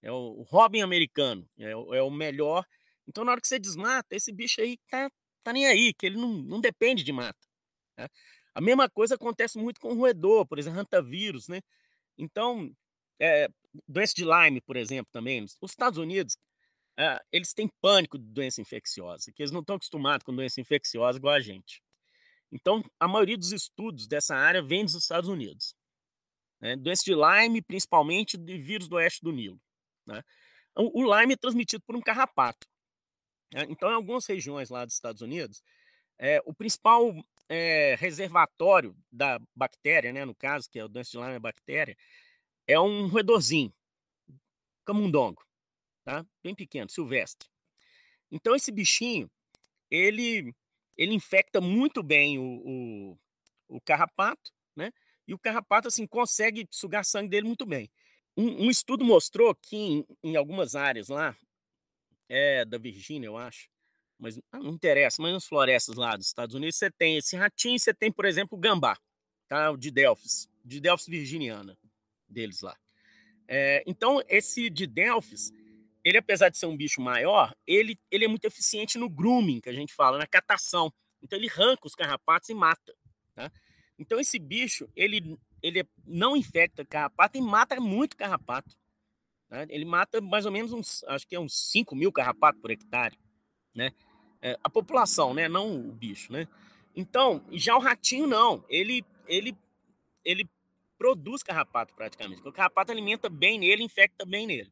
É 0.02 0.12
o, 0.12 0.40
o 0.40 0.42
Robin 0.42 0.82
americano. 0.82 1.48
É, 1.58 1.72
é 1.72 2.02
o 2.02 2.10
melhor 2.10 2.64
então, 3.10 3.24
na 3.24 3.32
hora 3.32 3.40
que 3.40 3.48
você 3.48 3.58
desmata, 3.58 4.14
esse 4.14 4.32
bicho 4.32 4.60
aí 4.60 4.78
tá, 4.88 5.10
tá 5.42 5.52
nem 5.52 5.66
aí, 5.66 5.92
que 5.92 6.06
ele 6.06 6.16
não, 6.16 6.28
não 6.28 6.60
depende 6.60 7.02
de 7.02 7.12
mata. 7.12 7.40
Né? 7.98 8.08
A 8.54 8.60
mesma 8.60 8.88
coisa 8.88 9.14
acontece 9.14 9.58
muito 9.58 9.80
com 9.80 9.92
o 9.92 9.96
roedor, 9.96 10.46
por 10.46 10.58
exemplo, 10.58 10.80
hantavírus, 10.80 11.48
né? 11.48 11.60
Então, 12.18 12.74
é, 13.20 13.48
doença 13.88 14.14
de 14.14 14.24
Lyme, 14.24 14.60
por 14.60 14.76
exemplo, 14.76 15.10
também. 15.12 15.44
Os 15.44 15.70
Estados 15.70 15.98
Unidos, 15.98 16.36
é, 16.98 17.20
eles 17.32 17.52
têm 17.52 17.68
pânico 17.80 18.18
de 18.18 18.24
doença 18.24 18.60
infecciosa, 18.60 19.32
que 19.32 19.42
eles 19.42 19.52
não 19.52 19.60
estão 19.60 19.76
acostumados 19.76 20.24
com 20.24 20.34
doença 20.34 20.60
infecciosa 20.60 21.18
igual 21.18 21.34
a 21.34 21.40
gente. 21.40 21.82
Então, 22.52 22.82
a 22.98 23.06
maioria 23.06 23.38
dos 23.38 23.52
estudos 23.52 24.06
dessa 24.06 24.34
área 24.34 24.62
vem 24.62 24.84
dos 24.84 24.94
Estados 24.94 25.28
Unidos. 25.28 25.74
Né? 26.60 26.76
Doença 26.76 27.04
de 27.04 27.14
Lyme, 27.14 27.62
principalmente 27.62 28.36
de 28.36 28.58
vírus 28.58 28.88
do 28.88 28.96
oeste 28.96 29.22
do 29.22 29.32
Nilo. 29.32 29.60
Né? 30.06 30.22
O 30.74 31.02
Lyme 31.02 31.34
é 31.34 31.36
transmitido 31.36 31.82
por 31.86 31.96
um 31.96 32.00
carrapato. 32.00 32.66
Né? 33.52 33.66
Então, 33.68 33.90
em 33.90 33.94
algumas 33.94 34.26
regiões 34.26 34.68
lá 34.68 34.84
dos 34.84 34.94
Estados 34.94 35.22
Unidos, 35.22 35.62
é, 36.18 36.42
o 36.44 36.52
principal 36.52 37.14
é, 37.50 37.96
reservatório 37.96 38.96
da 39.10 39.40
bactéria, 39.56 40.12
né, 40.12 40.24
no 40.24 40.34
caso, 40.34 40.70
que 40.70 40.78
é 40.78 40.84
o 40.84 40.88
doença 40.88 41.10
de 41.10 41.18
Lyme 41.18 41.40
bactéria, 41.40 41.96
é 42.64 42.78
um 42.78 43.08
roedorzinho, 43.08 43.74
camundongo, 44.84 45.44
tá? 46.04 46.24
bem 46.44 46.54
pequeno, 46.54 46.88
silvestre. 46.88 47.48
Então, 48.30 48.54
esse 48.54 48.70
bichinho, 48.70 49.28
ele, 49.90 50.54
ele 50.96 51.12
infecta 51.12 51.60
muito 51.60 52.04
bem 52.04 52.38
o, 52.38 52.62
o, 52.64 53.18
o, 53.76 53.80
carrapato, 53.80 54.52
né? 54.76 54.92
E 55.26 55.34
o 55.34 55.38
carrapato, 55.38 55.88
assim, 55.88 56.06
consegue 56.06 56.68
sugar 56.70 57.04
sangue 57.04 57.30
dele 57.30 57.48
muito 57.48 57.66
bem. 57.66 57.90
Um, 58.36 58.66
um 58.66 58.70
estudo 58.70 59.04
mostrou 59.04 59.52
que 59.56 59.76
em, 59.76 60.06
em, 60.22 60.36
algumas 60.36 60.76
áreas 60.76 61.08
lá, 61.08 61.36
é 62.28 62.64
da 62.64 62.78
Virgínia, 62.78 63.26
eu 63.26 63.36
acho, 63.36 63.68
mas 64.20 64.38
ah, 64.52 64.58
não 64.58 64.72
interessa, 64.72 65.20
mas 65.22 65.32
nas 65.32 65.46
florestas 65.46 65.96
lá 65.96 66.14
dos 66.16 66.26
Estados 66.26 66.54
Unidos, 66.54 66.76
você 66.76 66.90
tem 66.90 67.16
esse 67.16 67.36
ratinho, 67.36 67.78
você 67.78 67.94
tem, 67.94 68.12
por 68.12 68.26
exemplo, 68.26 68.56
o 68.56 68.60
gambá, 68.60 68.96
tá? 69.48 69.70
O 69.70 69.76
de 69.76 69.90
Delphis, 69.90 70.46
de 70.64 70.78
Delphis 70.78 71.08
virginiana, 71.08 71.76
deles 72.28 72.60
lá. 72.60 72.76
É, 73.48 73.82
então, 73.86 74.22
esse 74.28 74.70
de 74.70 74.86
Delphis, 74.86 75.50
ele, 76.04 76.18
apesar 76.18 76.50
de 76.50 76.58
ser 76.58 76.66
um 76.66 76.76
bicho 76.76 77.00
maior, 77.00 77.52
ele, 77.66 77.98
ele 78.10 78.26
é 78.26 78.28
muito 78.28 78.44
eficiente 78.44 78.98
no 78.98 79.08
grooming, 79.08 79.60
que 79.60 79.68
a 79.68 79.72
gente 79.72 79.92
fala, 79.92 80.18
na 80.18 80.26
catação. 80.26 80.92
Então, 81.22 81.38
ele 81.38 81.50
arranca 81.50 81.86
os 81.86 81.94
carrapatos 81.94 82.48
e 82.48 82.54
mata. 82.54 82.94
Tá? 83.34 83.50
Então, 83.98 84.20
esse 84.20 84.38
bicho, 84.38 84.88
ele, 84.94 85.36
ele 85.62 85.84
não 86.06 86.36
infecta 86.36 86.84
carrapato 86.84 87.38
e 87.38 87.40
mata 87.40 87.80
muito 87.80 88.16
carrapato. 88.16 88.76
Tá? 89.48 89.66
Ele 89.68 89.84
mata 89.84 90.20
mais 90.20 90.46
ou 90.46 90.52
menos 90.52 90.72
uns, 90.72 91.02
acho 91.04 91.26
que 91.26 91.34
é 91.34 91.40
uns 91.40 91.70
5 91.70 91.96
mil 91.96 92.12
carrapatos 92.12 92.60
por 92.60 92.70
hectare. 92.70 93.18
Né? 93.74 93.92
É, 94.42 94.58
a 94.62 94.70
população, 94.70 95.34
né? 95.34 95.48
não 95.48 95.88
o 95.88 95.92
bicho. 95.92 96.32
Né? 96.32 96.48
Então, 96.94 97.44
já 97.52 97.76
o 97.76 97.80
ratinho, 97.80 98.26
não. 98.26 98.64
Ele, 98.68 99.04
ele, 99.26 99.56
ele 100.24 100.48
produz 100.98 101.42
carrapato 101.42 101.94
praticamente. 101.94 102.46
O 102.46 102.52
carrapato 102.52 102.92
alimenta 102.92 103.28
bem 103.28 103.58
nele, 103.58 103.82
infecta 103.82 104.24
bem 104.24 104.46
nele. 104.46 104.70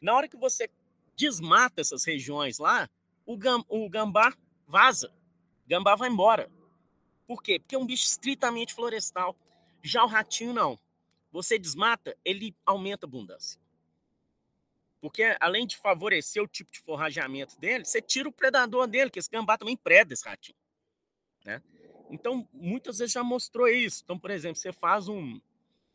Na 0.00 0.14
hora 0.14 0.28
que 0.28 0.36
você 0.36 0.68
desmata 1.16 1.80
essas 1.80 2.04
regiões 2.04 2.58
lá, 2.58 2.88
o, 3.24 3.36
gam, 3.36 3.64
o 3.68 3.88
gambá 3.88 4.34
vaza. 4.66 5.12
O 5.64 5.68
gambá 5.68 5.94
vai 5.94 6.08
embora. 6.08 6.50
Por 7.26 7.42
quê? 7.42 7.58
Porque 7.58 7.74
é 7.74 7.78
um 7.78 7.86
bicho 7.86 8.04
estritamente 8.04 8.74
florestal. 8.74 9.36
Já 9.82 10.04
o 10.04 10.08
ratinho, 10.08 10.52
não. 10.52 10.78
Você 11.32 11.58
desmata, 11.58 12.16
ele 12.24 12.54
aumenta 12.64 13.06
a 13.06 13.08
abundância. 13.08 13.60
Porque 15.00 15.36
além 15.40 15.66
de 15.66 15.76
favorecer 15.76 16.42
o 16.42 16.48
tipo 16.48 16.70
de 16.72 16.80
forrageamento 16.80 17.58
dele, 17.58 17.84
você 17.84 18.00
tira 18.00 18.28
o 18.28 18.32
predador 18.32 18.86
dele, 18.86 19.10
que 19.10 19.18
esse 19.18 19.30
gambá 19.30 19.58
também 19.58 19.76
preda 19.76 20.14
esse 20.14 20.26
ratinho. 20.26 20.56
Né? 21.44 21.62
Então, 22.10 22.48
muitas 22.52 22.98
vezes 22.98 23.12
já 23.12 23.22
mostrou 23.22 23.68
isso. 23.68 24.02
Então, 24.04 24.18
por 24.18 24.30
exemplo, 24.30 24.56
você 24.56 24.72
faz 24.72 25.08
um. 25.08 25.40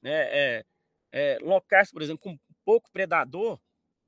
Né, 0.01 0.11
é, 0.11 0.65
é, 1.11 1.37
locais, 1.41 1.91
por 1.91 2.01
exemplo, 2.01 2.23
com 2.23 2.39
pouco 2.65 2.89
predador, 2.91 3.59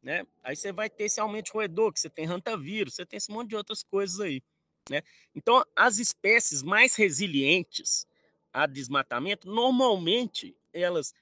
né? 0.02 0.26
Aí 0.44 0.56
você 0.56 0.72
vai 0.72 0.90
ter 0.90 1.06
esse 1.06 1.20
aumento 1.20 1.48
de 1.48 1.52
roedor, 1.52 1.92
que 1.92 2.00
você 2.00 2.10
tem 2.10 2.26
rantavírus, 2.26 2.96
você 2.96 3.06
tem 3.06 3.18
esse 3.18 3.32
monte 3.32 3.50
de 3.50 3.56
outras 3.56 3.84
coisas 3.84 4.20
aí, 4.20 4.42
né? 4.90 5.02
Então, 5.36 5.64
as 5.76 5.98
espécies 5.98 6.64
mais 6.64 6.96
resilientes 6.96 8.08
a 8.52 8.68
desmatamento, 8.68 9.48
normalmente, 9.48 10.56
elas, 10.72 11.14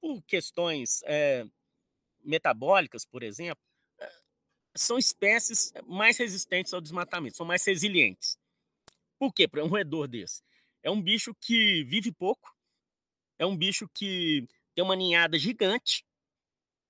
por 0.00 0.22
questões 0.22 1.02
é, 1.04 1.46
metabólicas, 2.22 3.04
por 3.04 3.22
exemplo, 3.22 3.62
eh, 3.98 4.20
são 4.76 4.98
espécies 4.98 5.72
mais 5.86 6.18
resistentes 6.18 6.72
ao 6.72 6.80
desmatamento, 6.80 7.36
são 7.36 7.46
mais 7.46 7.64
resilientes. 7.64 8.38
Por 9.18 9.32
quê? 9.32 9.46
Para 9.46 9.64
um 9.64 9.68
roedor 9.68 10.08
desse. 10.08 10.42
É 10.82 10.90
um 10.90 11.00
bicho 11.00 11.34
que 11.40 11.84
vive 11.84 12.10
pouco, 12.12 12.54
é 13.38 13.46
um 13.46 13.56
bicho 13.56 13.88
que 13.94 14.46
tem 14.74 14.84
uma 14.84 14.96
ninhada 14.96 15.38
gigante, 15.38 16.04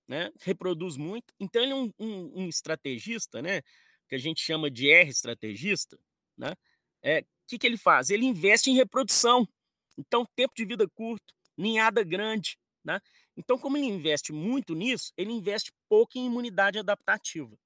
né? 0.07 0.33
reproduz 0.41 0.97
muito. 0.97 1.33
Então, 1.39 1.63
ele 1.63 1.73
é 1.73 1.75
um, 1.75 1.93
um, 1.99 2.43
um 2.43 2.49
estrategista, 2.49 3.41
né? 3.41 3.63
que 4.09 4.17
a 4.17 4.19
gente 4.19 4.41
chama 4.41 4.69
de 4.69 4.91
R 4.91 5.09
estrategista. 5.09 5.97
Né? 6.37 6.55
É, 7.03 7.21
o 7.21 7.25
que, 7.47 7.59
que 7.59 7.67
ele 7.67 7.77
faz? 7.77 8.11
Ele 8.11 8.27
investe 8.27 8.71
em 8.71 8.75
reprodução. 8.75 9.49
Então, 9.97 10.27
tempo 10.35 10.53
de 10.57 10.65
vida 10.65 10.89
curto, 10.89 11.33
ninhada 11.57 12.03
grande. 12.03 12.59
Né? 12.85 13.01
Então, 13.41 13.59
como 13.59 13.79
ele 13.79 13.87
investe 13.87 14.35
muito 14.35 14.75
nisso, 14.75 15.15
ele 15.17 15.33
investe 15.33 15.73
pouco 15.89 16.19
em 16.19 16.27
imunidade 16.27 16.79
adaptativa. 16.79 17.57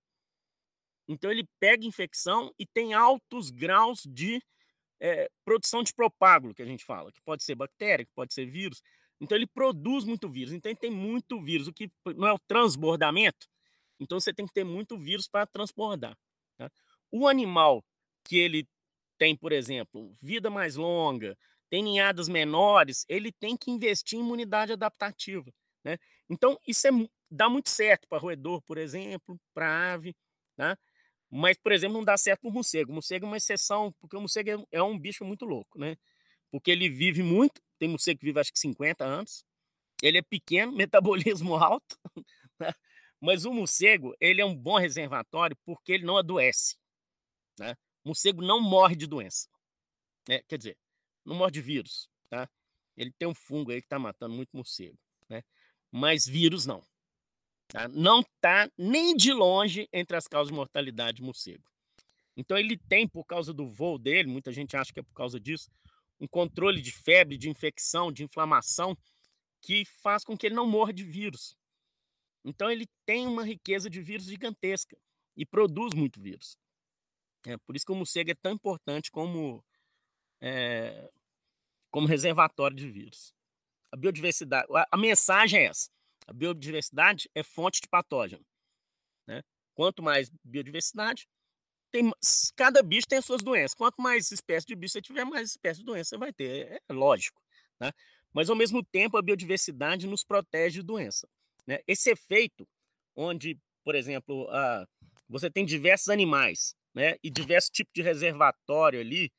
Então, 1.09 1.33
ele 1.33 1.45
pega 1.59 1.85
infecção 1.85 2.55
e 2.57 2.65
tem 2.65 2.95
altos 2.95 3.51
graus 3.51 4.05
de 4.07 4.41
é, 5.01 5.29
produção 5.45 5.83
de 5.83 5.93
propágulo, 5.93 6.55
que 6.55 6.63
a 6.63 6.67
gente 6.67 6.85
fala, 6.85 7.11
que 7.11 7.21
pode 7.23 7.43
ser 7.43 7.57
bactéria, 7.57 8.07
que 8.07 8.13
pode 8.15 8.33
ser 8.33 8.47
vírus. 8.47 8.81
Então 9.21 9.37
ele 9.37 9.49
produz 9.49 10.05
muito 10.05 10.29
vírus. 10.29 10.53
Então 10.53 10.71
ele 10.71 10.79
tem 10.79 10.93
muito 10.93 11.41
vírus. 11.41 11.67
O 11.67 11.73
que 11.73 11.91
não 12.17 12.29
é 12.29 12.33
o 12.33 12.39
transbordamento. 12.39 13.49
Então 13.99 14.21
você 14.21 14.33
tem 14.33 14.47
que 14.47 14.53
ter 14.53 14.65
muito 14.65 14.97
vírus 14.97 15.27
para 15.27 15.45
transbordar. 15.47 16.17
Tá? 16.57 16.71
O 17.11 17.27
animal 17.27 17.85
que 18.25 18.39
ele 18.39 18.69
tem, 19.19 19.37
por 19.37 19.51
exemplo, 19.51 20.13
vida 20.23 20.51
mais 20.51 20.77
longa, 20.77 21.37
tem 21.69 21.83
ninhadas 21.83 22.29
menores, 22.29 23.05
ele 23.09 23.33
tem 23.33 23.57
que 23.57 23.71
investir 23.71 24.19
em 24.19 24.23
imunidade 24.23 24.73
adaptativa. 24.73 25.53
Né? 25.85 25.99
Então 26.29 26.59
isso 26.67 26.87
é, 26.87 26.91
dá 27.31 27.49
muito 27.49 27.69
certo 27.69 28.09
para 28.09 28.19
roedor, 28.19 28.63
por 28.63 28.79
exemplo, 28.79 29.39
para 29.53 29.93
ave. 29.93 30.17
Tá? 30.57 30.79
Mas, 31.31 31.59
por 31.59 31.73
exemplo, 31.73 31.97
não 31.97 32.05
dá 32.05 32.17
certo 32.17 32.43
para 32.43 32.51
o 32.51 32.53
morcego. 32.53 32.93
O 32.93 32.95
morcego 32.95 33.27
é 33.27 33.29
uma 33.29 33.37
exceção, 33.37 33.93
porque 34.01 34.17
o 34.17 34.21
morcego 34.21 34.51
é, 34.51 34.79
é 34.79 34.83
um 34.83 34.97
bicho 34.99 35.25
muito 35.25 35.45
louco, 35.45 35.79
né? 35.79 35.97
Porque 36.51 36.71
ele 36.71 36.89
vive 36.89 37.23
muito, 37.25 37.61
tem 37.79 37.89
morcego 37.89 38.21
que 38.21 38.27
vive 38.27 38.39
acho 38.39 38.53
que 38.53 38.59
50 38.59 39.05
anos. 39.05 39.45
Ele 40.01 40.19
é 40.19 40.23
pequeno, 40.23 40.71
metabolismo 40.77 41.57
alto. 41.57 41.99
Né? 42.59 42.73
Mas 43.21 43.45
o 43.45 43.53
morcego, 43.53 44.15
ele 44.21 44.41
é 44.41 44.45
um 44.45 44.55
bom 44.55 44.79
reservatório 44.79 45.57
porque 45.65 45.93
ele 45.93 46.05
não 46.05 46.17
adoece. 46.17 46.77
Né? 47.59 47.75
O 48.05 48.11
morcego 48.11 48.41
não 48.41 48.61
morre 48.61 48.95
de 48.95 49.09
doença. 49.09 49.49
Né? 50.29 50.41
Quer 50.47 50.59
dizer, 50.59 50.79
não 51.25 51.35
morre 51.35 51.51
de 51.51 51.61
vírus. 51.61 52.09
Tá? 52.29 52.49
Ele 52.97 53.11
tem 53.11 53.27
um 53.27 53.35
fungo 53.35 53.73
aí 53.73 53.81
que 53.81 53.87
está 53.87 53.99
matando 53.99 54.35
muito 54.35 54.57
morcego. 54.57 54.97
Mas 55.97 56.27
vírus 56.27 56.67
não. 56.67 56.83
Tá? 57.69 57.87
Não 57.87 58.19
está 58.19 58.69
nem 58.77 59.17
de 59.17 59.33
longe 59.33 59.89
entre 59.93 60.17
as 60.17 60.27
causas 60.27 60.49
de 60.49 60.57
mortalidade 60.57 61.19
de 61.19 61.23
morcego. 61.23 61.63
Então 62.37 62.59
ele 62.59 62.77
tem, 62.77 63.07
por 63.07 63.25
causa 63.25 63.55
do 63.55 63.65
voo 63.65 63.97
dele, 63.97 64.29
muita 64.29 64.51
gente 64.51 64.77
acha 64.77 64.93
que 64.93 64.99
é 64.99 65.05
por 65.05 65.15
causa 65.15 65.39
disso, 65.39 65.71
um 66.19 66.27
controle 66.27 66.83
de 66.83 66.91
febre, 66.91 67.39
de 67.39 67.49
infecção, 67.49 68.11
de 68.11 68.25
inflamação, 68.25 68.99
que 69.63 69.85
faz 70.03 70.25
com 70.25 70.37
que 70.37 70.47
ele 70.49 70.57
não 70.57 70.67
morra 70.67 70.93
de 70.93 71.05
vírus. 71.05 71.57
Então 72.45 72.69
ele 72.69 72.89
tem 73.07 73.29
uma 73.29 73.45
riqueza 73.45 73.89
de 73.89 74.03
vírus 74.03 74.27
gigantesca 74.27 74.99
e 75.37 75.47
produz 75.47 75.95
muito 75.95 76.21
vírus. 76.21 76.59
É 77.47 77.57
por 77.57 77.77
isso 77.77 77.87
que 77.87 77.93
o 77.93 77.95
morcego 77.95 78.33
é 78.33 78.35
tão 78.35 78.51
importante 78.51 79.13
como, 79.13 79.65
é, 80.41 81.09
como 81.89 82.09
reservatório 82.09 82.77
de 82.77 82.91
vírus. 82.91 83.33
A 83.95 83.97
biodiversidade, 83.97 84.67
a, 84.75 84.89
a, 84.91 84.97
mensagem 84.97 85.61
é 85.61 85.65
essa: 85.67 85.89
a 86.27 86.33
biodiversidade 86.33 87.31
é 87.33 87.45
fonte 87.45 87.81
de 87.81 87.89
patógeno. 87.89 88.45
Né? 89.25 89.41
Quanto 89.73 90.03
mais 90.03 90.29
biodiversidade, 90.43 91.29
tem, 91.93 92.11
cada 92.57 92.83
bicho 92.83 93.07
tem 93.07 93.19
as 93.19 93.25
suas 93.25 93.41
doenças. 93.41 93.73
Quanto 93.73 94.03
mais 94.03 94.33
espécies 94.33 94.67
de 94.67 94.75
bicho 94.75 94.95
você 94.95 95.01
tiver, 95.01 95.25
mais 95.25 95.51
espécies 95.51 95.79
de 95.79 95.85
doença 95.85 96.09
você 96.11 96.19
vai 96.19 96.33
ter. 96.33 96.73
É, 96.73 96.81
é 96.89 96.93
lógico. 96.93 97.41
Né? 97.79 97.93
Mas, 98.33 98.51
ao 98.51 98.57
mesmo 98.57 98.85
tempo, 98.85 99.17
a 99.17 99.23
biodiversidade 99.23 100.09
nos 100.09 100.25
protege 100.25 100.81
de 100.81 100.87
doença. 100.87 101.29
Né? 101.65 101.79
Esse 101.87 102.11
efeito, 102.11 102.67
onde, 103.15 103.57
por 103.85 103.95
exemplo, 103.95 104.49
a, 104.51 104.89
você 105.29 105.49
tem 105.49 105.65
diversos 105.65 106.09
animais 106.09 106.75
né? 106.93 107.15
e 107.23 107.31
diversos 107.31 107.71
tipos 107.71 107.93
de 107.95 108.03
reservatório 108.03 108.99
ali, 108.99 109.31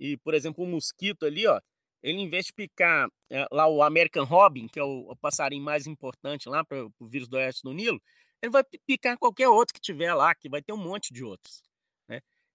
e, 0.00 0.16
por 0.16 0.32
exemplo, 0.32 0.64
o 0.64 0.66
mosquito 0.66 1.26
ali, 1.26 1.46
ó, 1.46 1.60
ele, 2.02 2.18
em 2.20 2.28
vez 2.28 2.46
de 2.46 2.52
picar 2.52 3.08
é, 3.30 3.46
lá 3.50 3.66
o 3.66 3.82
American 3.82 4.24
Robin, 4.24 4.68
que 4.68 4.78
é 4.78 4.84
o, 4.84 5.10
o 5.10 5.16
passarinho 5.16 5.62
mais 5.62 5.86
importante 5.86 6.48
lá 6.48 6.64
para 6.64 6.84
o 6.84 7.06
vírus 7.06 7.28
do 7.28 7.36
oeste 7.36 7.62
do 7.62 7.72
Nilo, 7.72 8.00
ele 8.40 8.52
vai 8.52 8.62
picar 8.86 9.18
qualquer 9.18 9.48
outro 9.48 9.74
que 9.74 9.80
tiver 9.80 10.14
lá, 10.14 10.34
que 10.34 10.48
vai 10.48 10.62
ter 10.62 10.72
um 10.72 10.76
monte 10.76 11.12
de 11.12 11.24
outros. 11.24 11.62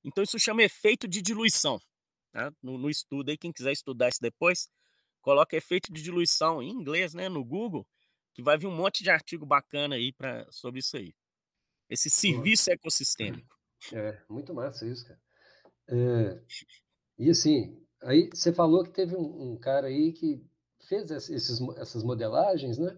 Então 0.04 0.24
isso 0.24 0.38
chama 0.38 0.64
efeito 0.64 1.08
de 1.08 1.22
diluição. 1.22 1.82
Tá? 2.32 2.52
No, 2.62 2.78
no, 2.78 2.89
estudo 2.89 3.30
aí, 3.30 3.38
quem 3.38 3.52
quiser 3.52 3.72
estudar 3.72 4.10
isso 4.10 4.22
depois, 4.22 4.68
coloca 5.22 5.56
efeito 5.56 5.94
de 5.94 6.02
diluição 6.02 6.62
em 6.62 6.70
inglês, 6.70 7.14
né, 7.14 7.30
no 7.30 7.44
Google, 7.44 7.88
que 8.34 8.41
vai 8.41 8.58
vir 8.58 8.68
um 8.68 8.76
monte 8.76 9.04
de 9.04 9.10
artigo 9.10 9.46
bacana 9.46 9.96
aí 9.96 10.12
para 10.12 10.46
sobre 10.52 10.80
isso 10.80 10.98
aí. 10.98 11.14
Esse 11.89 12.10
serviço 12.10 12.64
Nossa. 12.64 12.74
ecossistêmico. 12.74 13.58
É, 13.94 14.22
muito 14.28 14.54
massa 14.54 14.86
isso, 14.86 15.06
cara. 15.06 15.22
É, 15.88 16.41
e 17.20 17.30
assim, 17.30 17.83
aí 18.04 18.30
você 18.34 18.54
falou 18.54 18.84
que 18.84 18.91
teve 18.91 19.16
um, 19.16 19.54
um 19.54 19.58
cara 19.58 19.88
aí 19.88 20.12
que 20.12 20.43
fez 20.88 21.10
esses, 21.12 21.60
essas 21.78 22.04
modelagens, 22.04 22.78
né? 22.78 22.95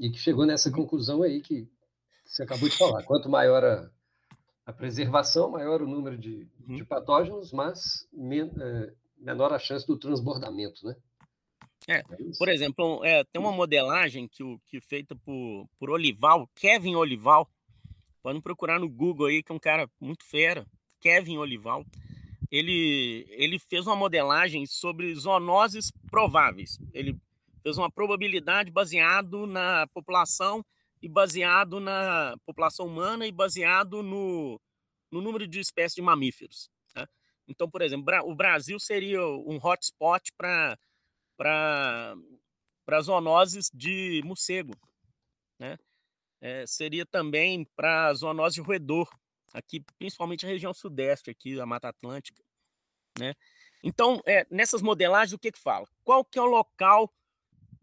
E 0.00 0.10
que 0.10 0.18
chegou 0.18 0.46
nessa 0.46 0.68
uhum. 0.68 0.76
conclusão 0.76 1.22
aí 1.22 1.40
que 1.40 1.68
você 2.24 2.42
acabou 2.42 2.68
de 2.68 2.76
falar. 2.76 3.02
Quanto 3.04 3.28
maior 3.28 3.64
a, 3.64 3.90
a 4.66 4.72
preservação, 4.72 5.50
maior 5.50 5.82
o 5.82 5.88
número 5.88 6.16
de, 6.16 6.48
uhum. 6.66 6.76
de 6.76 6.84
patógenos, 6.84 7.52
mas 7.52 8.06
men, 8.12 8.50
é, 8.60 8.92
menor 9.18 9.52
a 9.52 9.58
chance 9.58 9.86
do 9.86 9.98
transbordamento, 9.98 10.86
né? 10.86 10.96
É, 11.88 11.98
é 11.98 12.04
por 12.36 12.48
exemplo, 12.48 13.04
é, 13.04 13.24
tem 13.24 13.40
uma 13.40 13.52
modelagem 13.52 14.28
que, 14.28 14.44
que 14.66 14.80
feita 14.80 15.16
por, 15.16 15.66
por 15.78 15.90
Olival, 15.90 16.48
Kevin 16.54 16.96
Olival, 16.96 17.48
podem 18.22 18.42
procurar 18.42 18.78
no 18.78 18.88
Google 18.88 19.26
aí, 19.26 19.42
que 19.42 19.50
é 19.50 19.54
um 19.54 19.60
cara 19.60 19.88
muito 20.00 20.24
fera, 20.24 20.66
Kevin 21.00 21.38
Olival. 21.38 21.84
Ele, 22.50 23.26
ele 23.30 23.58
fez 23.58 23.86
uma 23.86 23.96
modelagem 23.96 24.66
sobre 24.66 25.14
zoonoses 25.14 25.92
prováveis. 26.10 26.78
Ele 26.92 27.18
fez 27.62 27.76
uma 27.76 27.90
probabilidade 27.90 28.70
baseado 28.70 29.46
na 29.46 29.86
população 29.88 30.64
e 31.02 31.08
baseado 31.08 31.78
na 31.78 32.36
população 32.44 32.86
humana 32.86 33.26
e 33.26 33.32
baseado 33.32 34.02
no, 34.02 34.60
no 35.10 35.20
número 35.20 35.46
de 35.46 35.60
espécies 35.60 35.94
de 35.94 36.02
mamíferos. 36.02 36.70
Tá? 36.94 37.08
Então, 37.46 37.70
por 37.70 37.82
exemplo, 37.82 38.06
o 38.24 38.34
Brasil 38.34 38.78
seria 38.80 39.24
um 39.24 39.58
hotspot 39.62 40.32
para 40.36 42.16
zoonoses 43.02 43.70
de 43.72 44.22
morcego, 44.24 44.74
né? 45.58 45.76
É, 46.40 46.64
seria 46.68 47.04
também 47.04 47.66
para 47.74 48.14
zoonose 48.14 48.54
de 48.54 48.60
roedor, 48.60 49.08
aqui 49.52 49.80
principalmente 49.98 50.44
a 50.46 50.48
região 50.48 50.72
sudeste 50.72 51.30
aqui 51.30 51.56
da 51.56 51.66
Mata 51.66 51.88
Atlântica, 51.88 52.42
né? 53.18 53.34
Então, 53.82 54.20
é, 54.26 54.46
nessas 54.50 54.82
modelagens, 54.82 55.32
o 55.32 55.38
que 55.38 55.52
que 55.52 55.58
fala? 55.58 55.86
Qual 56.04 56.24
que 56.24 56.38
é 56.38 56.42
o 56.42 56.46
local, 56.46 57.12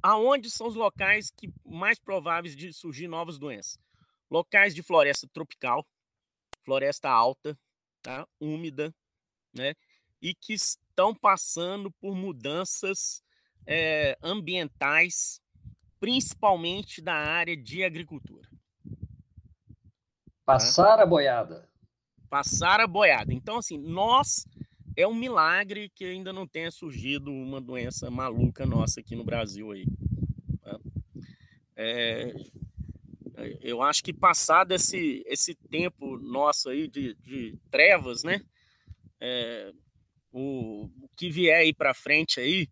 aonde 0.01 0.49
são 0.49 0.67
os 0.67 0.75
locais 0.75 1.31
que 1.31 1.53
mais 1.63 1.99
prováveis 1.99 2.55
de 2.55 2.73
surgir 2.73 3.07
novas 3.07 3.37
doenças? 3.37 3.79
Locais 4.29 4.75
de 4.75 4.83
floresta 4.83 5.27
tropical, 5.31 5.85
floresta 6.63 7.09
alta, 7.09 7.57
tá? 8.01 8.27
úmida, 8.39 8.93
né? 9.53 9.73
E 10.21 10.33
que 10.33 10.53
estão 10.53 11.13
passando 11.13 11.91
por 11.91 12.15
mudanças 12.15 13.21
é, 13.65 14.17
ambientais, 14.21 15.41
principalmente 15.99 17.01
da 17.01 17.13
área 17.13 17.55
de 17.55 17.83
agricultura. 17.83 18.49
Passar 20.45 20.99
a 20.99 21.05
boiada. 21.05 21.67
Passar 22.29 22.79
a 22.79 22.87
boiada. 22.87 23.33
Então, 23.33 23.57
assim, 23.57 23.77
nós 23.77 24.45
é 24.95 25.07
um 25.07 25.15
milagre 25.15 25.89
que 25.89 26.05
ainda 26.05 26.31
não 26.31 26.45
tenha 26.45 26.69
surgido 26.69 27.31
uma 27.31 27.59
doença 27.59 28.11
maluca 28.11 28.65
nossa 28.65 28.99
aqui 28.99 29.15
no 29.15 29.23
Brasil 29.23 29.71
aí. 29.71 29.85
É, 31.75 32.33
eu 33.59 33.81
acho 33.81 34.01
que 34.01 34.13
passado 34.13 34.71
esse, 34.71 35.23
esse 35.25 35.55
tempo 35.55 36.17
nosso 36.17 36.69
aí 36.69 36.87
de, 36.87 37.15
de 37.15 37.57
trevas, 37.69 38.23
né? 38.23 38.39
É, 39.19 39.73
o, 40.31 40.85
o, 41.01 41.09
que 41.17 41.29
vier 41.29 41.57
aí 41.57 41.73
para 41.73 41.93
frente 41.93 42.39
aí, 42.39 42.69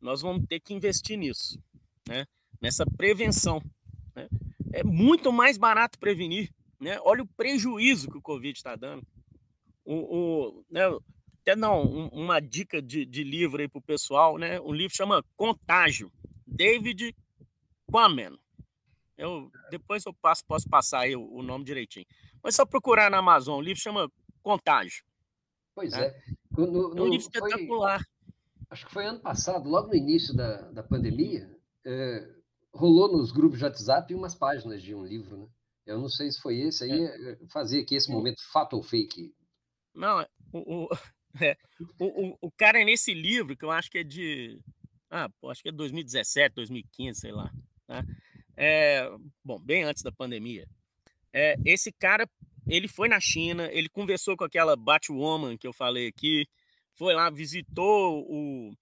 nós 0.00 0.22
vamos 0.22 0.46
ter 0.46 0.60
que 0.60 0.72
investir 0.72 1.18
nisso, 1.18 1.62
né? 2.08 2.24
Nessa 2.60 2.86
prevenção. 2.86 3.62
Né? 4.14 4.28
É 4.72 4.82
muito 4.82 5.32
mais 5.32 5.58
barato 5.58 5.98
prevenir 5.98 6.50
né? 6.80 6.98
Olha 7.02 7.22
o 7.22 7.28
prejuízo 7.28 8.10
que 8.10 8.18
o 8.18 8.22
Covid 8.22 8.56
está 8.56 8.74
dando. 8.74 9.06
O, 9.84 9.94
o, 9.94 10.64
né? 10.70 10.82
Até 11.42 11.56
não, 11.56 11.82
um, 11.82 12.08
uma 12.08 12.40
dica 12.40 12.82
de, 12.82 13.04
de 13.04 13.24
livro 13.24 13.60
aí 13.60 13.68
para 13.68 13.78
o 13.78 13.82
pessoal, 13.82 14.38
né? 14.38 14.60
Um 14.60 14.72
livro 14.72 14.96
chama 14.96 15.24
Contágio, 15.36 16.12
David 16.46 17.14
Quammen. 17.90 18.38
Eu, 19.16 19.50
depois 19.70 20.04
eu 20.06 20.14
passo, 20.14 20.44
posso 20.46 20.68
passar 20.68 21.00
aí 21.00 21.14
o, 21.14 21.22
o, 21.22 21.42
nome 21.42 21.64
direitinho. 21.64 22.06
Mas 22.42 22.54
só 22.54 22.64
procurar 22.64 23.10
na 23.10 23.18
Amazon, 23.18 23.58
o 23.58 23.62
livro 23.62 23.82
chama 23.82 24.10
Contágio. 24.42 25.04
Pois 25.74 25.92
né? 25.92 26.06
é. 26.06 26.22
No, 26.56 26.66
no, 26.66 26.98
é 26.98 27.02
um 27.02 27.08
livro 27.08 27.26
espetacular. 27.26 27.98
Foi, 27.98 28.34
acho 28.70 28.86
que 28.86 28.92
foi 28.92 29.06
ano 29.06 29.20
passado, 29.20 29.68
logo 29.68 29.88
no 29.88 29.94
início 29.94 30.34
da, 30.34 30.70
da 30.70 30.82
pandemia, 30.82 31.50
é, 31.84 32.28
rolou 32.72 33.12
nos 33.12 33.32
grupos 33.32 33.58
de 33.58 33.64
WhatsApp 33.64 34.14
umas 34.14 34.34
páginas 34.34 34.82
de 34.82 34.94
um 34.94 35.04
livro, 35.04 35.36
né? 35.36 35.46
Eu 35.90 35.98
não 35.98 36.08
sei 36.08 36.30
se 36.30 36.40
foi 36.40 36.60
esse 36.60 36.84
aí, 36.84 36.92
é. 36.92 37.32
Eh, 37.32 37.38
fazer 37.48 37.80
aqui 37.80 37.96
esse 37.96 38.10
momento 38.10 38.40
fato 38.52 38.76
ou 38.76 38.82
fake. 38.82 39.34
Não, 39.92 40.20
é, 40.20 40.28
o, 40.52 40.84
o, 40.84 40.88
é, 41.42 41.56
o, 41.98 42.36
o, 42.46 42.50
cara 42.52 42.80
é 42.80 42.84
nesse 42.84 43.12
livro, 43.12 43.56
que 43.56 43.64
eu 43.64 43.72
acho 43.72 43.90
que 43.90 43.98
é 43.98 44.04
de. 44.04 44.60
Ah, 45.10 45.28
acho 45.46 45.62
que 45.62 45.68
é 45.68 45.72
2017, 45.72 46.54
2015, 46.54 47.20
sei 47.20 47.32
lá. 47.32 47.52
Tá? 47.88 48.04
É, 48.56 49.10
bom, 49.44 49.58
bem 49.58 49.82
antes 49.82 50.04
da 50.04 50.12
pandemia. 50.12 50.68
É, 51.32 51.56
esse 51.64 51.90
cara, 51.90 52.28
ele 52.68 52.86
foi 52.86 53.08
na 53.08 53.18
China, 53.18 53.68
ele 53.72 53.88
conversou 53.88 54.36
com 54.36 54.44
aquela 54.44 54.76
Batwoman 54.76 55.58
que 55.58 55.66
eu 55.66 55.72
falei 55.72 56.06
aqui, 56.06 56.46
foi 56.94 57.14
lá, 57.14 57.28
visitou 57.30 58.24
o, 58.28 58.72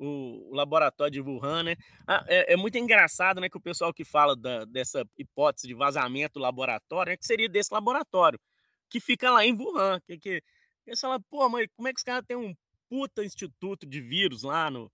o, 0.00 0.54
laboratório 0.54 1.12
de 1.12 1.20
Wuhan, 1.20 1.62
né? 1.62 1.76
Ah, 2.06 2.24
é, 2.26 2.54
é, 2.54 2.56
muito 2.56 2.78
engraçado, 2.78 3.40
né, 3.40 3.48
que 3.48 3.56
o 3.56 3.60
pessoal 3.60 3.92
que 3.92 4.04
fala 4.04 4.34
da, 4.34 4.64
dessa 4.64 5.06
hipótese 5.18 5.68
de 5.68 5.74
vazamento 5.74 6.34
do 6.34 6.40
laboratório, 6.40 7.12
é 7.12 7.16
que 7.16 7.26
seria 7.26 7.48
desse 7.48 7.72
laboratório, 7.72 8.40
que 8.88 8.98
fica 8.98 9.30
lá 9.30 9.44
em 9.44 9.54
Wuhan, 9.54 10.00
que, 10.06 10.18
que 10.18 10.42
eles 10.86 11.00
falam, 11.00 11.20
pô, 11.28 11.48
mãe, 11.48 11.68
como 11.76 11.86
é 11.86 11.92
que 11.92 11.98
os 11.98 12.04
caras 12.04 12.24
têm 12.26 12.36
um 12.36 12.56
puta 12.88 13.22
instituto 13.22 13.86
de 13.86 14.00
vírus 14.00 14.42
lá 14.42 14.70
no 14.70 14.90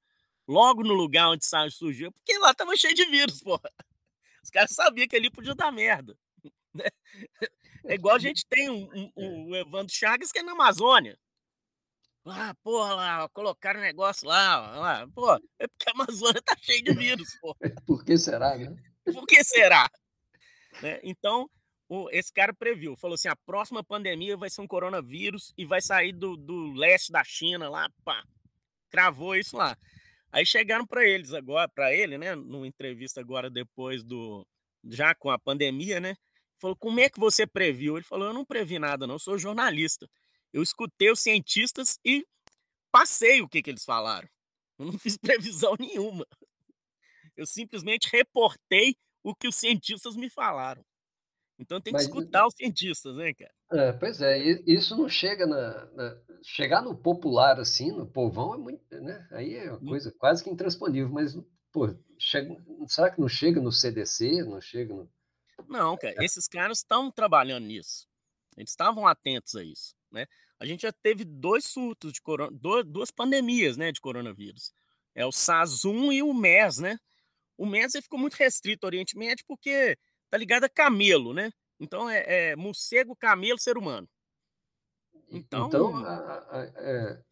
logo 0.46 0.82
no 0.82 0.92
lugar 0.92 1.28
onde 1.30 1.44
surgiu? 1.70 2.12
Porque 2.12 2.36
lá 2.38 2.52
tava 2.52 2.76
cheio 2.76 2.94
de 2.94 3.06
vírus, 3.06 3.40
pô. 3.42 3.58
Os 4.42 4.50
caras 4.50 4.72
sabiam 4.72 5.08
que 5.08 5.16
ali 5.16 5.30
podia 5.30 5.54
dar 5.54 5.72
merda. 5.72 6.16
Né? 6.74 6.84
É 7.86 7.94
igual 7.94 8.16
a 8.16 8.18
gente 8.18 8.44
tem 8.46 8.68
um, 8.68 8.86
um, 8.94 9.10
um 9.16 9.56
Evandro 9.56 9.94
Chagas 9.94 10.30
que 10.30 10.40
é 10.40 10.42
na 10.42 10.52
Amazônia. 10.52 11.18
Ah, 12.28 12.54
porra, 12.62 12.94
lá, 12.94 13.28
colocaram 13.28 13.80
negócio 13.80 14.26
lá, 14.26 14.76
lá. 14.78 15.08
Pô, 15.14 15.32
é 15.58 15.68
porque 15.68 15.88
a 15.88 15.92
Amazônia 15.92 16.42
tá 16.42 16.56
cheia 16.60 16.82
de 16.82 16.92
vírus, 16.92 17.28
pô. 17.40 17.54
Por 17.86 18.04
que 18.04 18.18
será, 18.18 18.56
né? 18.58 18.74
Por 19.04 19.26
que 19.26 19.44
será? 19.44 19.88
Né? 20.82 20.98
Então, 21.04 21.48
o, 21.88 22.10
esse 22.10 22.32
cara 22.32 22.52
previu, 22.52 22.96
falou 22.96 23.14
assim: 23.14 23.28
a 23.28 23.36
próxima 23.36 23.84
pandemia 23.84 24.36
vai 24.36 24.50
ser 24.50 24.60
um 24.60 24.66
coronavírus 24.66 25.52
e 25.56 25.64
vai 25.64 25.80
sair 25.80 26.12
do, 26.12 26.36
do 26.36 26.72
leste 26.72 27.12
da 27.12 27.22
China 27.22 27.68
lá, 27.68 27.88
pá. 28.04 28.24
Cravou 28.90 29.36
isso 29.36 29.56
lá. 29.56 29.76
Aí 30.32 30.44
chegaram 30.44 30.84
para 30.84 31.06
eles 31.06 31.32
agora, 31.32 31.68
para 31.68 31.94
ele, 31.94 32.18
né, 32.18 32.34
numa 32.34 32.66
entrevista 32.66 33.20
agora 33.20 33.48
depois 33.48 34.02
do 34.02 34.44
já 34.84 35.14
com 35.14 35.30
a 35.30 35.38
pandemia, 35.38 36.00
né? 36.00 36.16
Falou: 36.56 36.76
"Como 36.76 36.98
é 36.98 37.08
que 37.08 37.20
você 37.20 37.46
previu?" 37.46 37.96
Ele 37.96 38.04
falou: 38.04 38.26
"Eu 38.28 38.34
não 38.34 38.44
previ 38.44 38.80
nada, 38.80 39.06
não, 39.06 39.14
eu 39.14 39.20
sou 39.20 39.38
jornalista." 39.38 40.08
Eu 40.56 40.62
escutei 40.62 41.10
os 41.10 41.20
cientistas 41.20 41.98
e 42.02 42.26
passei 42.90 43.42
o 43.42 43.48
que, 43.48 43.60
que 43.62 43.68
eles 43.68 43.84
falaram. 43.84 44.26
Eu 44.78 44.86
não 44.86 44.98
fiz 44.98 45.18
previsão 45.20 45.76
nenhuma. 45.78 46.26
Eu 47.36 47.44
simplesmente 47.44 48.08
reportei 48.10 48.96
o 49.22 49.34
que 49.34 49.46
os 49.46 49.54
cientistas 49.54 50.16
me 50.16 50.30
falaram. 50.30 50.82
Então 51.58 51.78
tem 51.78 51.92
que 51.92 51.98
Mas, 51.98 52.06
escutar 52.06 52.46
os 52.46 52.54
cientistas, 52.54 53.16
né, 53.16 53.34
cara? 53.34 53.54
É, 53.70 53.92
pois 53.92 54.22
é, 54.22 54.38
isso 54.66 54.96
não 54.96 55.10
chega 55.10 55.46
na, 55.46 55.84
na, 55.92 56.18
Chegar 56.42 56.80
no 56.80 56.96
popular 56.96 57.60
assim, 57.60 57.92
no 57.92 58.06
povão, 58.06 58.54
é 58.54 58.56
muito. 58.56 58.82
Né? 58.98 59.28
Aí 59.32 59.56
é 59.56 59.70
uma 59.70 59.78
hum. 59.78 59.88
coisa 59.88 60.10
quase 60.12 60.42
que 60.42 60.48
intransponível, 60.48 61.10
mas, 61.10 61.36
pô, 61.70 61.94
chega, 62.18 62.56
será 62.88 63.10
que 63.10 63.20
não 63.20 63.28
chega 63.28 63.60
no 63.60 63.70
CDC? 63.70 64.42
Não 64.44 64.58
chega 64.62 64.94
no. 64.94 65.10
Não, 65.68 65.98
cara, 65.98 66.14
esses 66.24 66.48
caras 66.48 66.78
estão 66.78 67.10
trabalhando 67.10 67.66
nisso. 67.66 68.08
Eles 68.56 68.70
estavam 68.70 69.06
atentos 69.06 69.54
a 69.54 69.62
isso, 69.62 69.94
né? 70.10 70.26
A 70.58 70.66
gente 70.66 70.82
já 70.82 70.92
teve 70.92 71.24
dois 71.24 71.64
surtos 71.64 72.12
de 72.12 72.20
corona, 72.20 72.56
duas 72.86 73.10
pandemias, 73.10 73.76
né, 73.76 73.92
de 73.92 74.00
coronavírus. 74.00 74.72
É 75.14 75.24
o 75.24 75.30
SARS-1 75.30 76.12
e 76.12 76.22
o 76.22 76.32
MERS, 76.32 76.78
né? 76.78 76.98
O 77.56 77.64
MERS 77.64 77.92
ficou 78.02 78.18
muito 78.18 78.34
restrito 78.34 78.84
ao 78.84 78.88
Oriente 78.88 79.16
Médio 79.16 79.44
porque 79.46 79.96
tá 80.30 80.36
ligado 80.36 80.64
a 80.64 80.68
camelo, 80.68 81.32
né? 81.32 81.50
Então 81.80 82.08
é, 82.08 82.50
é 82.50 82.56
morcego, 82.56 83.16
camelo, 83.16 83.58
ser 83.58 83.78
humano. 83.78 84.08
Então, 85.30 85.66
então 85.66 85.96
a, 85.96 86.14
a, 86.50 86.72
é, 86.76 87.22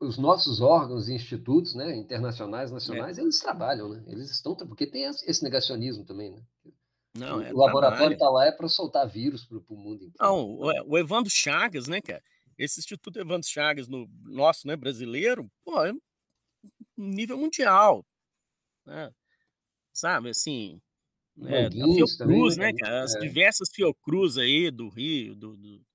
os 0.00 0.18
nossos 0.18 0.60
órgãos 0.60 1.08
e 1.08 1.14
institutos, 1.14 1.74
né, 1.74 1.94
internacionais, 1.96 2.70
nacionais, 2.70 3.18
é. 3.18 3.22
eles 3.22 3.38
trabalham, 3.38 3.88
né? 3.90 4.02
Eles 4.06 4.30
estão 4.30 4.54
porque 4.56 4.86
tem 4.86 5.04
esse 5.04 5.42
negacionismo 5.42 6.04
também, 6.04 6.32
né? 6.32 6.42
Não, 7.14 7.40
é 7.40 7.52
o 7.52 7.56
laboratório 7.56 8.12
está 8.12 8.28
lá 8.28 8.46
é 8.46 8.52
para 8.52 8.68
soltar 8.68 9.08
vírus 9.08 9.44
para 9.44 9.58
o 9.58 9.76
mundo 9.76 10.04
inteiro. 10.04 10.14
Não, 10.20 10.58
o 10.86 10.96
Evandro 10.98 11.30
Chagas, 11.30 11.88
né, 11.88 12.00
cara? 12.00 12.22
Esse 12.58 12.80
Instituto 12.80 13.20
Evandro 13.20 13.48
Chagas, 13.48 13.86
no 13.86 14.08
nosso, 14.24 14.66
né, 14.66 14.74
brasileiro, 14.74 15.48
pô, 15.64 15.84
é 15.84 15.92
nível 16.96 17.38
mundial. 17.38 18.04
Né? 18.84 19.12
Sabe, 19.92 20.30
assim. 20.30 20.80
Né, 21.36 21.70
Fiocruz, 21.70 22.56
né, 22.56 22.72
né, 22.72 22.78
cara? 22.78 23.04
As 23.04 23.14
é. 23.14 23.20
diversas 23.20 23.68
Fiocruz 23.72 24.36
aí 24.36 24.70
do 24.72 24.88
Rio, 24.88 25.36
do, 25.36 25.56
do, 25.56 25.86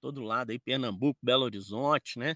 todo 0.00 0.22
lado 0.22 0.50
aí, 0.50 0.58
Pernambuco, 0.58 1.18
Belo 1.22 1.44
Horizonte, 1.44 2.18
né? 2.18 2.34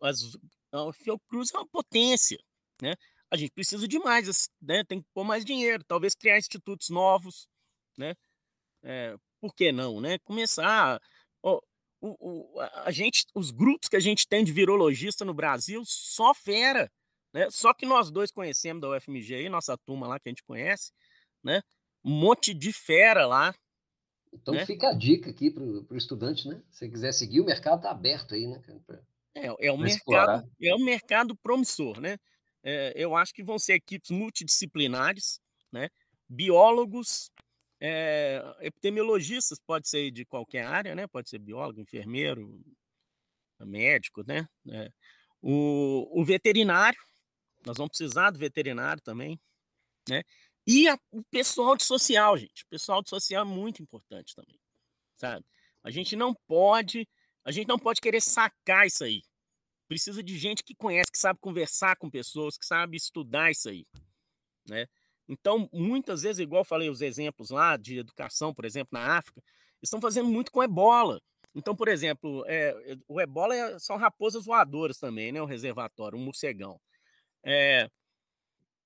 As, 0.00 0.36
a 0.72 0.92
Fiocruz 0.92 1.52
é 1.52 1.58
uma 1.58 1.66
potência, 1.66 2.38
né? 2.80 2.94
A 3.28 3.36
gente 3.36 3.50
precisa 3.50 3.88
de 3.88 3.98
mais, 3.98 4.48
né? 4.60 4.84
Tem 4.84 5.00
que 5.00 5.08
pôr 5.12 5.24
mais 5.24 5.44
dinheiro, 5.44 5.82
talvez 5.82 6.14
criar 6.14 6.38
institutos 6.38 6.88
novos, 6.88 7.48
né? 7.98 8.14
É, 8.84 9.16
por 9.40 9.54
que 9.54 9.72
não, 9.72 10.00
né? 10.00 10.18
Começar. 10.20 11.00
O, 12.02 12.16
o, 12.18 12.60
a 12.60 12.90
gente, 12.90 13.24
os 13.32 13.52
grupos 13.52 13.88
que 13.88 13.96
a 13.96 14.00
gente 14.00 14.26
tem 14.26 14.42
de 14.42 14.52
virologista 14.52 15.24
no 15.24 15.32
Brasil, 15.32 15.82
só 15.86 16.34
fera. 16.34 16.90
Né? 17.32 17.48
Só 17.48 17.72
que 17.72 17.86
nós 17.86 18.10
dois 18.10 18.32
conhecemos 18.32 18.82
da 18.82 18.90
UFMG 18.90 19.36
aí, 19.36 19.48
nossa 19.48 19.78
turma 19.78 20.08
lá 20.08 20.18
que 20.18 20.28
a 20.28 20.32
gente 20.32 20.42
conhece, 20.42 20.92
né? 21.42 21.62
Um 22.04 22.10
monte 22.10 22.52
de 22.52 22.72
fera 22.72 23.24
lá. 23.24 23.54
Então 24.32 24.52
né? 24.52 24.66
fica 24.66 24.88
a 24.88 24.92
dica 24.92 25.30
aqui 25.30 25.50
para 25.50 25.62
o 25.62 25.96
estudante, 25.96 26.48
né? 26.48 26.60
Se 26.70 26.88
quiser 26.88 27.12
seguir, 27.12 27.40
o 27.40 27.44
mercado 27.44 27.76
está 27.76 27.90
aberto 27.92 28.34
aí, 28.34 28.46
né? 28.46 28.60
É, 29.34 29.68
é, 29.68 29.72
um 29.72 29.78
mercado, 29.78 30.50
é 30.60 30.74
um 30.74 30.84
mercado 30.84 31.36
promissor, 31.36 32.00
né? 32.00 32.18
É, 32.64 32.92
eu 32.96 33.16
acho 33.16 33.32
que 33.32 33.42
vão 33.42 33.58
ser 33.58 33.74
equipes 33.74 34.10
multidisciplinares, 34.10 35.40
né? 35.70 35.88
biólogos, 36.32 37.30
é, 37.84 38.40
epidemiologistas, 38.60 39.58
pode 39.58 39.88
ser 39.88 40.12
de 40.12 40.24
qualquer 40.24 40.64
área, 40.64 40.94
né? 40.94 41.08
pode 41.08 41.28
ser 41.28 41.40
biólogo, 41.40 41.80
enfermeiro, 41.80 42.64
médico, 43.58 44.22
né? 44.24 44.46
É, 44.68 44.88
o, 45.40 46.08
o 46.20 46.24
veterinário, 46.24 46.98
nós 47.66 47.76
vamos 47.76 47.90
precisar 47.96 48.30
do 48.30 48.38
veterinário 48.38 49.02
também, 49.02 49.40
né? 50.08 50.22
E 50.64 50.88
a, 50.88 50.96
o 51.10 51.24
pessoal 51.24 51.76
de 51.76 51.84
social, 51.84 52.36
gente. 52.36 52.62
O 52.62 52.68
pessoal 52.68 53.02
de 53.02 53.08
social 53.08 53.42
é 53.42 53.48
muito 53.48 53.82
importante 53.82 54.34
também, 54.34 54.58
sabe? 55.16 55.44
A 55.82 55.90
gente 55.90 56.14
não 56.14 56.32
pode, 56.46 57.08
a 57.44 57.50
gente 57.50 57.66
não 57.66 57.78
pode 57.78 58.00
querer 58.00 58.20
sacar 58.20 58.86
isso 58.86 59.02
aí. 59.02 59.22
Precisa 59.88 60.22
de 60.22 60.38
gente 60.38 60.62
que 60.62 60.74
conhece, 60.74 61.10
que 61.10 61.18
sabe 61.18 61.40
conversar 61.40 61.96
com 61.96 62.08
pessoas, 62.08 62.56
que 62.56 62.64
sabe 62.64 62.96
estudar 62.96 63.50
isso 63.50 63.68
aí, 63.68 63.84
né? 64.68 64.86
Então, 65.28 65.68
muitas 65.72 66.22
vezes, 66.22 66.40
igual 66.40 66.64
falei 66.64 66.88
os 66.90 67.00
exemplos 67.00 67.50
lá 67.50 67.76
de 67.76 67.98
educação, 67.98 68.52
por 68.52 68.64
exemplo, 68.64 68.98
na 68.98 69.16
África, 69.18 69.42
estão 69.82 70.00
fazendo 70.00 70.28
muito 70.28 70.52
com 70.52 70.62
ebola. 70.62 71.20
Então, 71.54 71.76
por 71.76 71.88
exemplo, 71.88 72.44
é, 72.46 72.96
o 73.08 73.20
ebola 73.20 73.54
é, 73.54 73.78
são 73.78 73.96
raposas 73.96 74.44
voadoras 74.44 74.98
também, 74.98 75.32
né? 75.32 75.40
O 75.40 75.46
reservatório, 75.46 76.18
um 76.18 76.24
morcegão. 76.24 76.80
É, 77.44 77.88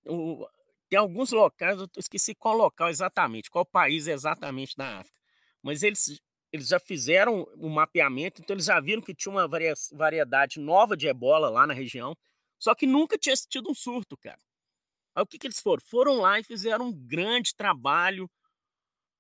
o, 0.07 0.47
tem 0.89 0.99
alguns 0.99 1.33
locais, 1.33 1.79
eu 1.79 1.89
esqueci 1.97 2.35
qual 2.35 2.57
local 2.57 2.89
exatamente, 2.89 3.51
qual 3.51 3.65
país 3.65 4.07
exatamente 4.07 4.77
da 4.77 5.01
África, 5.01 5.19
mas 5.63 5.83
eles, 5.83 6.21
eles 6.53 6.69
já 6.69 6.79
fizeram 6.79 7.43
o 7.57 7.69
mapeamento, 7.69 8.41
então 8.41 8.55
eles 8.55 8.67
já 8.67 8.81
viram 8.81 9.03
que 9.03 9.15
tinha 9.15 9.33
uma 9.33 9.49
variedade 9.93 10.61
nova 10.61 10.97
de 10.97 11.09
ebola 11.09 11.49
lá 11.51 11.67
na 11.67 11.75
região, 11.75 12.17
só 12.59 12.75
que 12.75 12.87
nunca 12.87 13.19
tinha 13.19 13.35
tido 13.49 13.71
um 13.71 13.75
surto, 13.75 14.17
cara. 14.17 14.39
Aí 15.17 15.23
o 15.23 15.27
que, 15.27 15.39
que 15.39 15.47
eles 15.47 15.61
foram? 15.61 15.83
Foram 15.83 16.21
lá 16.21 16.39
e 16.39 16.45
fizeram 16.45 16.89
um 16.89 16.93
grande 16.93 17.55
trabalho 17.55 18.31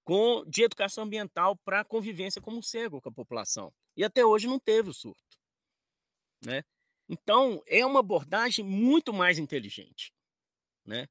com, 0.04 0.44
de 0.46 0.62
educação 0.62 1.04
ambiental 1.04 1.56
para 1.56 1.82
convivência 1.84 2.40
com 2.40 2.50
o 2.50 2.54
morcego 2.54 3.00
com 3.00 3.08
a 3.08 3.12
população. 3.12 3.72
E 3.96 4.04
até 4.04 4.24
hoje 4.24 4.46
não 4.46 4.58
teve 4.58 4.90
o 4.90 4.94
surto. 4.94 5.40
Né? 6.44 6.62
Então, 7.08 7.62
é 7.66 7.84
uma 7.84 8.00
abordagem 8.00 8.62
muito 8.62 9.10
mais 9.10 9.38
inteligente. 9.38 10.12
Né? 10.84 11.08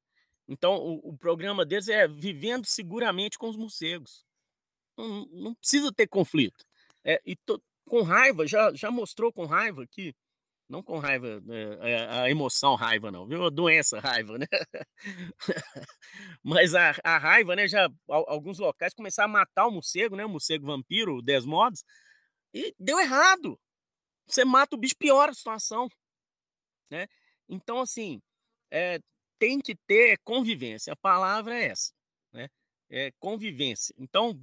Então, 0.47 0.75
o, 0.75 1.09
o, 1.09 1.17
programa 1.17 1.65
deles 1.65 1.89
é 1.89 2.07
vivendo 2.07 2.65
seguramente 2.65 3.39
com 3.39 3.49
os 3.49 3.57
morcegos. 3.57 4.23
Não, 4.95 5.25
não 5.25 5.55
precisa 5.55 5.91
ter 5.91 6.07
conflito. 6.07 6.63
É, 7.03 7.19
e 7.25 7.35
to, 7.35 7.61
com 7.85 8.03
raiva, 8.03 8.45
já, 8.45 8.71
já 8.73 8.91
mostrou 8.91 9.33
com 9.33 9.45
raiva 9.45 9.87
que, 9.87 10.15
não 10.67 10.81
com 10.81 10.97
raiva, 10.97 11.41
é, 11.81 12.21
a 12.21 12.29
emoção 12.29 12.75
raiva, 12.75 13.11
não, 13.11 13.27
viu? 13.27 13.45
A 13.45 13.49
doença 13.49 13.99
raiva, 13.99 14.37
né? 14.37 14.47
Mas 16.43 16.73
a, 16.73 16.95
a 17.03 17.17
raiva, 17.17 17.55
né? 17.55 17.67
Já 17.67 17.87
alguns 18.07 18.57
locais 18.57 18.93
começaram 18.93 19.29
a 19.29 19.33
matar 19.33 19.67
o 19.67 19.71
morcego, 19.71 20.15
né? 20.15 20.25
O 20.25 20.29
morcego 20.29 20.65
vampiro, 20.65 21.17
o 21.17 21.21
Desmodos, 21.21 21.83
e 22.53 22.73
deu 22.79 22.99
errado. 22.99 23.59
Você 24.27 24.43
mata 24.43 24.75
o 24.75 24.79
bicho, 24.79 24.95
piora 24.97 25.31
a 25.31 25.35
situação. 25.35 25.87
Né? 26.89 27.07
Então, 27.47 27.79
assim, 27.81 28.21
é, 28.71 28.99
tem 29.37 29.59
que 29.59 29.75
ter 29.75 30.17
convivência. 30.23 30.93
A 30.93 30.95
palavra 30.95 31.55
é 31.55 31.65
essa, 31.65 31.93
né? 32.33 32.49
É 32.89 33.11
convivência. 33.19 33.93
Então, 33.97 34.39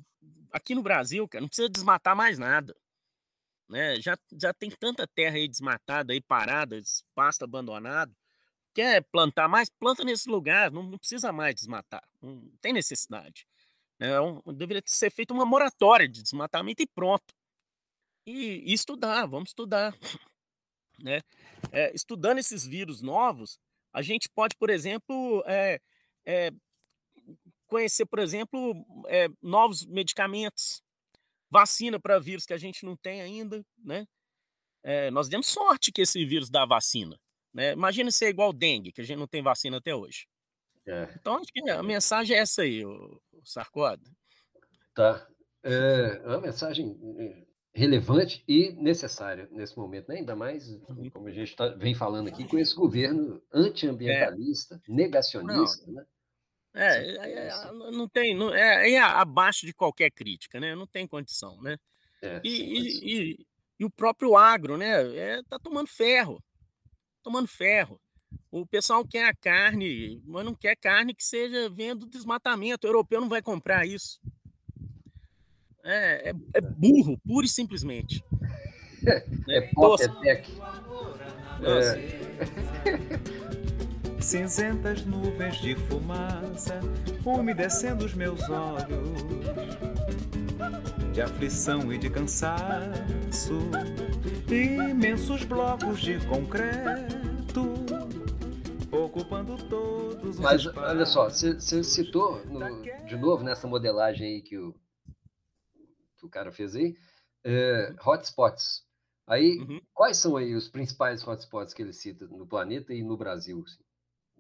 aqui 0.53 0.75
no 0.75 0.83
Brasil, 0.83 1.27
cara, 1.29 1.41
não 1.41 1.49
precisa 1.49 1.69
desmatar 1.69 2.15
mais 2.15 2.39
nada. 2.39 2.77
Né? 3.73 3.99
Já, 4.03 4.19
já 4.39 4.53
tem 4.53 4.69
tanta 4.69 5.07
terra 5.07 5.37
aí 5.37 5.49
desmatada, 5.49 6.13
aí 6.13 6.21
parada, 6.21 6.79
pasto 7.15 7.43
abandonado. 7.43 8.15
Quer 8.75 9.03
plantar 9.05 9.49
mais? 9.49 9.71
Planta 9.71 10.05
nesse 10.05 10.29
lugar, 10.29 10.71
não, 10.71 10.83
não 10.83 10.99
precisa 10.99 11.33
mais 11.33 11.55
desmatar. 11.55 12.07
Não 12.21 12.53
tem 12.61 12.75
necessidade. 12.75 13.47
É 13.99 14.21
um, 14.21 14.43
deveria 14.53 14.83
ser 14.85 15.11
feita 15.11 15.33
uma 15.33 15.47
moratória 15.47 16.07
de 16.07 16.23
desmatamento 16.23 16.83
e 16.83 16.87
pronto. 16.87 17.35
E, 18.27 18.63
e 18.71 18.75
estudar, 18.75 19.25
vamos 19.27 19.51
estudar. 19.51 19.97
Né? 21.03 21.21
É, 21.73 21.91
estudando 21.97 22.39
esses 22.39 22.65
vírus 22.65 23.03
novos, 23.03 23.59
a 23.93 24.03
gente 24.03 24.29
pode, 24.29 24.55
por 24.55 24.71
exemplo, 24.71 25.43
é, 25.47 25.81
é, 26.25 26.53
conhecer, 27.67 28.07
por 28.07 28.21
exemplo, 28.21 28.87
é, 29.09 29.27
novos 29.43 29.85
medicamentos, 29.85 30.81
vacina 31.53 32.01
para 32.01 32.19
vírus 32.19 32.47
que 32.47 32.55
a 32.55 32.59
gente 32.59 32.85
não 32.85 32.97
tem 32.97 33.21
ainda, 33.21 33.63
né? 33.85 34.07
É, 34.83 35.11
nós 35.11 35.29
demos 35.29 35.47
sorte 35.49 35.93
que 35.93 36.01
esse 36.01 36.25
vírus 36.25 36.49
dá 36.49 36.65
vacina, 36.65 37.21
né? 37.53 37.73
Imagina 37.73 38.11
ser 38.11 38.31
igual 38.31 38.53
dengue, 38.53 38.91
que 38.91 39.03
a 39.03 39.05
gente 39.05 39.19
não 39.19 39.29
tem 39.29 39.43
vacina 39.43 39.77
até 39.77 39.95
hoje. 39.95 40.27
É. 40.87 41.09
Então, 41.15 41.37
acho 41.37 41.53
que 41.53 41.71
a 41.71 41.83
mensagem 41.83 42.37
é 42.37 42.41
essa 42.41 42.63
aí, 42.63 42.85
o, 42.85 43.21
o 43.33 43.45
Sarkozy. 43.45 44.11
Tá. 44.95 45.29
É 45.63 46.23
uma 46.25 46.41
mensagem 46.41 46.99
relevante 47.75 48.43
e 48.49 48.73
necessária 48.73 49.49
nesse 49.53 49.77
momento, 49.79 50.09
né? 50.09 50.17
ainda 50.17 50.35
mais, 50.35 50.69
uhum. 50.89 51.09
como 51.11 51.29
a 51.29 51.31
gente 51.31 51.55
tá, 51.55 51.69
vem 51.69 51.95
falando 51.95 52.29
aqui, 52.29 52.45
com 52.49 52.59
esse 52.59 52.75
governo 52.75 53.41
antiambientalista, 53.53 54.75
é. 54.75 54.93
negacionista, 54.93 55.87
não. 55.87 55.95
né? 55.95 56.07
É, 56.75 57.17
é, 57.17 57.49
é, 57.49 57.73
não 57.91 58.09
tem, 58.09 58.35
não, 58.35 58.53
é, 58.55 58.93
é, 58.93 58.99
abaixo 58.99 59.67
de 59.67 59.75
qualquer 59.75 60.11
crítica, 60.11 60.59
né? 60.59 60.75
Não 60.75 60.87
tem 60.87 61.07
condição, 61.07 61.61
né? 61.61 61.77
É, 62.23 62.41
e, 62.43 62.49
e, 62.49 62.81
e, 63.03 63.47
e, 63.81 63.85
o 63.85 63.91
próprio 63.91 64.37
agro, 64.37 64.79
né? 64.79 65.17
É, 65.17 65.43
tá 65.43 65.59
tomando 65.59 65.89
ferro, 65.89 66.43
tomando 67.23 67.47
ferro. 67.47 68.01
O 68.51 68.67
pessoal 68.67 69.07
quer 69.07 69.27
a 69.29 69.35
carne, 69.35 70.23
mas 70.25 70.45
não 70.45 70.55
quer 70.55 70.75
carne 70.77 71.15
que 71.15 71.25
seja 71.25 71.69
vendo 71.69 72.07
desmatamento. 72.07 72.87
O 72.87 72.91
europeu 72.91 73.21
não 73.21 73.29
vai 73.29 73.43
comprar 73.43 73.87
isso. 73.87 74.19
É, 75.85 76.31
é, 76.31 76.35
é 76.55 76.61
burro, 76.61 77.19
pura 77.19 77.45
e 77.47 77.49
simplesmente. 77.49 78.25
É, 79.05 79.59
é 79.59 79.61
pop, 79.75 80.01
é. 80.25 80.45
É. 81.61 81.93
Cinzentas 84.23 85.05
nuvens 85.05 85.57
de 85.57 85.75
fumaça 85.75 86.81
umedecendo 87.25 88.05
os 88.05 88.15
meus 88.15 88.41
olhos 88.49 89.19
de 91.13 91.21
aflição 91.21 91.93
e 91.93 91.99
de 91.99 92.09
cansaço, 92.09 93.59
imensos 94.49 95.45
blocos 95.45 96.01
de 96.01 96.25
concreto 96.27 97.63
ocupando 98.91 99.57
todos 99.69 100.37
os 100.37 100.39
Mas 100.39 100.67
olha 100.67 101.05
só, 101.05 101.29
você 101.29 101.83
citou 101.83 102.45
no, 102.47 102.83
de 103.07 103.17
novo 103.17 103.43
nessa 103.43 103.67
modelagem 103.67 104.27
aí 104.27 104.43
que 104.43 104.57
o 104.57 104.75
que 106.23 106.27
o 106.27 106.31
cara 106.31 106.53
fez 106.53 106.77
aí, 106.77 106.97
é, 107.45 107.93
hotspots. 108.07 108.85
Aí, 109.27 109.59
uhum. 109.59 109.81
quais 109.93 110.19
são 110.19 110.37
aí 110.37 110.55
os 110.55 110.69
principais 110.69 111.27
hotspots 111.27 111.75
que 111.75 111.83
ele 111.83 111.93
cita 111.93 112.27
no 112.27 112.47
planeta 112.47 112.95
e 112.95 113.03
no 113.03 113.17
Brasil? 113.17 113.65
Assim? 113.67 113.83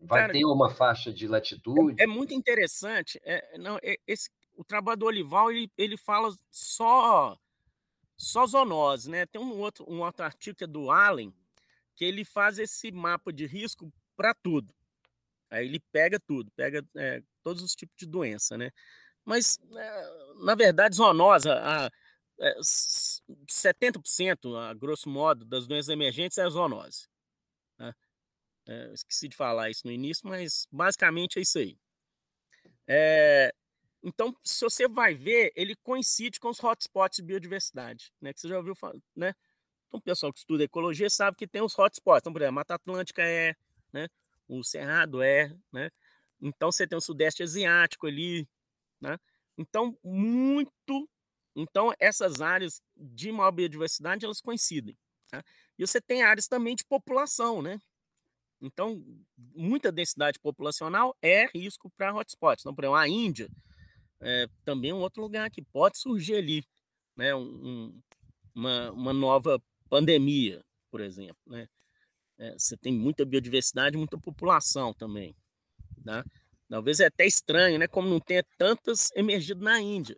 Vai 0.02 0.22
cara, 0.22 0.32
ter 0.32 0.44
uma 0.44 0.68
faixa 0.70 1.12
de 1.12 1.28
latitude? 1.28 2.00
É, 2.00 2.04
é 2.04 2.06
muito 2.06 2.34
interessante. 2.34 3.20
É, 3.24 3.56
não, 3.58 3.78
é, 3.82 3.96
esse, 4.06 4.28
o 4.56 4.64
trabalho 4.64 4.98
do 4.98 5.06
Olival 5.06 5.50
ele, 5.50 5.70
ele 5.78 5.96
fala 5.96 6.34
só 6.50 7.38
só 8.16 8.46
zoonose, 8.46 9.10
né? 9.10 9.26
Tem 9.26 9.40
um 9.40 9.58
outro, 9.58 9.84
um 9.88 10.00
outro 10.00 10.24
artigo 10.24 10.56
que 10.56 10.64
é 10.64 10.66
do 10.66 10.90
Allen, 10.90 11.34
que 11.96 12.04
ele 12.04 12.24
faz 12.24 12.58
esse 12.58 12.92
mapa 12.92 13.32
de 13.32 13.46
risco 13.46 13.92
para 14.16 14.34
tudo. 14.34 14.72
Aí 15.50 15.66
ele 15.66 15.80
pega 15.92 16.20
tudo, 16.20 16.50
pega 16.52 16.84
é, 16.96 17.22
todos 17.42 17.62
os 17.62 17.74
tipos 17.74 17.96
de 17.96 18.06
doença, 18.06 18.56
né? 18.56 18.70
Mas, 19.24 19.58
eh, 19.76 20.34
na 20.40 20.54
verdade, 20.54 20.96
zoonosa, 20.96 21.54
a, 21.54 21.90
70%, 23.48 24.56
eh, 24.56 24.70
a 24.70 24.74
grosso 24.74 25.08
modo, 25.08 25.44
das 25.44 25.66
doenças 25.66 25.90
emergentes 25.90 26.38
é 26.38 26.42
a 26.42 26.48
zoonose. 26.48 27.08
É, 28.66 28.92
esqueci 28.92 29.28
de 29.28 29.36
falar 29.36 29.70
isso 29.70 29.86
no 29.86 29.92
início, 29.92 30.28
mas 30.28 30.68
basicamente 30.70 31.38
é 31.38 31.42
isso 31.42 31.58
aí. 31.58 31.76
É, 32.86 33.52
então, 34.02 34.36
se 34.42 34.64
você 34.64 34.88
vai 34.88 35.14
ver, 35.14 35.52
ele 35.54 35.76
coincide 35.76 36.40
com 36.40 36.48
os 36.48 36.62
hotspots 36.62 37.16
de 37.16 37.22
biodiversidade, 37.22 38.12
né? 38.20 38.32
Que 38.32 38.40
você 38.40 38.48
já 38.48 38.56
ouviu 38.58 38.74
falar, 38.74 38.94
né? 39.14 39.34
Então, 39.88 40.00
o 40.00 40.02
pessoal 40.02 40.32
que 40.32 40.40
estuda 40.40 40.64
ecologia 40.64 41.08
sabe 41.10 41.36
que 41.36 41.46
tem 41.46 41.62
os 41.62 41.78
hotspots. 41.78 42.22
Então, 42.22 42.32
por 42.32 42.40
exemplo, 42.42 42.50
a 42.50 42.60
Mata 42.60 42.74
Atlântica 42.74 43.22
é, 43.22 43.54
né? 43.92 44.08
O 44.48 44.64
Cerrado 44.64 45.22
é, 45.22 45.54
né? 45.72 45.90
Então, 46.40 46.72
você 46.72 46.86
tem 46.86 46.98
o 46.98 47.00
Sudeste 47.00 47.42
Asiático 47.42 48.06
ali, 48.06 48.48
né? 49.00 49.18
Então, 49.58 49.96
muito. 50.02 51.08
Então, 51.56 51.92
essas 52.00 52.40
áreas 52.40 52.82
de 52.96 53.30
maior 53.32 53.52
biodiversidade 53.52 54.24
elas 54.24 54.40
coincidem. 54.40 54.96
Tá? 55.30 55.44
E 55.78 55.86
você 55.86 56.00
tem 56.00 56.22
áreas 56.22 56.48
também 56.48 56.74
de 56.74 56.84
população, 56.84 57.62
né? 57.62 57.78
Então, 58.62 59.04
muita 59.36 59.90
densidade 59.90 60.38
populacional 60.38 61.16
é 61.20 61.46
risco 61.46 61.90
para 61.96 62.14
hotspots. 62.14 62.62
Então, 62.62 62.74
por 62.74 62.84
exemplo, 62.84 62.96
a 62.96 63.08
Índia 63.08 63.50
é 64.20 64.46
também 64.64 64.92
um 64.92 65.00
outro 65.00 65.20
lugar 65.20 65.50
que 65.50 65.60
pode 65.60 65.98
surgir 65.98 66.36
ali, 66.36 66.64
né? 67.16 67.34
Um, 67.34 68.00
uma, 68.54 68.92
uma 68.92 69.12
nova 69.12 69.60
pandemia. 69.90 70.64
por 70.90 71.00
exemplo, 71.00 71.40
né? 71.46 71.68
É, 72.38 72.52
você 72.58 72.76
tem 72.76 72.92
muita 72.92 73.24
biodiversidade, 73.24 73.96
muita 73.96 74.18
população 74.18 74.94
também, 74.94 75.34
né? 76.04 76.24
Talvez 76.68 77.00
é 77.00 77.06
até 77.06 77.26
estranho, 77.26 77.78
né? 77.78 77.86
Como 77.86 78.08
não 78.08 78.20
tenha 78.20 78.44
tantas 78.56 79.10
emergido 79.14 79.62
na 79.62 79.80
Índia. 79.80 80.16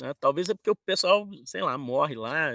Né? 0.00 0.12
Talvez 0.20 0.48
é 0.48 0.54
porque 0.54 0.70
o 0.70 0.76
pessoal, 0.76 1.28
sei 1.44 1.62
lá, 1.62 1.78
morre 1.78 2.14
lá, 2.14 2.50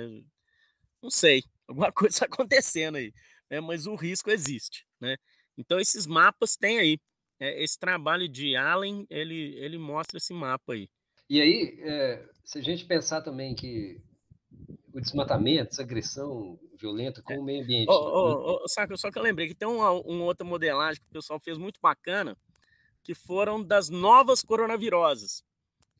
não 1.01 1.09
sei, 1.09 1.43
alguma 1.67 1.91
coisa 1.91 2.13
está 2.13 2.25
acontecendo 2.25 2.97
aí, 2.97 3.13
né? 3.49 3.61
Mas 3.61 3.87
o 3.87 3.95
risco 3.95 4.29
existe, 4.29 4.85
né? 5.01 5.17
Então 5.57 5.79
esses 5.79 6.05
mapas 6.05 6.55
têm 6.55 6.79
aí. 6.79 6.99
É, 7.39 7.63
esse 7.63 7.77
trabalho 7.77 8.29
de 8.29 8.55
Allen, 8.55 9.05
ele, 9.09 9.55
ele 9.57 9.77
mostra 9.77 10.17
esse 10.17 10.31
mapa 10.31 10.73
aí. 10.73 10.87
E 11.27 11.41
aí, 11.41 11.79
é, 11.81 12.23
se 12.45 12.59
a 12.59 12.61
gente 12.61 12.85
pensar 12.85 13.21
também 13.21 13.55
que 13.55 13.99
o 14.93 14.99
desmatamento, 14.99 15.71
essa 15.71 15.81
agressão 15.81 16.59
violenta 16.77 17.21
com 17.21 17.33
o 17.39 17.43
meio 17.43 17.63
ambiente. 17.63 17.89
Oh, 17.89 17.93
oh, 17.93 18.59
oh, 18.63 18.67
saca, 18.67 18.95
só 18.97 19.09
que 19.09 19.17
eu 19.17 19.23
lembrei 19.23 19.47
que 19.47 19.55
tem 19.55 19.67
uma, 19.67 19.91
uma, 19.91 20.23
outra 20.23 20.45
modelagem 20.45 21.01
que 21.01 21.09
o 21.09 21.13
pessoal 21.13 21.39
fez 21.39 21.57
muito 21.57 21.79
bacana, 21.81 22.35
que 23.03 23.15
foram 23.15 23.63
das 23.63 23.89
novas 23.89 24.43
coronaviroses. 24.43 25.43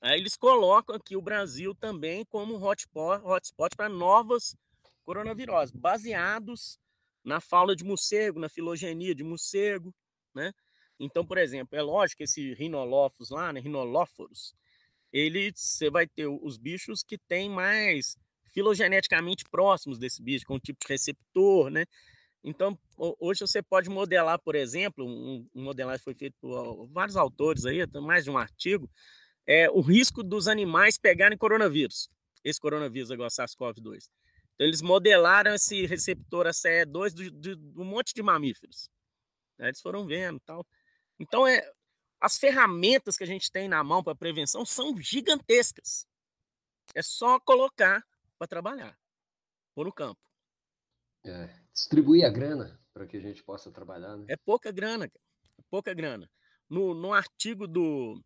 Aí 0.02 0.20
eles 0.20 0.36
colocam 0.36 0.96
aqui 0.96 1.16
o 1.16 1.22
Brasil 1.22 1.74
também 1.76 2.26
como 2.26 2.62
hotspot, 2.62 3.24
hotspot 3.24 3.76
para 3.76 3.88
novas 3.88 4.56
coronaviroses, 5.06 5.72
baseados 5.72 6.78
na 7.24 7.40
fauna 7.40 7.76
de 7.76 7.84
morcego, 7.84 8.40
na 8.40 8.50
filogenia 8.50 9.16
de 9.16 9.24
morcego, 9.24 9.94
né? 10.34 10.52
Então, 11.00 11.26
por 11.26 11.38
exemplo, 11.38 11.78
é 11.78 11.82
lógico 11.82 12.20
que 12.20 12.24
esse 12.26 12.54
rinolophus 12.54 13.30
lá, 13.32 13.52
né, 13.52 13.60
rinolophorus, 13.60 14.54
ele 15.12 15.52
você 15.56 15.90
vai 15.90 16.08
ter 16.08 16.28
os 16.28 16.58
bichos 16.58 17.04
que 17.04 17.18
têm 17.18 17.50
mais 17.50 18.16
filogeneticamente 18.54 19.44
próximos 19.50 19.98
desse 19.98 20.22
bicho, 20.22 20.46
com 20.46 20.56
um 20.56 20.60
tipo 20.60 20.80
de 20.82 20.88
receptor, 20.88 21.70
né? 21.70 21.86
Então, 22.44 22.78
hoje 23.20 23.42
você 23.42 23.62
pode 23.62 23.90
modelar, 23.90 24.40
por 24.40 24.56
exemplo, 24.56 25.06
um, 25.06 25.48
um 25.54 25.64
modelagem 25.64 26.04
foi 26.04 26.16
feito 26.16 26.36
por 26.42 26.88
vários 26.88 27.16
autores 27.16 27.66
aí, 27.66 27.86
mais 28.02 28.24
de 28.24 28.32
um 28.32 28.38
artigo, 28.38 28.90
é 29.46 29.70
o 29.70 29.82
risco 29.82 30.24
dos 30.24 30.48
animais 30.48 30.98
pegarem 30.98 31.38
coronavírus, 31.38 32.10
esse 32.44 32.60
coronavírus 32.60 33.12
agora, 33.12 33.30
SARS-CoV-2. 33.30 34.10
Então, 34.62 34.68
eles 34.68 34.82
modelaram 34.84 35.56
esse 35.56 35.88
receptor 35.88 36.46
ACE2 36.46 37.32
de, 37.32 37.54
um 37.76 37.84
monte 37.84 38.14
de 38.14 38.22
mamíferos. 38.22 38.92
Né? 39.58 39.70
Eles 39.70 39.82
foram 39.82 40.06
vendo 40.06 40.40
tal. 40.42 40.64
Então, 41.20 41.48
é, 41.48 41.68
as 42.20 42.38
ferramentas 42.38 43.18
que 43.18 43.24
a 43.24 43.28
gente 43.28 43.52
tem 43.52 43.68
na 43.68 43.84
mão 43.84 44.04
para 44.04 44.14
prevenção 44.14 44.64
são 44.64 44.96
gigantescas. 45.02 46.06
É 46.94 47.02
só 47.02 47.40
colocar 47.40 48.06
para 48.38 48.48
trabalhar, 48.48 48.96
pôr 49.74 49.86
no 49.86 49.92
campo. 49.92 50.22
É, 51.26 51.50
distribuir 51.74 52.24
a 52.24 52.30
grana 52.30 52.80
para 52.94 53.08
que 53.08 53.18
a 53.18 53.22
gente 53.22 53.42
possa 53.42 53.72
trabalhar. 53.72 54.16
Né? 54.16 54.26
É 54.30 54.38
pouca 54.38 54.72
grana, 54.72 55.06
é 55.06 55.62
pouca 55.72 55.92
grana. 55.92 56.30
No, 56.70 56.94
no 56.94 57.14
artigo 57.14 57.68
do. 57.68 58.24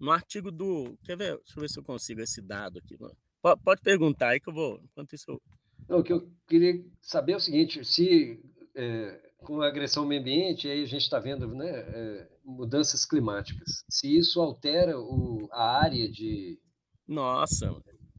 No 0.00 0.10
artigo 0.10 0.50
do. 0.50 0.96
Quer 1.04 1.18
ver? 1.18 1.36
Deixa 1.36 1.58
eu 1.58 1.60
ver 1.60 1.68
se 1.68 1.78
eu 1.78 1.84
consigo 1.84 2.22
esse 2.22 2.40
dado 2.40 2.78
aqui. 2.78 2.96
Pode, 3.42 3.60
pode 3.62 3.82
perguntar 3.82 4.30
aí 4.30 4.40
que 4.40 4.48
eu 4.48 4.54
vou. 4.54 4.80
Enquanto 4.82 5.12
isso 5.12 5.30
eu. 5.30 5.42
Não, 5.88 5.98
o 5.98 6.02
que 6.02 6.12
eu 6.12 6.30
queria 6.46 6.84
saber 7.00 7.32
é 7.32 7.36
o 7.36 7.40
seguinte: 7.40 7.84
se 7.84 8.40
é, 8.74 9.20
com 9.44 9.60
a 9.60 9.68
agressão 9.68 10.02
ao 10.02 10.08
meio 10.08 10.20
ambiente, 10.20 10.68
aí 10.68 10.82
a 10.82 10.86
gente 10.86 11.02
está 11.02 11.18
vendo 11.18 11.46
né, 11.48 11.70
é, 11.70 12.28
mudanças 12.44 13.04
climáticas. 13.04 13.84
Se 13.88 14.16
isso 14.16 14.40
altera 14.40 14.98
o, 14.98 15.48
a 15.52 15.78
área 15.80 16.10
de. 16.10 16.58
Nossa, 17.06 17.74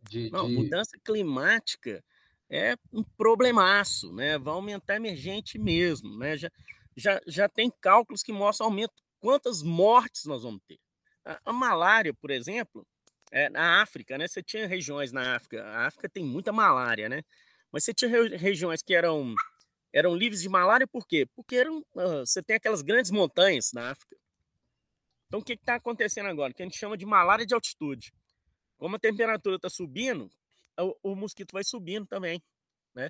de, 0.09 0.29
Não, 0.29 0.47
de... 0.47 0.55
mudança 0.55 0.97
climática 1.03 2.03
é 2.49 2.75
um 2.93 3.03
problemaço, 3.03 4.13
né? 4.13 4.37
Vai 4.37 4.53
aumentar 4.53 4.95
emergente 4.95 5.57
mesmo, 5.57 6.17
né? 6.17 6.37
Já, 6.37 6.51
já, 6.95 7.21
já 7.25 7.49
tem 7.49 7.71
cálculos 7.81 8.21
que 8.21 8.31
mostram 8.31 8.67
aumento 8.67 8.93
quantas 9.19 9.63
mortes 9.63 10.25
nós 10.25 10.43
vamos 10.43 10.61
ter. 10.67 10.79
A, 11.25 11.39
a 11.45 11.53
malária, 11.53 12.13
por 12.13 12.29
exemplo, 12.29 12.85
é, 13.31 13.49
na 13.49 13.81
África, 13.81 14.17
né? 14.17 14.27
Você 14.27 14.43
tinha 14.43 14.67
regiões 14.67 15.11
na 15.11 15.35
África, 15.35 15.63
a 15.63 15.87
África 15.87 16.07
tem 16.07 16.23
muita 16.23 16.51
malária, 16.51 17.09
né? 17.09 17.23
Mas 17.71 17.83
você 17.83 17.93
tinha 17.93 18.09
re 18.09 18.35
regiões 18.37 18.81
que 18.81 18.93
eram 18.93 19.35
eram 19.95 20.13
livres 20.13 20.41
de 20.41 20.49
malária 20.49 20.85
por 20.85 21.07
quê? 21.07 21.25
Porque 21.33 21.55
eram, 21.55 21.79
uh, 21.79 22.25
você 22.25 22.43
tem 22.43 22.57
aquelas 22.57 22.81
grandes 22.81 23.11
montanhas 23.11 23.71
na 23.73 23.91
África. 23.91 24.17
Então, 25.27 25.39
o 25.39 25.43
que 25.43 25.53
está 25.53 25.75
acontecendo 25.75 26.27
agora? 26.27 26.53
Que 26.53 26.61
a 26.61 26.65
gente 26.65 26.77
chama 26.77 26.97
de 26.97 27.05
malária 27.05 27.45
de 27.45 27.53
altitude. 27.53 28.13
Como 28.77 28.97
a 28.97 28.99
temperatura 28.99 29.55
está 29.55 29.69
subindo, 29.69 30.29
o, 30.77 31.11
o, 31.11 31.15
mosquito 31.15 31.53
vai 31.53 31.63
subindo 31.63 32.05
também. 32.05 32.43
Né? 32.93 33.09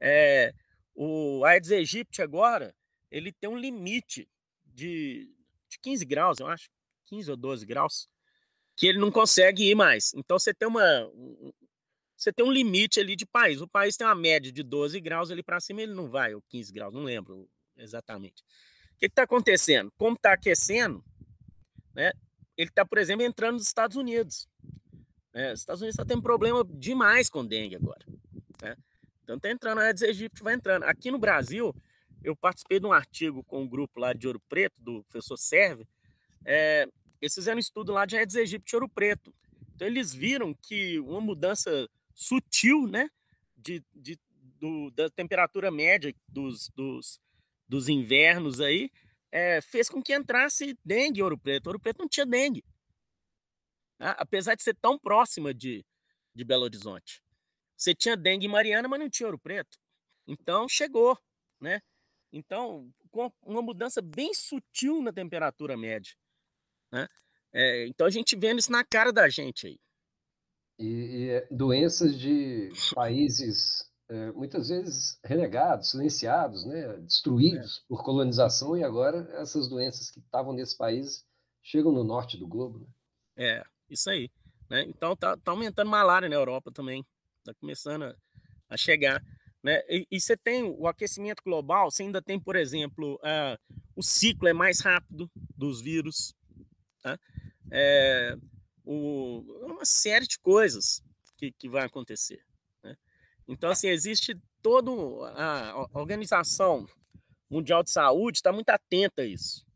É, 0.00 0.54
o 0.94 1.44
Aedes 1.44 1.70
aegypti 1.70 2.22
agora, 2.22 2.74
ele 3.10 3.30
tem 3.30 3.50
um 3.50 3.58
limite 3.58 4.26
de, 4.64 5.30
de 5.68 5.78
15 5.80 6.04
graus, 6.06 6.38
eu 6.40 6.46
acho, 6.46 6.70
15 7.06 7.30
ou 7.30 7.36
12 7.36 7.66
graus, 7.66 8.08
que 8.74 8.86
ele 8.86 8.98
não 8.98 9.10
consegue 9.10 9.70
ir 9.70 9.74
mais. 9.74 10.14
Então, 10.14 10.38
você 10.38 10.54
tem 10.54 10.66
uma, 10.66 10.82
você 12.22 12.32
tem 12.32 12.44
um 12.44 12.52
limite 12.52 13.00
ali 13.00 13.16
de 13.16 13.26
país. 13.26 13.60
O 13.60 13.66
país 13.66 13.96
tem 13.96 14.06
uma 14.06 14.14
média 14.14 14.52
de 14.52 14.62
12 14.62 15.00
graus 15.00 15.30
ali 15.30 15.42
para 15.42 15.60
cima, 15.60 15.82
ele 15.82 15.94
não 15.94 16.08
vai, 16.08 16.34
ou 16.34 16.42
15 16.42 16.72
graus, 16.72 16.94
não 16.94 17.02
lembro 17.02 17.48
exatamente. 17.76 18.42
O 18.94 18.98
que 18.98 19.06
está 19.06 19.24
acontecendo? 19.24 19.92
Como 19.96 20.14
está 20.14 20.32
aquecendo, 20.32 21.04
né, 21.94 22.12
ele 22.56 22.68
está, 22.68 22.84
por 22.84 22.98
exemplo, 22.98 23.24
entrando 23.24 23.54
nos 23.54 23.66
Estados 23.66 23.96
Unidos. 23.96 24.46
Né? 25.34 25.52
Os 25.52 25.60
Estados 25.60 25.82
Unidos 25.82 25.94
está 25.94 26.04
tendo 26.04 26.22
problema 26.22 26.64
demais 26.64 27.28
com 27.28 27.44
dengue 27.44 27.74
agora. 27.74 28.04
Né? 28.62 28.76
Então 29.24 29.36
está 29.36 29.50
entrando, 29.50 29.78
a 29.78 29.84
Aedes 29.84 30.02
aegypti 30.02 30.42
vai 30.42 30.54
entrando. 30.54 30.84
Aqui 30.84 31.10
no 31.10 31.18
Brasil, 31.18 31.74
eu 32.22 32.36
participei 32.36 32.78
de 32.78 32.86
um 32.86 32.92
artigo 32.92 33.42
com 33.44 33.62
um 33.62 33.68
grupo 33.68 33.98
lá 33.98 34.12
de 34.12 34.28
Ouro 34.28 34.40
Preto, 34.48 34.80
do 34.80 35.02
professor 35.04 35.36
Serve, 35.36 35.88
é, 36.44 36.86
eles 37.20 37.34
fizeram 37.34 37.56
um 37.56 37.60
estudo 37.60 37.92
lá 37.92 38.04
de 38.04 38.16
Aedes 38.16 38.36
aegypti 38.36 38.74
Ouro 38.76 38.88
Preto. 38.88 39.34
Então 39.74 39.86
eles 39.86 40.14
viram 40.14 40.54
que 40.54 41.00
uma 41.00 41.20
mudança 41.20 41.88
sutil, 42.14 42.86
né, 42.86 43.08
de, 43.56 43.82
de 43.94 44.18
do, 44.62 44.90
da 44.92 45.10
temperatura 45.10 45.70
média 45.70 46.14
dos, 46.28 46.68
dos, 46.68 47.20
dos 47.68 47.88
invernos 47.88 48.60
aí, 48.60 48.90
é, 49.30 49.60
fez 49.60 49.88
com 49.88 50.00
que 50.00 50.14
entrasse 50.14 50.78
dengue 50.84 51.22
Ouro 51.22 51.36
Preto. 51.36 51.66
Ouro 51.66 51.80
Preto 51.80 51.98
não 51.98 52.08
tinha 52.08 52.24
dengue, 52.24 52.64
né? 53.98 54.14
apesar 54.18 54.54
de 54.54 54.62
ser 54.62 54.76
tão 54.76 54.98
próxima 54.98 55.52
de, 55.52 55.84
de 56.34 56.44
Belo 56.44 56.62
Horizonte. 56.64 57.20
Você 57.76 57.94
tinha 57.94 58.16
dengue 58.16 58.46
Mariana, 58.46 58.86
mas 58.86 59.00
não 59.00 59.10
tinha 59.10 59.26
Ouro 59.26 59.38
Preto. 59.38 59.78
Então 60.28 60.68
chegou, 60.68 61.18
né? 61.60 61.80
Então, 62.32 62.90
com 63.10 63.30
uma 63.42 63.60
mudança 63.60 64.00
bem 64.00 64.32
sutil 64.32 65.02
na 65.02 65.12
temperatura 65.12 65.76
média, 65.76 66.14
né? 66.90 67.08
É, 67.52 67.86
então 67.86 68.06
a 68.06 68.10
gente 68.10 68.36
vendo 68.36 68.60
isso 68.60 68.72
na 68.72 68.84
cara 68.84 69.12
da 69.12 69.28
gente 69.28 69.66
aí. 69.66 69.78
E, 70.82 70.86
e 70.86 71.30
é 71.30 71.48
doenças 71.48 72.18
de 72.18 72.70
países 72.92 73.88
é, 74.08 74.32
muitas 74.32 74.68
vezes 74.68 75.16
renegados, 75.24 75.90
silenciados, 75.90 76.66
né, 76.66 76.98
destruídos 76.98 77.78
é. 77.78 77.88
por 77.88 78.02
colonização, 78.02 78.76
e 78.76 78.82
agora 78.82 79.28
essas 79.40 79.68
doenças 79.68 80.10
que 80.10 80.18
estavam 80.18 80.52
nesse 80.52 80.76
país 80.76 81.24
chegam 81.62 81.92
no 81.92 82.02
norte 82.02 82.36
do 82.36 82.48
globo. 82.48 82.80
Né? 82.80 82.86
É, 83.36 83.64
isso 83.88 84.10
aí. 84.10 84.28
Né? 84.68 84.82
Então 84.88 85.14
tá, 85.14 85.36
tá 85.36 85.52
aumentando 85.52 85.88
malária 85.88 86.28
na 86.28 86.34
Europa 86.34 86.72
também, 86.72 87.06
tá 87.44 87.54
começando 87.54 88.02
a, 88.02 88.16
a 88.68 88.76
chegar. 88.76 89.22
Né? 89.62 89.80
E, 89.88 90.06
e, 90.10 90.20
você 90.20 90.36
tem 90.36 90.64
o 90.64 90.88
aquecimento 90.88 91.42
global, 91.44 91.92
você 91.92 92.02
ainda 92.02 92.20
tem, 92.20 92.40
por 92.40 92.56
exemplo, 92.56 93.14
uh, 93.14 93.76
o 93.94 94.02
ciclo 94.02 94.48
é 94.48 94.52
mais 94.52 94.80
rápido 94.80 95.30
dos 95.56 95.80
vírus. 95.80 96.34
Tá? 97.00 97.16
É, 97.70 98.36
o, 98.84 99.40
uma 99.64 99.84
série 99.84 100.26
de 100.26 100.38
coisas 100.38 101.02
que, 101.36 101.52
que 101.52 101.68
vai 101.68 101.84
acontecer. 101.84 102.44
Né? 102.82 102.96
Então, 103.48 103.70
assim, 103.70 103.88
existe 103.88 104.40
toda 104.62 104.90
a 105.36 105.88
Organização 105.92 106.86
Mundial 107.50 107.82
de 107.82 107.90
Saúde 107.90 108.38
está 108.38 108.52
muito 108.52 108.70
atenta 108.70 109.22
a 109.22 109.26
isso. 109.26 109.66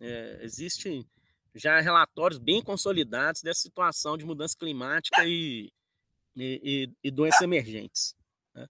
É, 0.00 0.40
Existem 0.42 1.06
já 1.54 1.80
relatórios 1.80 2.38
bem 2.38 2.62
consolidados 2.62 3.42
dessa 3.42 3.60
situação 3.60 4.16
de 4.16 4.24
mudança 4.24 4.56
climática 4.58 5.24
e, 5.24 5.70
e, 6.36 6.90
e 7.02 7.10
doenças 7.10 7.42
emergentes. 7.42 8.16
Né? 8.54 8.66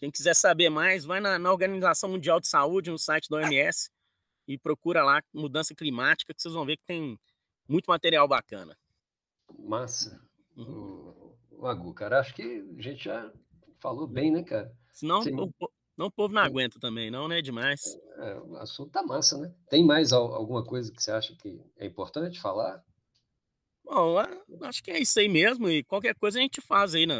Quem 0.00 0.10
quiser 0.10 0.34
saber 0.34 0.70
mais, 0.70 1.04
vai 1.04 1.20
na, 1.20 1.38
na, 1.38 1.52
Organização 1.52 2.10
Mundial 2.10 2.40
de 2.40 2.48
Saúde, 2.48 2.90
no 2.90 2.98
site 2.98 3.28
da 3.28 3.36
OMS, 3.36 3.90
e 4.48 4.58
procura 4.58 5.04
lá 5.04 5.22
mudança 5.32 5.74
climática, 5.74 6.34
que 6.34 6.42
vocês 6.42 6.54
vão 6.54 6.66
ver 6.66 6.76
que 6.76 6.84
tem 6.84 7.18
muito 7.68 7.86
material 7.86 8.26
bacana. 8.26 8.76
Massa. 9.58 10.20
Uhum. 10.56 11.32
Agu, 11.62 11.94
cara, 11.94 12.20
acho 12.20 12.34
que 12.34 12.42
a 12.42 12.82
gente 12.82 13.04
já 13.04 13.32
falou 13.80 14.06
bem, 14.06 14.30
né, 14.30 14.42
cara? 14.42 14.72
Senão 14.92 15.20
o, 15.20 15.52
não, 15.96 16.06
o 16.06 16.10
povo 16.10 16.34
não 16.34 16.42
aguenta 16.42 16.78
também, 16.80 17.10
não, 17.10 17.28
né? 17.28 17.40
Demais. 17.40 17.80
É, 18.18 18.34
o 18.40 18.56
assunto 18.56 18.90
tá 18.90 19.02
massa, 19.02 19.38
né? 19.38 19.54
Tem 19.68 19.84
mais 19.84 20.12
alguma 20.12 20.64
coisa 20.64 20.92
que 20.92 21.02
você 21.02 21.12
acha 21.12 21.34
que 21.36 21.60
é 21.76 21.86
importante 21.86 22.40
falar? 22.40 22.82
Bom, 23.84 24.16
acho 24.62 24.82
que 24.82 24.90
é 24.90 24.98
isso 24.98 25.18
aí 25.18 25.28
mesmo. 25.28 25.68
E 25.68 25.84
qualquer 25.84 26.14
coisa 26.14 26.38
a 26.38 26.42
gente 26.42 26.60
faz 26.60 26.94
aí, 26.94 27.06
né? 27.06 27.16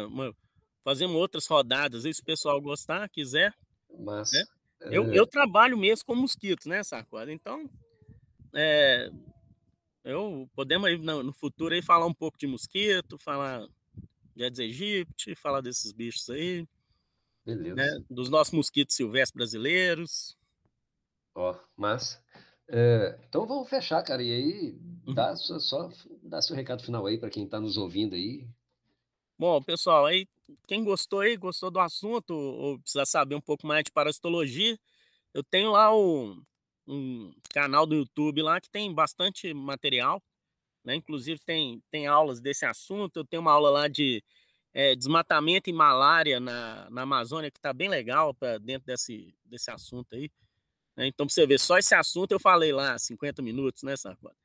Fazemos 0.83 1.15
outras 1.15 1.47
rodadas 1.47 2.05
aí, 2.05 2.13
se 2.13 2.21
o 2.21 2.25
pessoal 2.25 2.59
gostar, 2.61 3.07
quiser. 3.09 3.53
Mas. 3.99 4.31
Né? 4.31 4.43
Eu, 4.91 5.13
eu 5.13 5.25
trabalho 5.25 5.77
mesmo 5.77 6.05
com 6.05 6.15
mosquitos, 6.15 6.65
né, 6.65 6.83
Sarcoda? 6.83 7.31
Então, 7.31 7.69
é, 8.53 9.09
eu 10.03 10.49
podemos 10.55 10.87
aí 10.87 10.97
no, 10.97 11.23
no, 11.23 11.33
futuro 11.33 11.73
aí 11.73 11.81
falar 11.81 12.05
um 12.05 12.13
pouco 12.13 12.37
de 12.37 12.47
mosquito, 12.47 13.17
falar 13.17 13.67
de 14.35 14.43
Aedes 14.43 14.59
aegypti, 14.59 15.35
falar 15.35 15.61
desses 15.61 15.91
bichos 15.91 16.29
aí. 16.29 16.67
Beleza. 17.45 17.75
Né, 17.75 18.03
dos 18.09 18.29
nossos 18.29 18.53
mosquitos 18.53 18.95
silvestres 18.95 19.35
brasileiros. 19.35 20.37
Ó, 21.35 21.55
mas 21.75 22.21
é, 22.67 23.19
então 23.27 23.45
vamos 23.45 23.69
fechar, 23.69 24.01
cara. 24.03 24.23
E 24.23 24.31
aí, 24.31 24.79
uhum. 25.05 25.13
dá 25.13 25.35
só, 25.35 25.59
só 25.59 25.89
dá 26.21 26.41
seu 26.41 26.55
recado 26.55 26.83
final 26.83 27.05
aí 27.05 27.17
para 27.17 27.29
quem 27.29 27.45
está 27.45 27.59
nos 27.59 27.77
ouvindo 27.77 28.15
aí. 28.15 28.47
Bom, 29.37 29.61
pessoal, 29.61 30.05
aí 30.05 30.27
quem 30.67 30.83
gostou 30.83 31.21
aí, 31.21 31.35
gostou 31.35 31.71
do 31.71 31.79
assunto 31.79 32.33
ou 32.33 32.79
precisa 32.79 33.05
saber 33.05 33.35
um 33.35 33.41
pouco 33.41 33.65
mais 33.65 33.83
de 33.83 33.91
parasitologia, 33.91 34.77
eu 35.33 35.43
tenho 35.43 35.71
lá 35.71 35.93
o, 35.95 36.41
um 36.87 37.33
canal 37.49 37.85
do 37.85 37.95
YouTube 37.95 38.41
lá 38.41 38.59
que 38.59 38.69
tem 38.69 38.93
bastante 38.93 39.53
material, 39.53 40.21
né? 40.83 40.95
Inclusive 40.95 41.39
tem, 41.39 41.81
tem 41.89 42.07
aulas 42.07 42.41
desse 42.41 42.65
assunto. 42.65 43.17
Eu 43.17 43.25
tenho 43.25 43.41
uma 43.41 43.51
aula 43.51 43.69
lá 43.69 43.87
de 43.87 44.23
é, 44.73 44.95
desmatamento 44.95 45.69
e 45.69 45.73
malária 45.73 46.39
na, 46.39 46.89
na 46.89 47.03
Amazônia 47.03 47.51
que 47.51 47.57
está 47.57 47.71
bem 47.73 47.89
legal 47.89 48.33
para 48.33 48.57
dentro 48.57 48.85
desse, 48.85 49.33
desse 49.45 49.71
assunto 49.71 50.15
aí. 50.15 50.29
Né? 50.95 51.07
Então, 51.07 51.25
para 51.25 51.33
você 51.33 51.47
ver, 51.47 51.59
só 51.59 51.77
esse 51.77 51.95
assunto 51.95 52.31
eu 52.31 52.39
falei 52.39 52.71
lá 52.71 52.97
50 52.97 53.41
minutos, 53.41 53.83
né, 53.83 53.95
Sarcóide? 53.95 54.37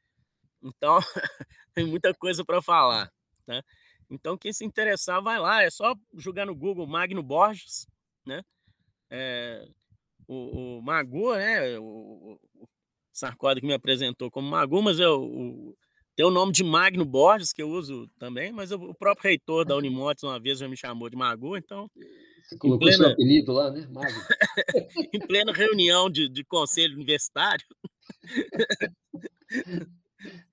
Então, 0.62 0.98
tem 1.74 1.86
muita 1.86 2.14
coisa 2.14 2.44
para 2.44 2.60
falar, 2.62 3.12
tá? 3.44 3.62
Então, 4.10 4.38
quem 4.38 4.52
se 4.52 4.64
interessar, 4.64 5.22
vai 5.22 5.38
lá. 5.38 5.62
É 5.62 5.70
só 5.70 5.94
jogar 6.14 6.46
no 6.46 6.54
Google 6.54 6.86
Magno 6.86 7.22
Borges, 7.22 7.86
né? 8.24 8.42
É, 9.10 9.68
o, 10.28 10.78
o 10.78 10.82
Magu, 10.82 11.34
né? 11.34 11.78
O, 11.78 12.38
o 12.54 12.68
Sarcóide 13.12 13.60
que 13.60 13.66
me 13.66 13.74
apresentou 13.74 14.30
como 14.30 14.48
Magu, 14.48 14.82
mas 14.82 15.00
eu 15.00 15.20
o, 15.20 15.74
tem 16.14 16.26
o 16.26 16.30
nome 16.30 16.52
de 16.52 16.62
Magno 16.62 17.04
Borges, 17.04 17.52
que 17.52 17.62
eu 17.62 17.68
uso 17.68 18.08
também, 18.18 18.52
mas 18.52 18.70
eu, 18.70 18.80
o 18.80 18.94
próprio 18.94 19.30
reitor 19.30 19.64
da 19.64 19.76
Unimotes 19.76 20.22
uma 20.22 20.38
vez 20.38 20.58
já 20.58 20.68
me 20.68 20.76
chamou 20.76 21.08
de 21.08 21.16
Magu, 21.16 21.56
então 21.56 21.90
você 22.48 22.56
colocou 22.56 22.86
plena... 22.86 22.96
seu 22.96 23.12
apelido 23.12 23.52
lá, 23.52 23.70
né? 23.70 23.86
Mago. 23.90 24.08
em 25.12 25.20
plena 25.20 25.52
reunião 25.52 26.08
de, 26.08 26.28
de 26.28 26.44
conselho 26.44 26.94
universitário. 26.94 27.64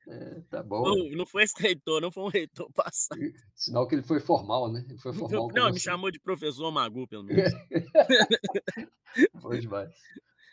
É, 0.07 0.41
tá 0.49 0.61
bom. 0.61 0.83
Não, 0.83 1.17
não, 1.17 1.25
foi 1.25 1.43
esse 1.43 1.59
reitor, 1.59 1.99
não 1.99 2.11
foi 2.11 2.23
um 2.23 2.29
reitor 2.29 2.71
passado. 2.73 3.19
Sinal 3.55 3.87
que 3.87 3.95
ele 3.95 4.03
foi 4.03 4.19
formal, 4.19 4.71
né? 4.71 4.85
Ele 4.87 4.99
foi 4.99 5.13
formal. 5.13 5.49
Não, 5.53 5.71
me 5.71 5.79
chamou 5.79 6.11
de 6.11 6.19
professor 6.19 6.71
Magu, 6.71 7.07
pelo 7.07 7.23
menos. 7.23 7.51
Foi 9.41 9.61
demais. 9.61 9.89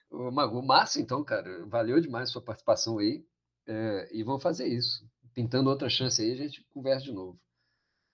Ô, 0.08 0.30
Magu, 0.30 0.62
massa 0.62 1.00
então, 1.00 1.24
cara. 1.24 1.66
Valeu 1.66 2.00
demais 2.00 2.28
a 2.28 2.32
sua 2.32 2.42
participação 2.42 2.98
aí. 2.98 3.24
É, 3.66 4.08
e 4.12 4.22
vamos 4.22 4.42
fazer 4.42 4.66
isso. 4.68 5.04
Pintando 5.34 5.68
outra 5.68 5.88
chance 5.88 6.22
aí, 6.22 6.32
a 6.32 6.36
gente 6.36 6.64
conversa 6.72 7.04
de 7.04 7.12
novo. 7.12 7.38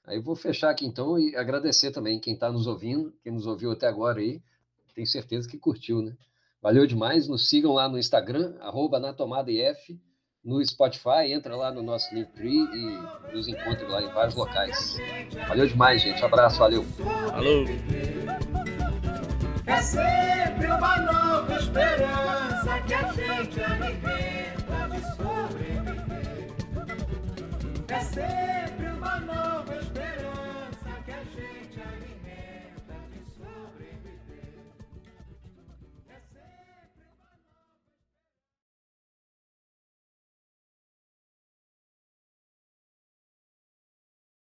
Aí 0.05 0.19
vou 0.19 0.35
fechar 0.35 0.71
aqui 0.71 0.87
então 0.87 1.19
e 1.19 1.37
agradecer 1.37 1.91
também 1.91 2.19
quem 2.19 2.33
está 2.33 2.51
nos 2.51 2.67
ouvindo, 2.67 3.13
quem 3.23 3.31
nos 3.31 3.47
ouviu 3.47 3.71
até 3.73 3.87
agora 3.87 4.21
aí. 4.21 4.43
Tenho 4.95 5.07
certeza 5.07 5.49
que 5.49 5.59
curtiu, 5.59 6.01
né? 6.01 6.17
Valeu 6.63 6.87
demais. 6.87 7.29
Nos 7.29 7.49
sigam 7.49 7.75
lá 7.75 7.89
no 7.89 7.99
Instagram, 7.99 8.57
arroba 8.61 8.99
na 8.99 9.13
tomada 9.13 9.51
IF, 9.53 10.01
no 10.49 10.65
Spotify, 10.65 11.31
entra 11.31 11.55
lá 11.55 11.71
no 11.71 11.83
nosso 11.83 12.15
Linktree 12.15 12.67
e 12.73 13.35
nos 13.35 13.47
encontre 13.47 13.85
lá 13.87 14.01
em 14.01 14.09
vários 14.09 14.35
locais. 14.35 14.97
Valeu 15.47 15.67
demais, 15.67 16.01
gente. 16.01 16.23
Um 16.23 16.27
abraço, 16.27 16.59
valeu. 16.59 16.83
Falou. 16.85 17.67
É 19.67 19.83
sempre 19.83 20.67
uma 20.69 20.97
nova 21.01 21.55
esperança 21.55 22.81
que 22.87 22.95
a 22.95 23.13
gente 23.13 23.63
alimenta 23.63 24.89
de 24.91 25.01
sobreviver. 25.17 26.49
É 27.89 28.01
sempre 28.01 28.68